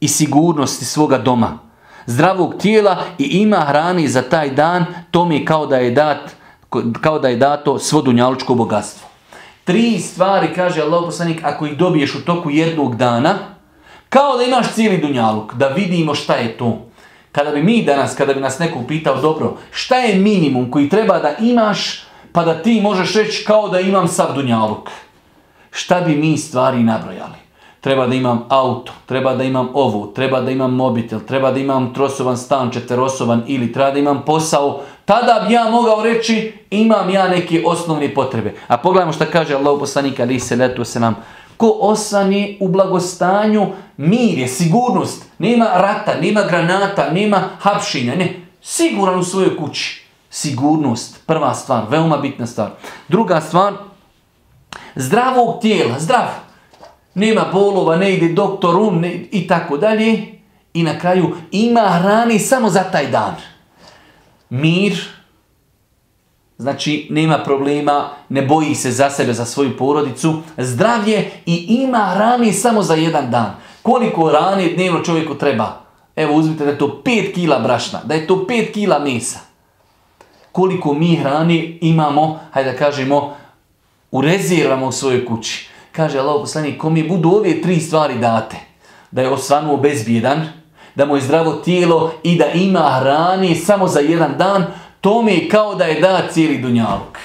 i 0.00 0.08
sigurnosti 0.08 0.84
svoga 0.84 1.18
doma, 1.18 1.58
zdravog 2.06 2.54
tijela 2.60 2.96
i 3.18 3.24
ima 3.24 3.60
hrani 3.60 4.08
za 4.08 4.22
taj 4.22 4.50
dan, 4.50 4.84
to 5.10 5.24
mi 5.24 5.36
je 5.36 5.44
kao 5.44 5.66
da 5.66 5.76
je, 5.76 5.90
dat, 5.90 6.36
kao 7.00 7.18
da 7.18 7.28
je 7.28 7.36
dato 7.36 7.78
svo 7.78 8.02
dunjalučko 8.02 8.54
bogatstvo. 8.54 9.08
Tri 9.64 9.98
stvari, 9.98 10.48
kaže 10.54 10.82
Allah 10.82 11.02
poslanik, 11.04 11.40
ako 11.44 11.66
ih 11.66 11.76
dobiješ 11.76 12.14
u 12.14 12.24
toku 12.24 12.50
jednog 12.50 12.96
dana, 12.96 13.34
kao 14.08 14.36
da 14.36 14.44
imaš 14.44 14.72
cijeli 14.72 14.98
dunjaluk, 14.98 15.54
da 15.54 15.68
vidimo 15.68 16.14
šta 16.14 16.34
je 16.34 16.56
to. 16.58 16.86
Kada 17.32 17.50
bi 17.50 17.62
mi 17.62 17.82
danas, 17.82 18.14
kada 18.14 18.34
bi 18.34 18.40
nas 18.40 18.58
neko 18.58 18.78
upitao, 18.78 19.20
dobro, 19.20 19.56
šta 19.70 19.96
je 19.96 20.18
minimum 20.18 20.70
koji 20.70 20.88
treba 20.88 21.18
da 21.18 21.34
imaš, 21.40 22.04
pa 22.32 22.44
da 22.44 22.62
ti 22.62 22.80
možeš 22.80 23.14
reći 23.14 23.44
kao 23.44 23.68
da 23.68 23.80
imam 23.80 24.08
sav 24.08 24.34
dunjaluk? 24.34 24.90
Šta 25.70 26.00
bi 26.00 26.16
mi 26.16 26.38
stvari 26.38 26.82
nabrojali? 26.82 27.43
Treba 27.84 28.06
da 28.06 28.14
imam 28.14 28.44
auto, 28.48 28.92
treba 29.06 29.34
da 29.34 29.44
imam 29.44 29.68
ovu, 29.74 30.06
treba 30.14 30.40
da 30.40 30.50
imam 30.50 30.74
mobitel, 30.74 31.20
treba 31.20 31.50
da 31.50 31.60
imam 31.60 31.94
trosovan 31.94 32.36
stan, 32.36 32.70
četverosovan 32.70 33.42
ili 33.46 33.72
treba 33.72 33.90
da 33.90 33.98
imam 33.98 34.22
posao. 34.26 34.80
Tada 35.04 35.44
bi 35.46 35.54
ja 35.54 35.70
mogao 35.70 36.02
reći 36.02 36.52
imam 36.70 37.10
ja 37.10 37.28
neke 37.28 37.62
osnovne 37.66 38.14
potrebe. 38.14 38.54
A 38.68 38.76
pogledajmo 38.76 39.12
šta 39.12 39.26
kaže 39.26 39.54
Allah 39.54 39.76
poslanika 39.80 40.22
ali 40.22 40.40
se 40.40 40.56
letu 40.56 40.84
se 40.84 41.00
nam. 41.00 41.16
Ko 41.56 41.76
osani 41.80 42.58
u 42.60 42.68
blagostanju, 42.68 43.66
mir 43.96 44.38
je, 44.38 44.48
sigurnost. 44.48 45.24
Nema 45.38 45.64
rata, 45.74 46.14
nema 46.20 46.42
granata, 46.42 47.10
nema 47.10 47.42
hapšinja. 47.60 48.14
Ne, 48.14 48.40
siguran 48.62 49.18
u 49.18 49.24
svojoj 49.24 49.56
kući. 49.56 50.06
Sigurnost, 50.30 51.26
prva 51.26 51.54
stvar, 51.54 51.84
veoma 51.90 52.16
bitna 52.16 52.46
stvar. 52.46 52.70
Druga 53.08 53.40
stvar, 53.40 53.72
zdravog 54.94 55.60
tijela, 55.60 55.98
zdrav. 55.98 56.43
Nema 57.14 57.44
bolova, 57.52 57.96
ne 57.96 58.14
ide 58.14 58.28
doktoru 58.28 58.86
um, 58.86 59.00
ne, 59.00 59.14
i 59.32 59.46
tako 59.46 59.76
dalje. 59.76 60.26
I 60.74 60.82
na 60.82 60.98
kraju 60.98 61.36
ima 61.50 61.80
hrani 61.80 62.38
samo 62.38 62.70
za 62.70 62.82
taj 62.82 63.10
dan. 63.10 63.34
Mir, 64.50 65.14
Znači, 66.58 67.06
nema 67.10 67.38
problema, 67.38 68.10
ne 68.28 68.42
boji 68.42 68.74
se 68.74 68.90
za 68.90 69.10
sebe, 69.10 69.32
za 69.32 69.44
svoju 69.44 69.76
porodicu. 69.76 70.34
Zdravlje 70.58 71.30
i 71.46 71.66
ima 71.68 71.98
hrani 71.98 72.52
samo 72.52 72.82
za 72.82 72.94
jedan 72.94 73.30
dan. 73.30 73.54
Koliko 73.82 74.28
hrani 74.28 74.74
dnevno 74.74 75.00
čovjeku 75.00 75.34
treba? 75.34 75.80
Evo, 76.16 76.34
uzmite 76.34 76.64
da 76.64 76.70
je 76.70 76.78
to 76.78 77.02
5 77.04 77.34
kila 77.34 77.58
brašna, 77.58 78.00
da 78.04 78.14
je 78.14 78.26
to 78.26 78.34
5 78.34 78.72
kila 78.72 78.98
mesa. 78.98 79.38
Koliko 80.52 80.94
mi 80.94 81.16
hrani 81.16 81.78
imamo, 81.80 82.40
hajde 82.50 82.72
da 82.72 82.78
kažemo, 82.78 83.36
u 84.10 84.20
rezervama 84.20 84.86
u 84.86 84.92
svojoj 84.92 85.26
kući. 85.26 85.68
Kaže 85.96 86.18
Allah 86.18 86.40
poslanik, 86.40 86.78
ko 86.80 86.90
mi 86.90 87.08
budu 87.08 87.30
ove 87.30 87.62
tri 87.62 87.80
stvari 87.80 88.18
date, 88.18 88.56
da 89.10 89.22
je 89.22 89.28
osvanuo 89.28 89.76
bezbjedan, 89.76 90.48
da 90.94 91.06
mu 91.06 91.16
je 91.16 91.22
zdravo 91.22 91.52
tijelo 91.52 92.12
i 92.22 92.38
da 92.38 92.46
ima 92.46 92.98
hrani 93.00 93.54
samo 93.54 93.88
za 93.88 94.00
jedan 94.00 94.34
dan, 94.38 94.66
To 95.04 95.22
mi 95.22 95.32
je 95.32 95.48
kao 95.48 95.74
da 95.74 95.84
je 95.84 96.00
da 96.00 96.28
cijeli 96.30 96.58
dunjaluk. 96.58 97.18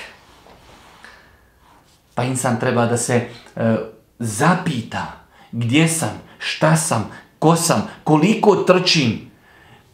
Pa 2.15 2.23
insan 2.23 2.59
treba 2.59 2.85
da 2.85 2.97
se 2.97 3.27
e, 3.55 3.75
zapita 4.19 5.05
gdje 5.51 5.87
sam, 5.87 6.21
šta 6.39 6.75
sam, 6.75 7.11
ko 7.39 7.55
sam, 7.55 7.87
koliko 8.03 8.55
trčim, 8.55 9.28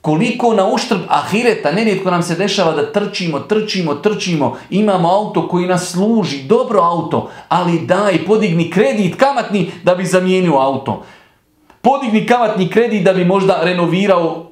koliko 0.05 0.53
na 0.53 0.67
uštrb 0.67 1.01
ahireta, 1.09 1.71
ne 1.71 1.99
nam 2.05 2.23
se 2.23 2.35
dešava 2.35 2.71
da 2.71 2.91
trčimo, 2.91 3.39
trčimo, 3.39 3.95
trčimo, 3.95 4.57
imamo 4.69 5.09
auto 5.09 5.47
koji 5.47 5.67
nas 5.67 5.91
služi, 5.91 6.43
dobro 6.43 6.81
auto, 6.81 7.29
ali 7.49 7.79
daj, 7.79 8.25
podigni 8.25 8.69
kredit 8.71 9.15
kamatni 9.15 9.71
da 9.83 9.95
bi 9.95 10.05
zamijenio 10.05 10.53
auto. 10.53 11.03
Podigni 11.81 12.25
kamatni 12.27 12.69
kredit 12.69 13.03
da 13.03 13.13
bi 13.13 13.25
možda 13.25 13.59
renovirao 13.63 14.51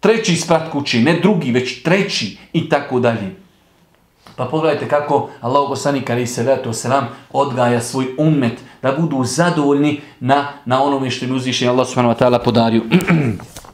treći 0.00 0.36
sprat 0.36 0.72
kući, 0.72 1.02
ne 1.02 1.20
drugi, 1.20 1.52
već 1.52 1.82
treći 1.82 2.38
i 2.52 2.68
tako 2.68 3.00
dalje. 3.00 3.36
Pa 4.36 4.44
pogledajte 4.44 4.88
kako 4.88 5.28
Allah 5.40 5.68
Bosani 5.68 6.00
Kari 6.00 6.26
vratu 6.44 6.72
Selam 6.72 7.08
odgaja 7.32 7.80
svoj 7.80 8.06
ummet 8.18 8.58
da 8.82 8.92
budu 8.92 9.24
zadovoljni 9.24 10.00
na, 10.20 10.48
na 10.64 10.82
onome 10.82 11.10
što 11.10 11.24
im 11.24 11.36
uzviše 11.36 11.68
Allah 11.68 11.86
Subhanahu 11.86 12.14
Wa 12.14 12.24
Ta'ala 12.24 12.44
podario. 12.44 12.82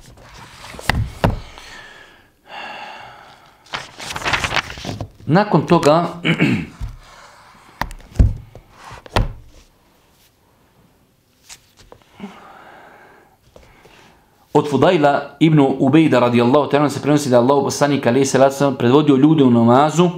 Nakon 5.26 5.66
toga 5.66 6.08
Od 14.54 14.70
Fudajla 14.70 15.36
ibn 15.40 15.58
Ubejda 15.60 16.20
radijallahu 16.20 16.70
ta'ala 16.70 16.90
se 16.90 17.02
prenosi 17.02 17.30
da 17.30 17.38
Allah 17.38 17.64
poslanik 17.64 18.06
alaihi 18.06 18.26
salatu 18.26 18.78
predvodio 18.78 19.16
ljude 19.16 19.44
u 19.44 19.50
namazu 19.50 20.10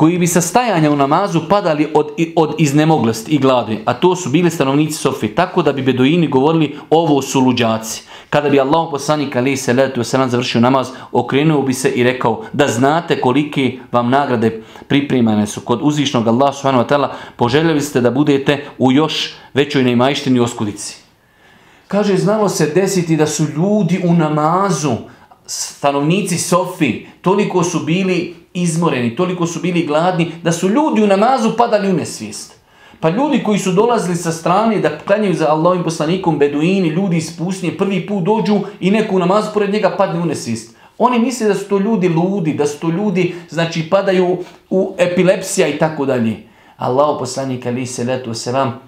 koji 0.00 0.18
bi 0.18 0.26
sa 0.26 0.40
stajanja 0.40 0.90
u 0.90 0.96
namazu 0.96 1.40
padali 1.48 1.88
od, 1.94 2.08
od 2.36 2.54
iznemoglosti 2.58 3.32
i 3.32 3.38
gladi, 3.38 3.78
a 3.84 3.94
to 3.94 4.16
su 4.16 4.30
bili 4.30 4.50
stanovnici 4.50 4.96
Sofi, 4.96 5.28
tako 5.28 5.62
da 5.62 5.72
bi 5.72 5.82
beduini 5.82 6.28
govorili 6.28 6.76
ovo 6.90 7.22
su 7.22 7.40
luđaci. 7.40 8.02
Kada 8.30 8.48
bi 8.50 8.60
Allah 8.60 8.88
poslanik 8.90 9.36
alaihi 9.36 9.56
salatu 9.56 10.04
selam 10.04 10.30
završio 10.30 10.60
namaz, 10.60 10.88
okrenuo 11.12 11.62
bi 11.62 11.74
se 11.74 11.90
i 11.90 12.04
rekao 12.04 12.44
da 12.52 12.68
znate 12.68 13.20
kolike 13.20 13.78
vam 13.92 14.08
nagrade 14.10 14.62
pripremane 14.88 15.46
su 15.46 15.60
kod 15.60 15.80
uzvišnog 15.82 16.28
Allah 16.28 16.54
subhanahu 16.54 16.84
wa 16.84 16.88
ta'ala, 16.88 17.08
poželjeli 17.36 17.80
ste 17.80 18.00
da 18.00 18.10
budete 18.10 18.64
u 18.78 18.92
još 18.92 19.34
većoj 19.54 19.82
neimajštini 19.82 20.40
oskudici. 20.40 20.96
Kaže, 21.88 22.16
znalo 22.16 22.48
se 22.48 22.72
desiti 22.74 23.16
da 23.16 23.26
su 23.26 23.44
ljudi 23.56 24.00
u 24.04 24.14
namazu, 24.14 24.96
stanovnici 25.50 26.38
Sofi, 26.38 27.06
toliko 27.22 27.64
su 27.64 27.80
bili 27.80 28.34
izmoreni, 28.54 29.16
toliko 29.16 29.46
su 29.46 29.60
bili 29.60 29.86
gladni, 29.86 30.32
da 30.42 30.52
su 30.52 30.68
ljudi 30.68 31.02
u 31.02 31.06
namazu 31.06 31.56
padali 31.56 31.90
u 31.90 31.92
nesvijest. 31.92 32.54
Pa 33.00 33.08
ljudi 33.08 33.42
koji 33.42 33.58
su 33.58 33.72
dolazili 33.72 34.16
sa 34.16 34.32
strane 34.32 34.78
da 34.78 34.98
klanjaju 34.98 35.34
za 35.34 35.48
Allahovim 35.48 35.84
poslanikom, 35.84 36.38
beduini, 36.38 36.88
ljudi 36.88 37.16
iz 37.16 37.38
pustinje, 37.38 37.76
prvi 37.78 38.06
put 38.06 38.24
dođu 38.24 38.60
i 38.80 38.90
neko 38.90 39.16
u 39.16 39.18
namazu 39.18 39.50
pored 39.54 39.70
njega 39.70 39.94
padne 39.96 40.20
u 40.20 40.26
nesvijest. 40.26 40.76
Oni 40.98 41.18
misle 41.18 41.48
da 41.48 41.54
su 41.54 41.68
to 41.68 41.78
ljudi 41.78 42.08
ludi, 42.08 42.54
da 42.54 42.66
su 42.66 42.78
to 42.80 42.90
ljudi, 42.90 43.34
znači, 43.48 43.90
padaju 43.90 44.38
u 44.70 44.94
epilepsija 44.98 45.68
i 45.68 45.78
tako 45.78 46.06
dalje. 46.06 46.36
Allah 46.76 47.16
poslanik, 47.18 47.66
ali 47.66 47.86
se 47.86 48.04
letu 48.04 48.34
selam, 48.34 48.80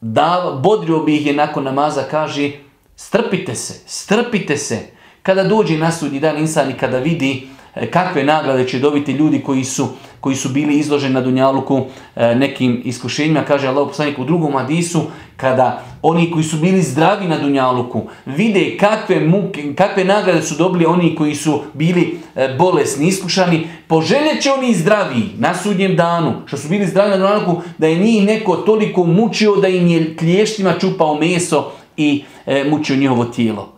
da 0.00 0.58
bodrio 0.62 0.98
bi 0.98 1.16
ih 1.16 1.26
je 1.26 1.32
nakon 1.32 1.64
namaza, 1.64 2.02
kaže, 2.10 2.50
strpite 2.96 3.54
se, 3.54 3.80
strpite 3.86 4.56
se. 4.56 4.95
Kada 5.26 5.44
dođe 5.44 5.78
na 5.78 5.92
sudnji 5.92 6.20
dan 6.20 6.38
insan 6.38 6.70
i 6.70 6.74
kada 6.74 6.98
vidi 6.98 7.48
e, 7.74 7.90
kakve 7.90 8.24
nagrade 8.24 8.68
će 8.68 8.78
dobiti 8.78 9.12
ljudi 9.12 9.42
koji 9.42 9.64
su, 9.64 9.88
koji 10.20 10.36
su 10.36 10.48
bili 10.48 10.78
izloženi 10.78 11.14
na 11.14 11.20
Dunjaluku 11.20 11.80
e, 12.16 12.34
nekim 12.34 12.82
iskušenjima, 12.84 13.42
kaže 13.42 13.68
Allah 13.68 13.88
poslanik 13.88 14.18
u 14.18 14.24
drugom 14.24 14.52
hadisu, 14.52 15.02
kada 15.36 15.82
oni 16.02 16.30
koji 16.30 16.44
su 16.44 16.56
bili 16.56 16.82
zdravi 16.82 17.28
na 17.28 17.38
Dunjaluku 17.38 18.02
vide 18.26 18.76
kakve 18.80 19.20
muke, 19.20 19.74
kakve 19.74 20.04
nagrade 20.04 20.42
su 20.42 20.54
dobili 20.54 20.86
oni 20.86 21.14
koji 21.16 21.34
su 21.34 21.62
bili 21.74 22.18
e, 22.36 22.54
bolesni, 22.58 23.06
iskušani, 23.08 23.68
poželjet 23.86 24.42
će 24.42 24.52
oni 24.52 24.74
zdravi 24.74 25.22
na 25.38 25.54
sudnjem 25.54 25.96
danu, 25.96 26.32
što 26.46 26.56
su 26.56 26.68
bili 26.68 26.86
zdravi 26.86 27.10
na 27.10 27.16
Dunjaluku, 27.16 27.62
da 27.78 27.86
je 27.86 27.98
njih 27.98 28.26
neko 28.26 28.56
toliko 28.56 29.04
mučio 29.04 29.56
da 29.56 29.68
im 29.68 29.86
je 29.86 30.16
klještima 30.16 30.78
čupao 30.80 31.14
meso 31.14 31.72
i 31.96 32.24
e, 32.46 32.64
mučio 32.70 32.96
njihovo 32.96 33.24
tijelo 33.24 33.75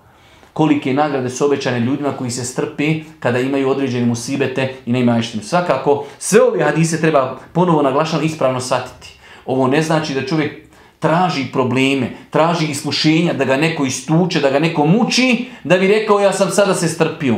kolike 0.59 0.95
nagrade 0.95 1.31
su 1.31 1.45
obećane 1.45 1.81
ljudima 1.81 2.13
koji 2.13 2.31
se 2.31 2.45
strpi 2.45 3.03
kada 3.21 3.39
imaju 3.39 3.69
određene 3.71 4.07
musibete 4.07 4.75
i 4.87 4.93
ne 4.93 5.01
imaju 5.01 5.23
štinu. 5.23 5.43
Svakako, 5.43 6.05
sve 6.19 6.43
ove 6.43 6.65
hadise 6.65 7.01
treba 7.01 7.39
ponovo 7.53 7.83
naglašano 7.83 8.23
ispravno 8.23 8.61
shvatiti. 8.61 9.19
Ovo 9.47 9.67
ne 9.67 9.83
znači 9.83 10.15
da 10.15 10.27
čovjek 10.27 10.53
traži 10.99 11.45
probleme, 11.53 12.11
traži 12.31 12.67
iskušenja, 12.67 13.33
da 13.33 13.45
ga 13.45 13.57
neko 13.57 13.85
istuče, 13.85 14.41
da 14.41 14.51
ga 14.51 14.59
neko 14.59 14.87
muči, 14.87 15.47
da 15.65 15.79
bi 15.79 15.89
rekao 15.89 16.21
ja 16.21 16.33
sam 16.33 16.51
sada 16.51 16.75
se 16.75 16.89
strpio. 16.89 17.37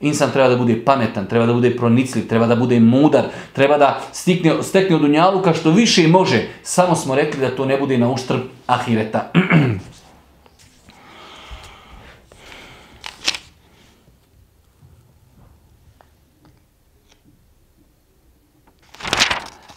Insan 0.00 0.30
treba 0.30 0.48
da 0.48 0.56
bude 0.56 0.84
pametan, 0.84 1.26
treba 1.26 1.46
da 1.46 1.52
bude 1.52 1.76
pronicljiv, 1.76 2.28
treba 2.28 2.46
da 2.46 2.56
bude 2.56 2.80
mudar, 2.80 3.24
treba 3.52 3.78
da 3.78 4.00
stikne, 4.12 4.62
stekne 4.62 4.96
od 4.96 5.04
unjaluka 5.04 5.54
što 5.54 5.70
više 5.70 6.08
može. 6.08 6.48
Samo 6.62 6.96
smo 6.96 7.14
rekli 7.14 7.40
da 7.40 7.56
to 7.56 7.64
ne 7.64 7.78
bude 7.78 7.98
na 7.98 8.10
uštrb 8.12 8.40
ahireta. 8.66 9.32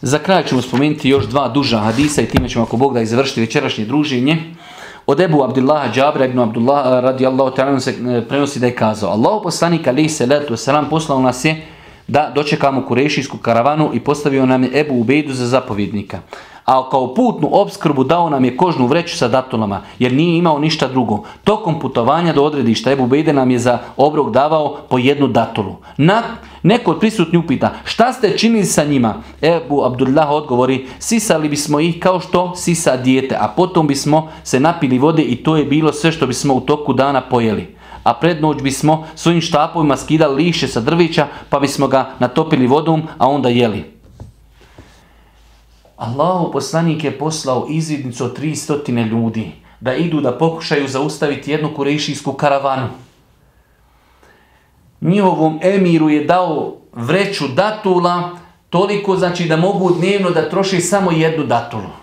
Za 0.01 0.19
kraj 0.19 0.43
ćemo 0.43 0.61
spomenuti 0.61 1.09
još 1.09 1.25
dva 1.25 1.47
duža 1.47 1.77
hadisa 1.77 2.21
i 2.21 2.25
time 2.25 2.49
ćemo 2.49 2.65
ako 2.65 2.77
Bog 2.77 2.93
da 2.93 3.01
izvršiti 3.01 3.41
večerašnje 3.41 3.85
druženje. 3.85 4.37
Od 5.07 5.19
Ebu 5.19 5.43
Abdullaha 5.43 5.93
Džabra 5.93 6.25
ibn 6.25 6.39
Abdullah 6.39 6.85
eh, 6.85 7.01
radijallahu 7.01 7.55
ta'ala 7.55 7.79
se 7.79 7.91
eh, 7.91 8.21
prenosi 8.29 8.59
da 8.59 8.65
je 8.65 8.75
kazao 8.75 9.11
Allahu 9.11 9.43
poslanik 9.43 9.87
alaihi 9.87 10.09
salatu 10.09 10.53
wasalam 10.53 10.89
poslao 10.89 11.21
nas 11.21 11.45
je 11.45 11.65
da 12.07 12.31
dočekamo 12.35 12.85
kurešijsku 12.85 13.37
karavanu 13.37 13.89
i 13.93 13.99
postavio 13.99 14.45
nam 14.45 14.63
je 14.63 14.79
Ebu 14.79 14.99
Ubejdu 14.99 15.33
za 15.33 15.47
zapovjednika 15.47 16.19
a 16.65 16.89
kao 16.89 17.13
putnu 17.13 17.49
obskrbu 17.51 18.03
dao 18.03 18.29
nam 18.29 18.45
je 18.45 18.57
kožnu 18.57 18.87
vreću 18.87 19.17
sa 19.17 19.27
datulama, 19.27 19.81
jer 19.99 20.13
nije 20.13 20.37
imao 20.37 20.59
ništa 20.59 20.87
drugo. 20.87 21.23
Tokom 21.43 21.79
putovanja 21.79 22.33
do 22.33 22.43
odredišta 22.43 22.91
Ebu 22.91 23.07
Bejde 23.07 23.33
nam 23.33 23.51
je 23.51 23.59
za 23.59 23.79
obrok 23.97 24.31
davao 24.31 24.77
po 24.89 24.97
jednu 24.97 25.27
datulu. 25.27 25.75
Na, 25.97 26.21
neko 26.63 26.91
od 26.91 26.99
prisutnji 26.99 27.37
upita, 27.37 27.73
šta 27.83 28.13
ste 28.13 28.37
činili 28.37 28.65
sa 28.65 28.83
njima? 28.83 29.15
Ebu 29.41 29.83
Abdullah 29.83 30.29
odgovori, 30.29 30.87
sisali 30.99 31.49
bismo 31.49 31.79
ih 31.79 31.99
kao 31.99 32.19
što 32.19 32.55
sisa 32.55 32.97
dijete, 32.97 33.37
a 33.39 33.47
potom 33.47 33.87
bismo 33.87 34.29
se 34.43 34.59
napili 34.59 34.99
vode 34.99 35.23
i 35.23 35.35
to 35.35 35.57
je 35.57 35.65
bilo 35.65 35.93
sve 35.93 36.11
što 36.11 36.27
bismo 36.27 36.53
u 36.53 36.59
toku 36.59 36.93
dana 36.93 37.21
pojeli 37.21 37.81
a 38.03 38.13
pred 38.13 38.41
noć 38.41 38.61
bismo 38.61 39.07
svojim 39.15 39.41
štapovima 39.41 39.97
skidali 39.97 40.43
lišće 40.43 40.67
sa 40.67 40.81
drvića, 40.81 41.27
pa 41.49 41.59
bismo 41.59 41.87
ga 41.87 42.09
natopili 42.19 42.67
vodom, 42.67 43.03
a 43.17 43.29
onda 43.29 43.49
jeli. 43.49 44.00
Allahu 46.01 46.51
poslanik 46.51 47.03
je 47.03 47.17
poslao 47.17 47.67
izvidnicu 47.69 48.25
od 48.25 48.39
300 48.39 49.09
ljudi 49.09 49.51
da 49.79 49.95
idu 49.95 50.21
da 50.21 50.37
pokušaju 50.37 50.87
zaustaviti 50.87 51.51
jednu 51.51 51.69
kurejšijsku 51.75 52.33
karavanu. 52.33 52.87
Njihovom 55.01 55.59
emiru 55.63 56.09
je 56.09 56.25
dao 56.25 56.77
vreću 56.93 57.47
datula 57.47 58.37
toliko 58.69 59.17
znači 59.17 59.45
da 59.45 59.57
mogu 59.57 59.91
dnevno 59.91 60.29
da 60.29 60.49
troši 60.49 60.81
samo 60.81 61.11
jednu 61.11 61.45
datulu. 61.45 61.93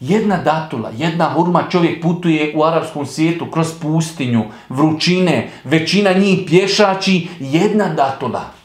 Jedna 0.00 0.36
datula, 0.36 0.90
jedna 0.96 1.30
hurma 1.30 1.64
čovjek 1.70 2.02
putuje 2.02 2.52
u 2.56 2.64
arapskom 2.64 3.06
svijetu 3.06 3.50
kroz 3.50 3.72
pustinju, 3.82 4.44
vrućine, 4.68 5.50
većina 5.64 6.12
njih 6.12 6.38
pješači, 6.46 7.28
jedna 7.40 7.88
datula. 7.88 8.61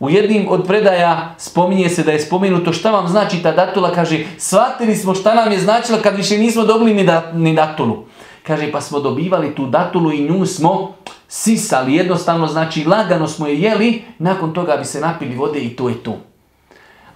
U 0.00 0.10
jednim 0.10 0.46
od 0.48 0.66
predaja 0.66 1.34
spominje 1.38 1.88
se 1.88 2.02
da 2.02 2.12
je 2.12 2.20
spomenuto 2.20 2.72
šta 2.72 2.90
vam 2.90 3.08
znači 3.08 3.42
ta 3.42 3.52
datula, 3.52 3.92
kaže 3.92 4.24
shvatili 4.38 4.96
smo 4.96 5.14
šta 5.14 5.34
nam 5.34 5.52
je 5.52 5.58
značila 5.58 5.98
kad 6.02 6.16
više 6.16 6.38
nismo 6.38 6.64
dobili 6.64 6.94
ni, 6.94 7.04
da, 7.04 7.32
ni 7.32 7.54
datulu. 7.54 8.04
Kaže 8.46 8.72
pa 8.72 8.80
smo 8.80 9.00
dobivali 9.00 9.54
tu 9.54 9.66
datulu 9.66 10.12
i 10.12 10.28
nju 10.28 10.46
smo 10.46 10.94
sisali, 11.28 11.94
jednostavno 11.94 12.46
znači 12.46 12.84
lagano 12.84 13.28
smo 13.28 13.46
je 13.46 13.60
jeli, 13.60 14.02
nakon 14.18 14.52
toga 14.52 14.76
bi 14.76 14.84
se 14.84 15.00
napili 15.00 15.36
vode 15.36 15.58
i 15.60 15.76
to 15.76 15.88
je 15.88 15.94
to. 15.94 16.18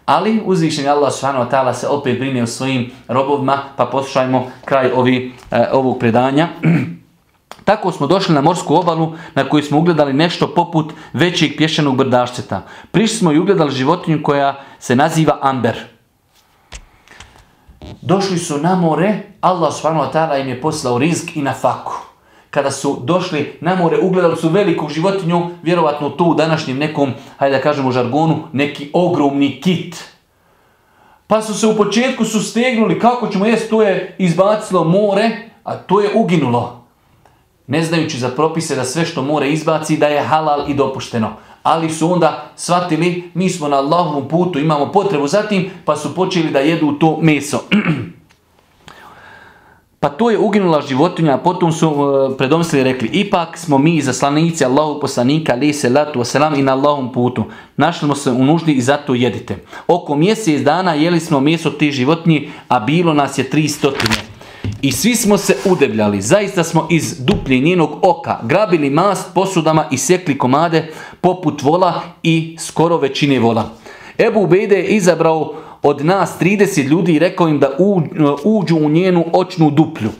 Ali 0.06 0.42
uzvišen 0.44 0.88
Allah 0.88 1.12
subhanahu 1.12 1.44
wa 1.44 1.50
ta'ala 1.50 1.72
se 1.72 1.88
opet 1.88 2.18
brine 2.18 2.42
o 2.42 2.46
svojim 2.46 2.90
robovima, 3.08 3.58
pa 3.76 3.86
poslušajmo 3.86 4.50
kraj 4.64 4.90
ovi, 4.92 5.32
e, 5.50 5.66
ovog 5.72 5.98
predanja. 5.98 6.48
Tako 7.64 7.92
smo 7.92 8.06
došli 8.06 8.34
na 8.34 8.40
morsku 8.40 8.74
obalu 8.74 9.12
na 9.34 9.48
kojoj 9.48 9.62
smo 9.62 9.78
ugledali 9.78 10.12
nešto 10.12 10.54
poput 10.54 10.92
većeg 11.12 11.56
pješenog 11.56 11.96
brdašceta. 11.96 12.62
Prišli 12.90 13.16
smo 13.16 13.32
i 13.32 13.38
ugledali 13.38 13.72
životinju 13.72 14.22
koja 14.22 14.60
se 14.78 14.96
naziva 14.96 15.38
Amber. 15.42 15.76
Došli 18.02 18.38
su 18.38 18.58
na 18.58 18.74
more, 18.74 19.18
Allah 19.40 19.74
s.w.t. 19.74 20.40
im 20.40 20.48
je 20.48 20.60
poslao 20.60 20.98
rizk 20.98 21.36
i 21.36 21.42
na 21.42 21.52
faku. 21.52 21.92
Kada 22.50 22.70
su 22.70 22.98
došli 23.02 23.58
na 23.60 23.74
more, 23.74 23.98
ugledali 24.02 24.36
su 24.36 24.48
veliku 24.48 24.88
životinju, 24.88 25.50
vjerovatno 25.62 26.10
tu 26.10 26.24
u 26.24 26.34
današnjem 26.34 26.78
nekom, 26.78 27.12
hajde 27.38 27.56
da 27.56 27.62
kažemo 27.62 27.92
žargonu, 27.92 28.38
neki 28.52 28.90
ogromni 28.92 29.60
kit. 29.60 30.04
Pa 31.26 31.42
su 31.42 31.54
se 31.54 31.66
u 31.66 31.76
početku 31.76 32.24
su 32.24 32.40
stegnuli 32.40 32.98
kako 32.98 33.28
ćemo 33.28 33.46
jesti, 33.46 33.70
to 33.70 33.82
je 33.82 34.16
izbacilo 34.18 34.84
more, 34.84 35.50
a 35.64 35.76
to 35.76 36.00
je 36.00 36.10
uginulo 36.14 36.83
ne 37.66 37.82
znajući 37.82 38.18
za 38.18 38.28
propise 38.28 38.76
da 38.76 38.84
sve 38.84 39.04
što 39.04 39.22
more 39.22 39.50
izbaci 39.50 39.96
da 39.96 40.06
je 40.06 40.22
halal 40.22 40.70
i 40.70 40.74
dopušteno. 40.74 41.32
Ali 41.62 41.90
su 41.90 42.12
onda 42.12 42.44
shvatili, 42.56 43.30
mi 43.34 43.50
smo 43.50 43.68
na 43.68 43.76
Allahovom 43.76 44.28
putu, 44.28 44.58
imamo 44.58 44.92
potrebu 44.92 45.28
za 45.28 45.42
tim, 45.42 45.70
pa 45.84 45.96
su 45.96 46.14
počeli 46.14 46.50
da 46.50 46.58
jedu 46.58 46.92
to 46.92 47.18
meso. 47.22 47.60
pa 50.00 50.08
to 50.08 50.30
je 50.30 50.38
uginula 50.38 50.82
životinja, 50.82 51.34
a 51.34 51.38
potom 51.38 51.72
su 51.72 51.88
uh, 51.88 52.36
predomislili 52.38 52.84
rekli, 52.84 53.08
ipak 53.08 53.58
smo 53.58 53.78
mi 53.78 54.02
zaslanici 54.02 54.64
Allahu 54.64 55.00
poslanika, 55.00 55.52
ali 55.52 55.72
se 55.72 55.88
latu 55.88 56.20
wasalam, 56.20 56.58
i 56.58 56.62
na 56.62 56.72
Allahom 56.72 57.12
putu. 57.12 57.44
Našli 57.76 58.06
smo 58.06 58.14
se 58.14 58.30
u 58.30 58.44
nuždi 58.44 58.72
i 58.72 58.82
zato 58.82 59.14
jedite. 59.14 59.56
Oko 59.86 60.16
mjesec 60.16 60.62
dana 60.62 60.94
jeli 60.94 61.20
smo 61.20 61.40
meso 61.40 61.70
te 61.70 61.90
životinje, 61.90 62.48
a 62.68 62.80
bilo 62.80 63.14
nas 63.14 63.38
je 63.38 63.50
tri 63.50 63.68
stotine. 63.68 64.33
I 64.82 64.92
svi 64.92 65.16
smo 65.16 65.38
se 65.38 65.56
udebljali, 65.64 66.20
zaista 66.22 66.64
smo 66.64 66.86
iz 66.90 67.24
duplje 67.24 67.58
njenog 67.58 67.98
oka 68.02 68.38
grabili 68.42 68.90
mast 68.90 69.34
posudama 69.34 69.84
i 69.90 69.98
sekli 69.98 70.38
komade 70.38 70.92
poput 71.20 71.62
vola 71.62 72.02
i 72.22 72.56
skoro 72.60 72.96
većine 72.96 73.38
vola. 73.38 73.70
Ebu 74.18 74.40
Ubejde 74.40 74.76
je 74.76 74.88
izabrao 74.88 75.54
od 75.82 76.04
nas 76.04 76.36
30 76.40 76.84
ljudi 76.84 77.14
i 77.14 77.18
rekao 77.18 77.48
im 77.48 77.58
da 77.58 77.70
uđu 78.44 78.76
u 78.76 78.88
njenu 78.88 79.24
očnu 79.32 79.70
duplju. 79.70 80.10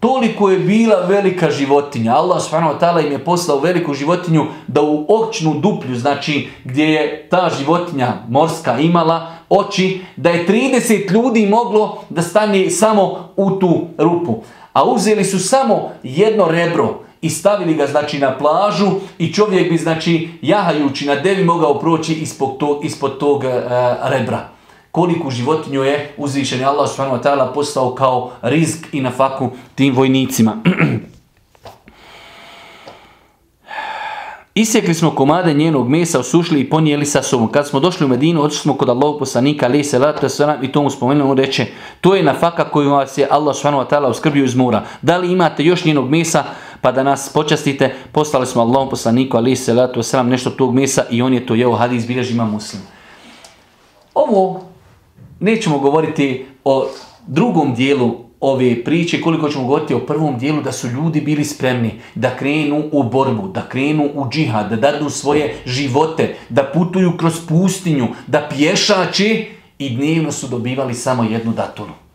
Toliko 0.00 0.50
je 0.50 0.58
bila 0.58 0.96
velika 1.08 1.50
životinja. 1.50 2.14
Allah 2.14 2.42
s.w.t. 2.42 3.06
im 3.06 3.12
je 3.12 3.24
poslao 3.24 3.60
veliku 3.60 3.94
životinju 3.94 4.46
da 4.66 4.82
u 4.82 5.06
očnu 5.08 5.54
duplju, 5.54 5.96
znači 5.96 6.48
gdje 6.64 6.84
je 6.84 7.28
ta 7.30 7.50
životinja 7.58 8.12
morska 8.28 8.78
imala 8.78 9.37
oči, 9.48 10.00
da 10.16 10.30
je 10.30 10.46
30 10.46 11.12
ljudi 11.12 11.46
moglo 11.46 12.04
da 12.08 12.22
stane 12.22 12.70
samo 12.70 13.32
u 13.36 13.50
tu 13.50 13.86
rupu. 13.98 14.42
A 14.72 14.84
uzeli 14.84 15.24
su 15.24 15.38
samo 15.38 15.90
jedno 16.02 16.48
rebro 16.48 17.00
i 17.20 17.30
stavili 17.30 17.74
ga 17.74 17.86
znači 17.86 18.18
na 18.18 18.38
plažu 18.38 18.90
i 19.18 19.32
čovjek 19.32 19.70
bi 19.70 19.78
znači 19.78 20.28
jahajući 20.42 21.06
na 21.06 21.14
devi 21.14 21.44
mogao 21.44 21.78
proći 21.78 22.14
ispod 22.14 22.58
tog, 22.58 22.84
ispod 22.84 23.18
tog 23.18 23.44
e, 23.44 23.48
rebra 24.02 24.58
koliku 24.90 25.30
životinju 25.30 25.82
je 25.82 26.14
uzvišen 26.16 26.64
Allah 26.64 26.90
subhanahu 26.90 27.16
wa 27.16 27.22
ta'ala 27.22 27.54
postao 27.54 27.94
kao 27.94 28.30
rizk 28.42 28.86
i 28.92 29.00
na 29.00 29.10
faku 29.10 29.50
tim 29.74 29.94
vojnicima. 29.94 30.56
Isjekli 34.58 34.94
smo 34.94 35.10
komade 35.10 35.54
njenog 35.54 35.88
mesa, 35.88 36.20
osušili 36.20 36.60
i 36.60 36.70
ponijeli 36.70 37.06
sa 37.06 37.22
sobom. 37.22 37.52
Kad 37.52 37.68
smo 37.68 37.80
došli 37.80 38.06
u 38.06 38.08
Medinu, 38.08 38.42
otišli 38.42 38.62
smo 38.62 38.74
kod 38.74 38.88
Allahog 38.88 39.18
poslanika, 39.18 39.66
ali 39.66 39.84
se 39.84 39.98
vrata 39.98 40.28
sve 40.28 40.58
i 40.62 40.72
tomu 40.72 40.90
spomenuli, 40.90 41.30
on 41.30 41.36
reče, 41.36 41.66
to 42.00 42.14
je 42.14 42.22
nafaka 42.22 42.70
koju 42.70 42.90
vas 42.90 43.18
je 43.18 43.28
Allah 43.30 43.56
subhanahu 43.56 43.90
wa 43.90 44.10
uskrbio 44.10 44.44
iz 44.44 44.54
mora. 44.54 44.82
Da 45.02 45.16
li 45.18 45.32
imate 45.32 45.64
još 45.64 45.84
njenog 45.84 46.10
mesa, 46.10 46.44
pa 46.80 46.92
da 46.92 47.02
nas 47.02 47.30
počastite, 47.34 47.94
poslali 48.12 48.46
smo 48.46 48.62
Allahom 48.62 48.88
poslaniku, 48.88 49.36
ali 49.36 49.56
se 49.56 49.74
vrata 49.74 50.02
sve 50.02 50.24
nešto 50.24 50.50
tog 50.50 50.74
mesa 50.74 51.04
i 51.10 51.22
on 51.22 51.34
je 51.34 51.46
to 51.46 51.54
jeo, 51.54 51.72
hadis 51.72 52.06
bilježi 52.06 52.34
ima 52.34 52.44
muslim. 52.44 52.82
Ovo 54.14 54.60
nećemo 55.40 55.78
govoriti 55.78 56.46
o 56.64 56.88
drugom 57.26 57.74
dijelu 57.74 58.27
ove 58.40 58.84
priče, 58.84 59.20
koliko 59.20 59.48
ćemo 59.48 59.64
govoriti 59.64 59.94
o 59.94 60.06
prvom 60.06 60.38
dijelu, 60.38 60.62
da 60.62 60.72
su 60.72 60.88
ljudi 60.88 61.20
bili 61.20 61.44
spremni 61.44 62.00
da 62.14 62.36
krenu 62.36 62.84
u 62.92 63.02
borbu, 63.02 63.48
da 63.48 63.68
krenu 63.68 64.10
u 64.14 64.28
džihad, 64.30 64.70
da 64.70 64.76
dadu 64.76 65.10
svoje 65.10 65.54
živote, 65.66 66.34
da 66.48 66.64
putuju 66.64 67.16
kroz 67.16 67.40
pustinju, 67.48 68.08
da 68.26 68.48
pješače 68.50 69.44
i 69.78 69.90
dnevno 69.90 70.32
su 70.32 70.46
dobivali 70.46 70.94
samo 70.94 71.24
jednu 71.24 71.52
datulu. 71.52 72.08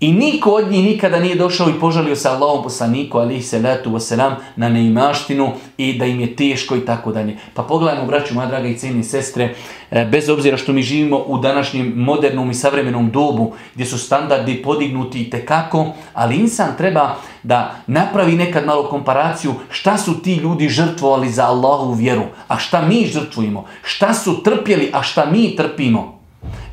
I 0.00 0.12
niko 0.12 0.50
od 0.50 0.70
njih 0.70 0.84
nikada 0.84 1.20
nije 1.20 1.34
došao 1.34 1.68
i 1.68 1.80
požalio 1.80 2.16
se 2.16 2.28
Allahom 2.28 2.62
poslaniku, 2.62 3.18
ali 3.18 3.42
se 3.42 3.58
letu 3.58 3.90
wasalam, 3.90 4.34
na 4.56 4.68
neimaštinu 4.68 5.52
i 5.76 5.98
da 5.98 6.04
im 6.04 6.20
je 6.20 6.36
teško 6.36 6.76
i 6.76 6.84
tako 6.84 7.12
dalje. 7.12 7.36
Pa 7.54 7.62
pogledajmo, 7.62 8.06
braću, 8.06 8.34
moja 8.34 8.46
draga 8.46 8.68
i 8.68 8.76
cijeni 8.76 9.04
sestre, 9.04 9.54
E, 9.90 10.04
bez 10.04 10.28
obzira 10.28 10.56
što 10.56 10.72
mi 10.72 10.82
živimo 10.82 11.16
u 11.16 11.38
današnjem 11.38 11.92
modernom 11.96 12.50
i 12.50 12.54
savremenom 12.54 13.10
dobu 13.10 13.52
gdje 13.74 13.86
su 13.86 13.98
standardi 13.98 14.62
podignuti 14.62 15.22
i 15.22 15.30
tekako, 15.30 15.86
ali 16.14 16.36
insan 16.36 16.76
treba 16.78 17.14
da 17.42 17.74
napravi 17.86 18.32
nekad 18.32 18.66
malo 18.66 18.88
komparaciju 18.88 19.54
šta 19.70 19.98
su 19.98 20.22
ti 20.22 20.34
ljudi 20.34 20.68
žrtvovali 20.68 21.30
za 21.30 21.46
Allahu 21.46 21.92
vjeru, 21.92 22.22
a 22.48 22.58
šta 22.58 22.82
mi 22.82 23.06
žrtvujemo, 23.06 23.64
šta 23.82 24.14
su 24.14 24.42
trpjeli, 24.42 24.90
a 24.92 25.02
šta 25.02 25.26
mi 25.32 25.56
trpimo. 25.56 26.18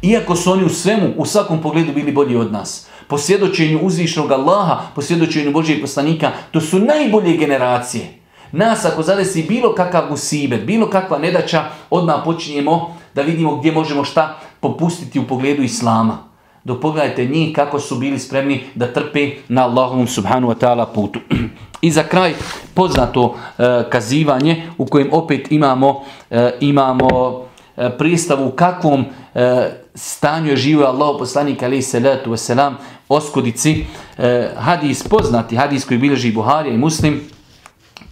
Iako 0.01 0.36
su 0.36 0.51
oni 0.51 0.64
u 0.64 0.70
svemu, 0.70 1.14
u 1.18 1.26
svakom 1.26 1.61
pogledu 1.61 1.93
bili 1.93 2.11
bolji 2.11 2.36
od 2.36 2.51
nas. 2.51 2.88
Po 3.07 3.18
svjedočenju 3.18 3.80
uzvišnog 3.82 4.32
Allaha, 4.32 4.82
po 4.95 5.01
svjedočenju 5.01 5.51
Božijeg 5.51 5.82
poslanika, 5.82 6.32
to 6.51 6.61
su 6.61 6.80
najbolje 6.80 7.38
generacije. 7.38 8.24
Nas 8.51 8.86
ako 8.86 9.03
zadesi 9.03 9.43
bilo 9.43 9.76
kakav 9.76 10.09
musibet, 10.09 10.66
bilo 10.66 10.89
kakva 10.89 11.18
nedaća, 11.18 11.64
odmah 11.89 12.22
počinjemo 12.26 12.97
da 13.16 13.22
vidimo 13.22 13.55
gdje 13.55 13.72
možemo 13.72 14.03
šta 14.03 14.39
popustiti 14.59 15.20
u 15.20 15.28
pogledu 15.28 15.64
Islama. 15.64 16.18
Dok 16.64 16.82
pogledajte 16.82 17.26
njih 17.26 17.55
kako 17.55 17.80
su 17.80 17.95
bili 17.95 18.20
spremni 18.20 18.64
da 18.76 18.93
trpe 18.93 19.32
na 19.47 19.64
Allahovom 19.64 20.07
subhanu 20.07 20.47
wa 20.47 20.55
ta'ala 20.55 20.86
putu. 20.93 21.20
I 21.82 21.91
za 21.91 22.03
kraj 22.03 22.34
poznato 22.74 23.36
e, 23.57 23.84
kazivanje 23.89 24.64
u 24.78 24.86
kojem 24.86 25.09
opet 25.11 25.51
imamo, 25.51 26.03
e, 26.30 26.51
imamo 26.59 27.41
e, 27.78 27.89
pristavu 27.97 28.47
u 28.47 28.51
kakvom 28.51 29.05
e, 29.36 29.70
stanju 29.95 30.49
je 30.49 30.55
živio 30.55 30.86
Allah 30.86 31.16
poslanik 31.20 31.64
alaih 31.64 31.86
salatu 31.86 32.32
wasalam 32.32 32.74
oskudici. 33.09 33.86
E, 34.18 34.49
hadis 34.57 35.07
poznati, 35.07 35.55
hadis 35.55 35.86
koji 35.86 35.97
bilježi 35.97 36.32
Buharija 36.32 36.74
i 36.74 36.78
Muslim, 36.78 37.22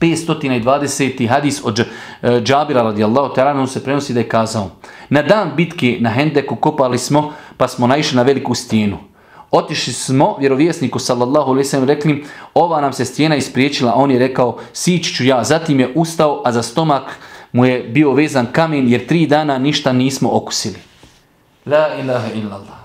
520. 0.02 1.30
hadis 1.30 1.62
od 1.64 1.80
eh, 1.80 1.86
Džabira 2.44 2.82
radijallahu 2.82 3.34
ta'ala 3.36 3.68
se 3.68 3.84
prenosi 3.84 4.14
da 4.14 4.20
je 4.20 4.30
kazao 4.30 4.70
Na 5.10 5.22
dan 5.22 5.52
bitke 5.56 5.98
na 6.00 6.10
Hendeku 6.10 6.56
kopali 6.56 6.98
smo 6.98 7.34
pa 7.58 7.68
smo 7.68 7.88
naišli 7.88 8.16
na 8.16 8.22
veliku 8.22 8.56
stijenu. 8.56 8.98
Otišli 9.52 9.94
smo 9.94 10.38
vjerovjesniku 10.40 11.00
sallallahu 11.00 11.52
alejhi 11.52 11.78
ve 11.78 11.86
rekli 11.86 12.26
ova 12.54 12.82
nam 12.82 12.94
se 12.94 13.06
stijena 13.06 13.36
ispriječila, 13.36 13.92
a 13.92 13.96
on 13.96 14.12
je 14.12 14.20
rekao 14.20 14.58
sići 14.74 15.14
ću 15.14 15.26
ja. 15.26 15.44
Zatim 15.44 15.80
je 15.80 15.94
ustao, 15.96 16.42
a 16.46 16.52
za 16.52 16.64
stomak 16.64 17.20
mu 17.52 17.66
je 17.66 17.84
bio 17.84 18.12
vezan 18.12 18.48
kamen 18.52 18.90
jer 18.90 19.08
tri 19.08 19.28
dana 19.28 19.58
ništa 19.58 19.94
nismo 19.94 20.30
okusili. 20.32 20.80
La 21.66 21.88
ilaha 22.04 22.28
illallah. 22.34 22.81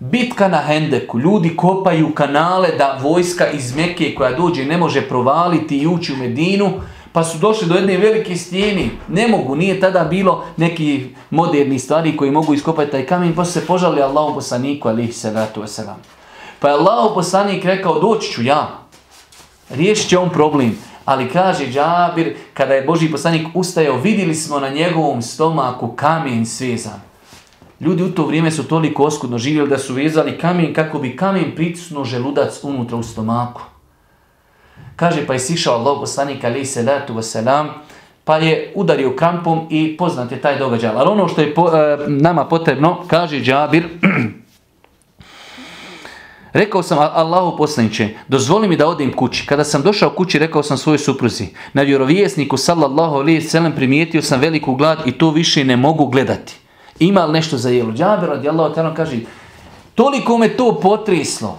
Bitka 0.00 0.48
na 0.48 0.58
Hendeku, 0.58 1.18
ljudi 1.18 1.56
kopaju 1.56 2.14
kanale 2.14 2.68
da 2.78 2.98
vojska 3.02 3.50
iz 3.50 3.76
Mekke 3.76 4.14
koja 4.14 4.32
dođe 4.32 4.64
ne 4.64 4.76
može 4.76 5.08
provaliti 5.08 5.78
i 5.78 5.86
ući 5.86 6.12
u 6.12 6.16
Medinu, 6.16 6.72
pa 7.12 7.24
su 7.24 7.38
došli 7.38 7.68
do 7.68 7.74
jedne 7.74 7.96
velike 7.96 8.36
stijeni. 8.36 8.90
Ne 9.08 9.28
mogu, 9.28 9.56
nije 9.56 9.80
tada 9.80 10.04
bilo 10.04 10.44
neki 10.56 11.14
moderni 11.30 11.78
stvari 11.78 12.16
koji 12.16 12.30
mogu 12.30 12.54
iskopati 12.54 12.90
taj 12.90 13.06
kamen, 13.06 13.34
pa 13.34 13.44
su 13.44 13.52
se 13.52 13.66
požali 13.66 14.02
Allahom 14.02 14.34
poslaniku, 14.34 14.88
alihi 14.88 15.12
salatu 15.12 15.62
wasalam. 15.62 16.00
Pa 16.60 16.68
je 16.68 16.74
Allahom 16.74 17.14
poslanik 17.14 17.64
rekao, 17.64 18.00
doći 18.00 18.32
ću 18.32 18.42
ja, 18.42 18.78
riješit 19.70 20.08
će 20.08 20.18
on 20.18 20.30
problem. 20.30 20.78
Ali 21.04 21.28
kaže 21.28 21.66
Džabir, 21.66 22.36
kada 22.54 22.74
je 22.74 22.82
Boži 22.82 23.10
poslanik 23.10 23.46
ustajao, 23.54 23.96
vidjeli 23.96 24.34
smo 24.34 24.60
na 24.60 24.68
njegovom 24.68 25.22
stomaku 25.22 25.88
kamen 25.88 26.46
svezan. 26.46 27.09
Ljudi 27.80 28.02
u 28.02 28.12
to 28.12 28.26
vrijeme 28.26 28.50
su 28.50 28.68
toliko 28.68 29.04
oskudno 29.04 29.38
živjeli 29.38 29.68
da 29.68 29.78
su 29.78 29.94
vezali 29.94 30.38
kamen 30.38 30.74
kako 30.74 30.98
bi 30.98 31.16
kamen 31.16 31.52
pritisnuo 31.56 32.04
želudac 32.04 32.60
unutra 32.62 32.96
u 32.96 33.02
stomaku. 33.02 33.62
Kaže 34.96 35.26
pa 35.26 35.32
je 35.32 35.38
sišao 35.38 35.74
Allah 35.74 35.96
poslanik 36.00 36.44
alaih 36.44 36.68
salatu 36.68 37.14
wasalam 37.14 37.68
pa 38.24 38.36
je 38.36 38.72
udario 38.74 39.16
krampom 39.16 39.66
i 39.70 39.96
poznat 39.96 40.32
je 40.32 40.40
taj 40.40 40.58
događaj. 40.58 40.90
Ali 40.90 41.10
ono 41.10 41.28
što 41.28 41.40
je 41.40 41.54
po, 41.54 41.68
e, 41.68 41.98
nama 42.08 42.44
potrebno, 42.44 43.04
kaže 43.08 43.40
Džabir, 43.40 43.88
Rekao 46.52 46.82
sam 46.82 46.98
Allahu 46.98 47.56
poslaniče, 47.56 48.08
dozvoli 48.28 48.68
mi 48.68 48.76
da 48.76 48.88
odem 48.88 49.12
kući. 49.12 49.46
Kada 49.46 49.64
sam 49.64 49.82
došao 49.82 50.10
kući, 50.10 50.38
rekao 50.38 50.62
sam 50.62 50.78
svojoj 50.78 50.98
supruzi, 50.98 51.46
na 51.72 51.82
vjerovijesniku 51.82 52.56
sallallahu 52.56 53.16
alejhi 53.16 53.38
ve 53.38 53.44
sellem 53.44 53.72
primijetio 53.72 54.22
sam 54.22 54.40
veliku 54.40 54.74
glad 54.74 54.98
i 55.06 55.12
to 55.12 55.30
više 55.30 55.64
ne 55.64 55.76
mogu 55.76 56.06
gledati 56.06 56.59
ima 57.00 57.24
li 57.24 57.32
nešto 57.32 57.58
za 57.58 57.70
jelo? 57.70 57.92
Džaber 57.92 58.28
radijallahu 58.28 58.74
ta'ala 58.74 58.94
kaže, 58.94 59.16
toliko 59.94 60.38
me 60.38 60.56
to 60.56 60.80
potreslo. 60.82 61.58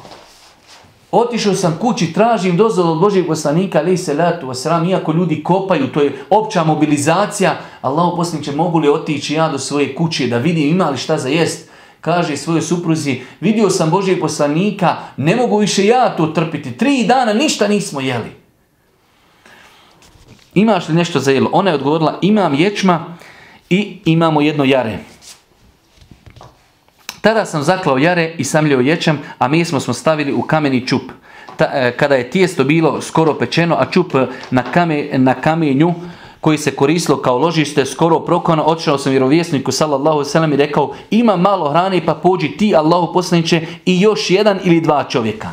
Otišao 1.11 1.55
sam 1.55 1.77
kući, 1.81 2.13
tražim 2.13 2.57
dozvolu 2.57 2.91
od 2.91 2.99
Božijeg 2.99 3.27
poslanika, 3.27 3.79
ali 3.79 3.97
se 3.97 4.13
letu 4.13 4.47
vasram, 4.47 4.89
iako 4.89 5.11
ljudi 5.11 5.43
kopaju, 5.43 5.91
to 5.91 6.01
je 6.01 6.25
opća 6.29 6.63
mobilizacija, 6.63 7.55
Allah 7.81 8.27
će 8.43 8.51
mogu 8.51 8.79
li 8.79 8.89
otići 8.89 9.33
ja 9.33 9.49
do 9.49 9.59
svoje 9.59 9.95
kuće 9.95 10.27
da 10.27 10.37
vidim 10.37 10.69
ima 10.69 10.89
li 10.89 10.97
šta 10.97 11.17
za 11.17 11.29
jest? 11.29 11.69
Kaže 12.01 12.37
svojoj 12.37 12.61
supruzi, 12.61 13.21
vidio 13.39 13.69
sam 13.69 13.89
Božijeg 13.89 14.19
poslanika, 14.19 14.95
ne 15.17 15.35
mogu 15.35 15.57
više 15.57 15.85
ja 15.85 16.15
to 16.17 16.27
trpiti, 16.27 16.77
tri 16.77 17.03
dana 17.07 17.33
ništa 17.33 17.67
nismo 17.67 18.01
jeli. 18.01 18.31
Imaš 20.53 20.89
li 20.89 20.95
nešto 20.95 21.19
za 21.19 21.31
jelo? 21.31 21.49
Ona 21.53 21.69
je 21.69 21.75
odgovorila, 21.75 22.19
imam 22.21 22.53
ječma 22.53 23.17
i 23.69 23.97
imamo 24.05 24.41
jedno 24.41 24.63
jare. 24.63 24.99
Tada 27.21 27.45
sam 27.45 27.63
zaklao 27.63 27.97
jare 27.97 28.33
i 28.37 28.43
samljio 28.43 28.79
ječam, 28.79 29.19
a 29.39 29.47
mi 29.47 29.65
smo 29.65 29.79
smo 29.79 29.93
stavili 29.93 30.33
u 30.33 30.41
kameni 30.41 30.87
čup. 30.87 31.01
Ta, 31.57 31.65
e, 31.73 31.97
kada 31.97 32.15
je 32.15 32.29
tijesto 32.29 32.63
bilo 32.63 33.01
skoro 33.01 33.33
pečeno, 33.33 33.75
a 33.79 33.85
čup 33.91 34.15
e, 34.15 34.27
na, 34.51 34.63
kame, 34.63 35.09
na 35.13 35.33
kamenju 35.33 35.93
koji 36.41 36.57
se 36.57 36.75
koristilo 36.75 37.17
kao 37.17 37.37
ložište 37.37 37.85
skoro 37.85 38.19
prokona, 38.19 38.65
otišao 38.65 38.97
sam 38.97 39.11
vjerovjesniku 39.11 39.71
sallallahu 39.71 40.23
sallam 40.23 40.53
i 40.53 40.57
rekao 40.57 40.93
ima 41.09 41.35
malo 41.35 41.69
hrane 41.69 42.05
pa 42.05 42.15
pođi 42.15 42.47
ti 42.47 42.75
Allahu 42.75 43.13
poslaniće 43.13 43.61
i 43.85 44.01
još 44.01 44.29
jedan 44.29 44.59
ili 44.63 44.81
dva 44.81 45.03
čovjeka. 45.03 45.51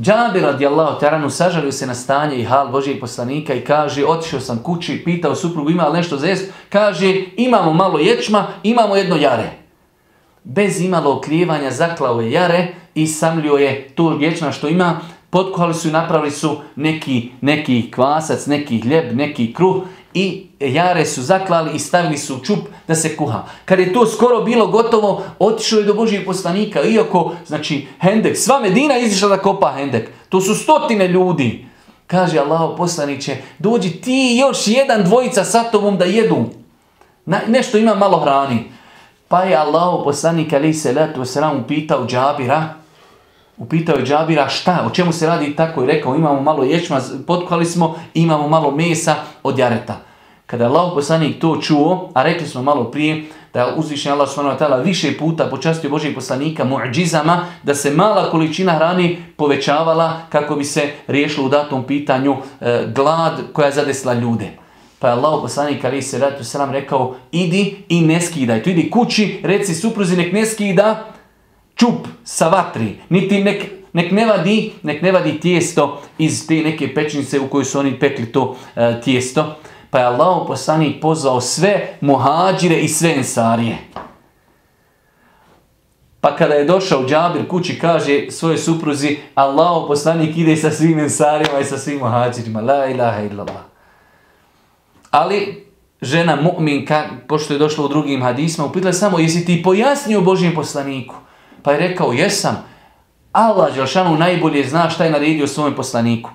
Džabir 0.00 0.42
radijallahu 0.42 1.00
taranu 1.00 1.30
sažalio 1.30 1.72
se 1.72 1.86
na 1.86 1.94
stanje 1.94 2.36
i 2.36 2.44
hal 2.44 2.68
Božijeg 2.68 3.00
poslanika 3.00 3.54
i 3.54 3.64
kaže 3.64 4.04
otišao 4.04 4.40
sam 4.40 4.62
kući, 4.62 5.02
pitao 5.04 5.34
suprugu 5.34 5.70
ima 5.70 5.88
li 5.88 5.98
nešto 5.98 6.16
za 6.16 6.26
jest, 6.26 6.52
kaže 6.68 7.24
imamo 7.36 7.72
malo 7.72 7.98
ječma, 7.98 8.46
imamo 8.62 8.96
jedno 8.96 9.16
jare 9.16 9.67
bez 10.48 10.80
imalo 10.80 11.16
okrijevanja 11.16 11.70
zaklao 11.70 12.20
je 12.20 12.32
jare 12.32 12.66
i 12.94 13.06
samlio 13.06 13.54
je 13.54 13.88
to 13.88 14.08
vječna 14.08 14.52
što 14.52 14.68
ima, 14.68 15.00
potkuhali 15.30 15.74
su 15.74 15.88
i 15.88 15.92
napravili 15.92 16.30
su 16.30 16.56
neki, 16.76 17.30
neki 17.40 17.90
kvasac, 17.90 18.46
neki 18.46 18.80
hljeb, 18.80 19.16
neki 19.16 19.54
kruh 19.54 19.76
i 20.14 20.46
jare 20.60 21.06
su 21.06 21.22
zaklali 21.22 21.70
i 21.74 21.78
stavili 21.78 22.18
su 22.18 22.38
čup 22.44 22.58
da 22.88 22.94
se 22.94 23.16
kuha. 23.16 23.42
Kad 23.64 23.78
je 23.78 23.92
to 23.92 24.06
skoro 24.06 24.40
bilo 24.40 24.66
gotovo, 24.66 25.22
otišao 25.38 25.78
je 25.78 25.84
do 25.84 25.94
Božijeg 25.94 26.24
poslanika, 26.26 26.82
iako, 26.82 27.32
znači, 27.46 27.86
Hendek, 28.00 28.36
sva 28.36 28.60
Medina 28.60 28.98
izišla 28.98 29.28
da 29.28 29.38
kopa 29.38 29.72
Hendek. 29.72 30.10
To 30.28 30.40
su 30.40 30.54
stotine 30.54 31.08
ljudi. 31.08 31.66
Kaže 32.06 32.38
Allah 32.38 32.70
poslaniće, 32.76 33.36
dođi 33.58 33.90
ti 33.90 34.38
još 34.40 34.58
jedan 34.66 35.04
dvojica 35.04 35.44
sa 35.44 35.64
tobom 35.64 35.98
da 35.98 36.04
jedu. 36.04 36.44
Na, 37.26 37.40
nešto 37.48 37.78
ima 37.78 37.94
malo 37.94 38.18
hrani. 38.18 38.77
Pa 39.28 39.42
je 39.42 39.56
Allah 39.56 40.00
poslanik 40.04 40.52
ali 40.52 40.74
se 40.74 40.92
letu 40.92 41.24
selam 41.24 41.60
upitao 41.60 42.06
Džabira, 42.06 42.74
upitao 43.56 43.96
je 43.96 44.04
Džabira 44.06 44.48
šta, 44.48 44.84
o 44.86 44.90
čemu 44.90 45.12
se 45.12 45.26
radi 45.26 45.56
tako 45.56 45.82
i 45.82 45.86
rekao 45.86 46.16
imamo 46.16 46.40
malo 46.40 46.64
ječma, 46.64 47.00
potkali 47.26 47.66
smo, 47.66 47.98
imamo 48.14 48.48
malo 48.48 48.70
mesa 48.70 49.14
od 49.42 49.58
jareta. 49.58 49.96
Kada 50.46 50.64
je 50.64 50.70
Allah 50.70 50.92
poslanik 50.94 51.40
to 51.40 51.60
čuo, 51.62 52.10
a 52.14 52.22
rekli 52.22 52.46
smo 52.46 52.62
malo 52.62 52.84
prije, 52.84 53.24
da 53.52 53.60
je 53.60 53.74
uzvišen 53.76 54.12
Allah 54.12 54.28
subhanahu 54.28 54.82
više 54.84 55.18
puta 55.18 55.46
počastio 55.46 55.90
Božijeg 55.90 56.14
poslanika 56.14 56.64
mu'đizama, 56.64 57.44
da 57.62 57.74
se 57.74 57.90
mala 57.90 58.30
količina 58.30 58.72
hrane 58.72 59.16
povećavala 59.36 60.20
kako 60.28 60.56
bi 60.56 60.64
se 60.64 60.90
riješilo 61.06 61.46
u 61.46 61.48
datom 61.48 61.84
pitanju 61.84 62.36
e, 62.60 62.84
glad 62.94 63.32
koja 63.52 63.70
zadesla 63.70 64.14
ljude. 64.14 64.67
Pa 64.98 65.08
je 65.08 65.12
Allah 65.12 65.38
poslanik 65.42 65.84
ali 65.84 66.02
se 66.02 66.18
ratu 66.18 66.44
sram 66.44 66.72
rekao 66.72 67.14
idi 67.32 67.76
i 67.88 68.00
ne 68.00 68.20
skidaj. 68.20 68.62
Tu 68.62 68.70
idi 68.70 68.90
kući, 68.90 69.40
reci 69.42 69.74
supruzi 69.74 70.16
nek 70.16 70.32
ne 70.32 70.46
skida 70.46 71.12
čup 71.74 72.06
sa 72.24 72.48
vatri. 72.48 72.96
Niti 73.08 73.44
nek, 73.44 73.64
nek, 73.92 74.12
ne 74.12 74.26
vadi, 74.26 74.72
nek 74.82 75.02
ne 75.02 75.12
vadi 75.12 75.40
tijesto 75.40 76.02
iz 76.18 76.46
te 76.46 76.54
neke 76.54 76.94
pečnice 76.94 77.40
u 77.40 77.48
kojoj 77.48 77.64
su 77.64 77.78
oni 77.78 77.98
pekli 78.00 78.32
to 78.32 78.56
e, 78.76 79.00
tijesto. 79.00 79.56
Pa 79.90 79.98
je 79.98 80.04
Allah 80.04 80.44
poslanik 80.46 81.00
pozvao 81.00 81.40
sve 81.40 81.96
muhađire 82.00 82.80
i 82.80 82.88
sve 82.88 83.14
ensarije. 83.14 83.78
Pa 86.20 86.36
kada 86.36 86.54
je 86.54 86.64
došao 86.64 87.06
Džabir 87.06 87.48
kući, 87.48 87.78
kaže 87.78 88.30
svoje 88.30 88.58
supruzi, 88.58 89.16
Allah 89.34 89.84
poslanik 89.88 90.36
ide 90.36 90.56
sa 90.56 90.70
svim 90.70 90.98
ensarima 90.98 91.58
i 91.60 91.64
sa 91.64 91.78
svim 91.78 91.98
muhađirima. 91.98 92.60
La 92.60 92.86
ilaha 92.86 93.22
illallah. 93.22 93.77
Ali 95.10 95.66
žena 96.02 96.36
mu'minka, 96.36 97.04
pošto 97.28 97.52
je 97.52 97.58
došla 97.58 97.84
u 97.84 97.88
drugim 97.88 98.22
hadisma, 98.22 98.64
upitala 98.64 98.92
samo, 98.92 99.18
jesi 99.18 99.44
ti 99.44 99.62
pojasnio 99.62 100.20
Božijem 100.20 100.54
poslaniku? 100.54 101.14
Pa 101.62 101.72
je 101.72 101.78
rekao, 101.78 102.12
jesam. 102.12 102.64
Allah 103.32 103.74
Đelšanu 103.74 104.16
najbolje 104.16 104.68
zna 104.68 104.90
šta 104.90 105.04
je 105.04 105.10
naredio 105.10 105.46
svojom 105.46 105.74
poslaniku. 105.74 106.30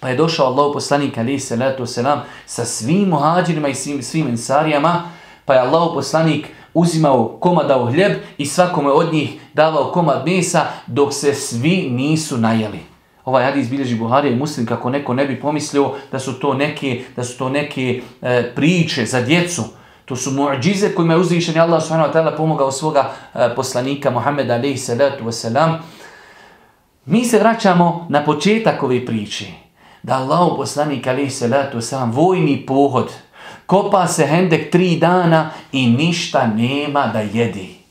Pa 0.00 0.08
je 0.08 0.16
došao 0.16 0.46
Allah 0.46 0.70
poslanik, 0.72 1.18
ali 1.18 1.40
se 1.40 1.56
letu 1.56 1.86
selam, 1.86 2.22
sa 2.46 2.64
svim 2.64 3.08
muhađirima 3.08 3.68
i 3.68 3.74
svim, 3.74 4.02
svim 4.02 4.28
ensarijama, 4.28 5.02
Pa 5.44 5.54
je 5.54 5.60
Allah 5.60 5.90
poslanik 5.94 6.48
uzimao 6.74 7.36
komadao 7.40 7.86
hljeb 7.86 8.12
i 8.38 8.46
svakome 8.46 8.90
od 8.90 9.12
njih 9.12 9.40
davao 9.54 9.92
komad 9.92 10.26
mesa 10.26 10.66
dok 10.86 11.12
se 11.12 11.34
svi 11.34 11.88
nisu 11.90 12.38
najeli. 12.38 12.93
Ovaj 13.24 13.44
hadis 13.44 13.70
bilježi 13.70 13.94
Buharija 13.94 14.32
i 14.32 14.36
Muslim 14.36 14.66
kako 14.66 14.90
neko 14.90 15.14
ne 15.14 15.26
bi 15.26 15.40
pomislio 15.40 15.92
da 16.12 16.18
su 16.18 16.32
to 16.32 16.54
neke, 16.54 17.04
da 17.16 17.24
su 17.24 17.38
to 17.38 17.48
neke 17.48 18.02
e, 18.22 18.52
priče 18.54 19.06
za 19.06 19.22
djecu. 19.22 19.62
To 20.04 20.16
su 20.16 20.30
muđize 20.30 20.94
kojima 20.94 21.12
je 21.12 21.20
uzvišen 21.20 21.60
Allah 21.60 21.82
subhanahu 21.82 22.12
wa 22.12 22.14
ta'ala 22.14 22.36
pomogao 22.36 22.72
svoga 22.72 23.12
e, 23.34 23.54
poslanika 23.56 24.10
Muhammeda 24.10 24.54
alaihi 24.54 24.76
salatu 24.76 25.24
wasalam. 25.24 25.78
Mi 27.06 27.24
se 27.24 27.38
vraćamo 27.38 28.06
na 28.10 28.24
početak 28.24 28.82
ove 28.82 29.06
priče. 29.06 29.46
Da 30.02 30.14
Allah 30.14 30.52
poslanik 30.56 31.06
alaihi 31.06 31.30
salatu 31.30 31.78
wasalam 31.78 32.12
vojni 32.12 32.66
pohod 32.66 33.12
kopa 33.66 34.06
se 34.06 34.26
hendek 34.26 34.70
tri 34.70 34.96
dana 34.96 35.50
i 35.72 35.86
ništa 35.86 36.46
nema 36.46 37.06
da 37.06 37.20
jedi. 37.20 37.83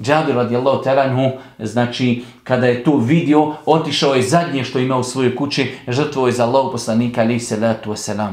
Džabir 0.00 0.34
radijallahu 0.34 0.82
talanhu, 0.82 1.30
znači 1.58 2.24
kada 2.44 2.66
je 2.66 2.84
to 2.84 2.96
vidio, 2.96 3.52
otišao 3.66 4.14
je 4.14 4.22
zadnje 4.22 4.64
što 4.64 4.78
ima 4.78 4.96
u 4.96 5.04
svojoj 5.04 5.36
kući, 5.36 5.74
žrtvo 5.88 6.26
je 6.26 6.32
za 6.32 6.44
Allahu 6.44 6.72
poslanika 6.72 7.20
alaihi 7.20 7.40
salatu 7.40 7.90
wasalam. 7.90 8.32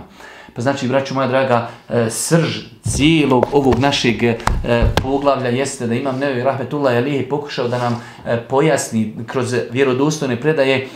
Pa 0.57 0.61
znači, 0.61 0.87
braću 0.87 1.13
moja 1.13 1.27
draga, 1.27 1.69
e, 1.89 2.09
srž 2.09 2.57
cijelog 2.83 3.45
ovog 3.51 3.79
našeg 3.79 4.23
e, 4.23 4.37
poglavlja 5.01 5.49
jeste 5.49 5.87
da 5.87 5.95
imam 5.95 6.19
nevi 6.19 6.43
rahmetullah 6.43 6.95
alihi 6.95 7.29
pokušao 7.29 7.67
da 7.67 7.77
nam 7.77 8.01
e, 8.25 8.37
pojasni 8.49 9.15
kroz 9.27 9.55
vjerodostojne 9.71 10.41
predaje 10.41 10.87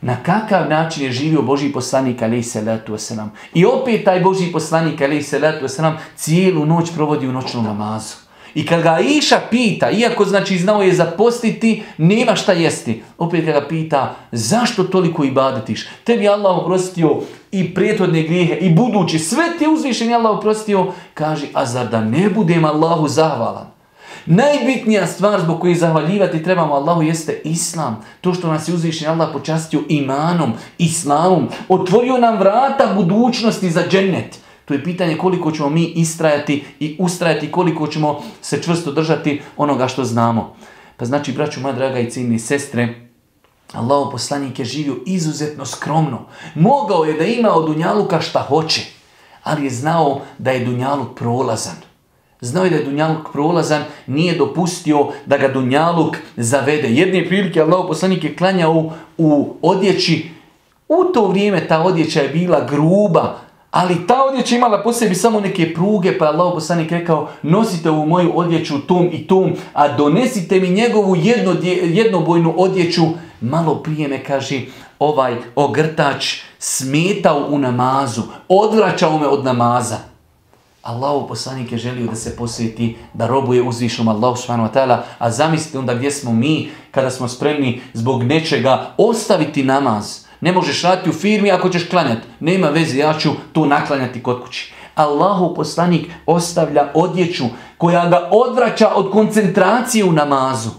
na 0.00 0.16
kakav 0.22 0.68
način 0.68 1.04
je 1.04 1.12
živio 1.12 1.42
Boži 1.42 1.72
poslanik 1.72 2.22
alaihi 2.22 2.42
salatu 2.42 2.92
wasalam. 2.92 3.28
I 3.54 3.64
opet 3.64 4.04
taj 4.04 4.20
Boži 4.20 4.52
poslanik 4.52 5.00
alaihi 5.00 5.22
salatu 5.22 5.64
wasalam 5.64 5.96
cijelu 6.16 6.66
noć 6.66 6.94
provodi 6.94 7.28
u 7.28 7.32
noćnom 7.32 7.64
namazu. 7.64 8.27
I 8.54 8.66
kad 8.66 8.82
ga 8.82 8.98
Iša 9.00 9.40
pita, 9.50 9.90
iako 9.90 10.24
znači 10.24 10.58
znao 10.58 10.82
je 10.82 10.94
zapostiti, 10.94 11.82
nema 11.98 12.36
šta 12.36 12.52
jesti. 12.52 13.02
Opet 13.18 13.44
kad 13.44 13.54
ga 13.54 13.68
pita, 13.68 14.16
zašto 14.32 14.84
toliko 14.84 15.24
ibadetiš? 15.24 15.88
Tebi 16.04 16.28
Allah 16.28 16.58
oprostio 16.58 17.20
i 17.52 17.74
prijetodne 17.74 18.22
grijehe 18.22 18.54
i 18.54 18.74
budući, 18.74 19.18
sve 19.18 19.44
ti 19.58 19.66
uzvišen 19.66 20.14
Allah 20.14 20.38
oprostio, 20.38 20.92
kaže, 21.14 21.46
a 21.52 21.66
zar 21.66 21.88
da 21.88 22.00
ne 22.00 22.30
budem 22.30 22.64
Allahu 22.64 23.08
zahvalan? 23.08 23.66
Najbitnija 24.26 25.06
stvar 25.06 25.40
zbog 25.40 25.60
koje 25.60 25.74
zahvaljivati 25.74 26.42
trebamo 26.42 26.74
Allahu 26.74 27.02
jeste 27.02 27.40
Islam. 27.44 28.04
To 28.20 28.34
što 28.34 28.48
nas 28.48 28.68
je 28.68 28.74
uzvišen 28.74 29.08
Allah 29.08 29.28
počastio 29.32 29.80
imanom, 29.88 30.52
Islamom, 30.78 31.48
otvorio 31.68 32.18
nam 32.18 32.38
vrata 32.38 32.94
budućnosti 32.94 33.70
za 33.70 33.82
džennet. 33.90 34.47
To 34.68 34.74
je 34.74 34.84
pitanje 34.84 35.18
koliko 35.18 35.52
ćemo 35.52 35.68
mi 35.68 35.84
istrajati 35.84 36.64
i 36.80 36.96
ustrajati, 37.00 37.52
koliko 37.52 37.86
ćemo 37.86 38.22
se 38.42 38.62
čvrsto 38.62 38.92
držati 38.92 39.40
onoga 39.56 39.88
što 39.88 40.04
znamo. 40.04 40.56
Pa 40.96 41.04
znači, 41.04 41.32
braću 41.32 41.60
moja 41.60 41.74
draga 41.74 41.98
i 41.98 42.10
ciljni 42.10 42.38
sestre, 42.38 43.08
Allaho 43.72 44.10
poslanik 44.10 44.58
je 44.58 44.64
živio 44.64 44.96
izuzetno 45.06 45.66
skromno. 45.66 46.18
Mogao 46.54 47.04
je 47.04 47.12
da 47.12 47.24
ima 47.24 47.52
od 47.52 47.66
Dunjaluka 47.66 48.20
šta 48.20 48.40
hoće, 48.48 48.86
ali 49.42 49.64
je 49.64 49.70
znao 49.70 50.20
da 50.38 50.50
je 50.50 50.64
Dunjaluk 50.64 51.18
prolazan. 51.18 51.76
Znao 52.40 52.64
je 52.64 52.70
da 52.70 52.76
je 52.76 52.84
Dunjaluk 52.84 53.32
prolazan, 53.32 53.84
nije 54.06 54.38
dopustio 54.38 55.08
da 55.26 55.38
ga 55.38 55.48
Dunjaluk 55.48 56.16
zavede. 56.36 56.88
Jedne 56.88 57.26
prilike 57.28 57.60
Allaho 57.60 57.88
poslanik 57.88 58.24
je 58.24 58.36
klanjao 58.36 58.92
u 59.18 59.54
odjeći. 59.62 60.30
U 60.88 61.04
to 61.14 61.28
vrijeme 61.28 61.68
ta 61.68 61.82
odjeća 61.82 62.20
je 62.20 62.28
bila 62.28 62.64
gruba, 62.70 63.47
Ali 63.70 64.06
ta 64.06 64.24
odjeća 64.24 64.56
imala 64.56 64.82
po 64.82 64.92
sebi 64.92 65.14
samo 65.14 65.40
neke 65.40 65.74
pruge, 65.74 66.18
pa 66.18 66.24
je 66.24 66.30
Allah 66.30 66.52
poslanik 66.54 66.90
rekao, 66.90 67.28
nosite 67.42 67.90
ovu 67.90 68.06
moju 68.06 68.32
odjeću 68.34 68.78
tom 68.86 69.08
i 69.12 69.26
tom, 69.26 69.52
a 69.72 69.96
donesite 69.96 70.60
mi 70.60 70.70
njegovu 70.70 71.16
jedno, 71.16 71.56
jednobojnu 71.82 72.54
odjeću. 72.56 73.02
Malo 73.40 73.74
prije 73.74 74.08
me 74.08 74.24
kaže, 74.24 74.60
ovaj 74.98 75.36
ogrtač 75.56 76.36
smetao 76.58 77.46
u 77.48 77.58
namazu, 77.58 78.22
odvraćao 78.48 79.18
me 79.18 79.26
od 79.26 79.44
namaza. 79.44 79.96
Allah 80.82 81.24
poslanik 81.28 81.72
je 81.72 81.78
želio 81.78 82.06
da 82.06 82.14
se 82.14 82.36
posveti, 82.36 82.96
da 83.14 83.26
robuje 83.26 83.62
uzvišom 83.62 84.08
Allah 84.08 84.38
subhanahu 84.38 84.68
wa 84.68 84.74
ta'ala, 84.74 84.98
a 85.18 85.30
zamislite 85.30 85.78
onda 85.78 85.94
gdje 85.94 86.10
smo 86.10 86.32
mi, 86.32 86.70
kada 86.90 87.10
smo 87.10 87.28
spremni 87.28 87.80
zbog 87.92 88.22
nečega 88.22 88.94
ostaviti 88.96 89.64
namaz. 89.64 90.27
Ne 90.40 90.52
možeš 90.52 90.82
raditi 90.82 91.10
u 91.10 91.12
firmi 91.12 91.50
ako 91.50 91.68
ćeš 91.68 91.88
klanjati. 91.88 92.26
Nema 92.40 92.68
veze, 92.68 92.98
ja 92.98 93.14
ću 93.18 93.30
to 93.52 93.66
naklanjati 93.66 94.22
kod 94.22 94.42
kući. 94.44 94.72
Allahu 94.94 95.54
poslanik 95.54 96.06
ostavlja 96.26 96.90
odjeću 96.94 97.44
koja 97.78 98.08
ga 98.08 98.28
odvraća 98.32 98.88
od 98.94 99.10
koncentracije 99.10 100.04
u 100.04 100.12
namazu. 100.12 100.70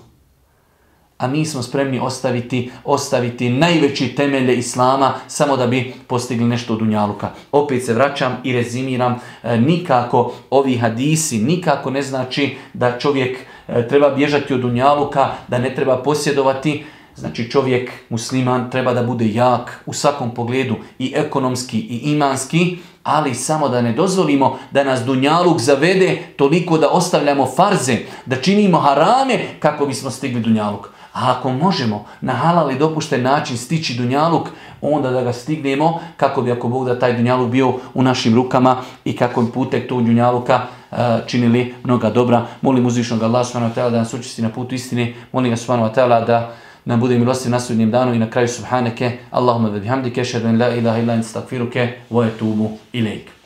A 1.17 1.27
mi 1.27 1.45
smo 1.45 1.61
spremni 1.61 1.99
ostaviti, 1.99 2.71
ostaviti 2.85 3.49
najveći 3.49 4.15
temelje 4.15 4.55
Islama 4.55 5.13
samo 5.27 5.57
da 5.57 5.67
bi 5.67 5.93
postigli 6.07 6.45
nešto 6.45 6.73
od 6.73 6.81
unjaluka. 6.81 7.29
Opet 7.51 7.85
se 7.85 7.93
vraćam 7.93 8.37
i 8.43 8.53
rezimiram, 8.53 9.15
e, 9.43 9.57
nikako 9.57 10.33
ovi 10.49 10.77
hadisi, 10.77 11.37
nikako 11.37 11.89
ne 11.89 12.01
znači 12.01 12.57
da 12.73 12.99
čovjek 12.99 13.37
e, 13.67 13.87
treba 13.87 14.09
bježati 14.09 14.53
od 14.53 14.65
unjaluka, 14.65 15.29
da 15.47 15.57
ne 15.57 15.75
treba 15.75 15.97
posjedovati, 15.97 16.85
Znači 17.19 17.51
čovjek 17.51 17.91
musliman 18.09 18.71
treba 18.71 18.93
da 18.93 19.03
bude 19.03 19.33
jak 19.33 19.83
u 19.85 19.93
svakom 19.93 20.33
pogledu 20.33 20.75
i 20.99 21.13
ekonomski 21.15 21.79
i 21.79 21.97
imanski, 22.11 22.77
ali 23.03 23.35
samo 23.35 23.69
da 23.69 23.81
ne 23.81 23.93
dozvolimo 23.93 24.57
da 24.71 24.83
nas 24.83 25.03
dunjaluk 25.03 25.59
zavede 25.59 26.17
toliko 26.35 26.77
da 26.77 26.89
ostavljamo 26.89 27.45
farze, 27.45 27.97
da 28.25 28.35
činimo 28.35 28.77
harame 28.77 29.39
kako 29.59 29.85
bismo 29.85 30.11
stigli 30.11 30.41
dunjaluk. 30.41 30.89
A 31.13 31.35
ako 31.37 31.51
možemo 31.51 32.05
na 32.21 32.33
halal 32.33 32.71
i 32.71 32.77
dopušten 32.77 33.23
način 33.23 33.57
stići 33.57 33.93
dunjaluk, 33.93 34.47
onda 34.81 35.09
da 35.09 35.21
ga 35.21 35.33
stignemo 35.33 35.99
kako 36.17 36.41
bi 36.41 36.51
ako 36.51 36.67
Bog 36.67 36.85
da 36.85 36.99
taj 36.99 37.13
dunjaluk 37.13 37.49
bio 37.49 37.73
u 37.93 38.03
našim 38.03 38.35
rukama 38.35 38.77
i 39.05 39.15
kako 39.15 39.41
bi 39.41 39.51
putek 39.51 39.89
tog 39.89 40.05
dunjaluka 40.05 40.61
e, 40.91 40.95
činili 41.27 41.73
mnoga 41.83 42.09
dobra. 42.09 42.45
Molim 42.61 42.85
uzvišnog 42.85 43.23
Allah 43.23 43.47
subhanahu 43.47 43.73
wa 43.73 43.81
ta'ala 43.81 43.89
da 43.89 43.97
nas 43.97 44.13
učisti 44.13 44.41
na 44.41 44.49
putu 44.49 44.75
istine. 44.75 45.13
Molim 45.31 45.51
ga 45.51 45.57
subhanahu 45.57 45.89
wa 45.89 45.95
ta'ala 45.95 46.25
da 46.25 46.51
nam 46.85 46.99
bude 46.99 47.17
milostiv 47.19 47.51
na 47.51 47.59
sudnjem 47.59 47.91
danu 47.91 48.13
i 48.13 48.19
na 48.19 48.29
kraju 48.29 48.47
subhaneke. 48.47 49.11
Allahumma 49.31 49.69
bihamdike, 49.69 50.25
šedun 50.25 50.59
la 50.59 50.75
ilaha 50.75 50.99
illa 50.99 51.15
in 51.15 51.23
stakfiruke, 51.23 51.87
voje 52.09 52.31
tubu 52.39 52.77
ilayk. 52.93 53.38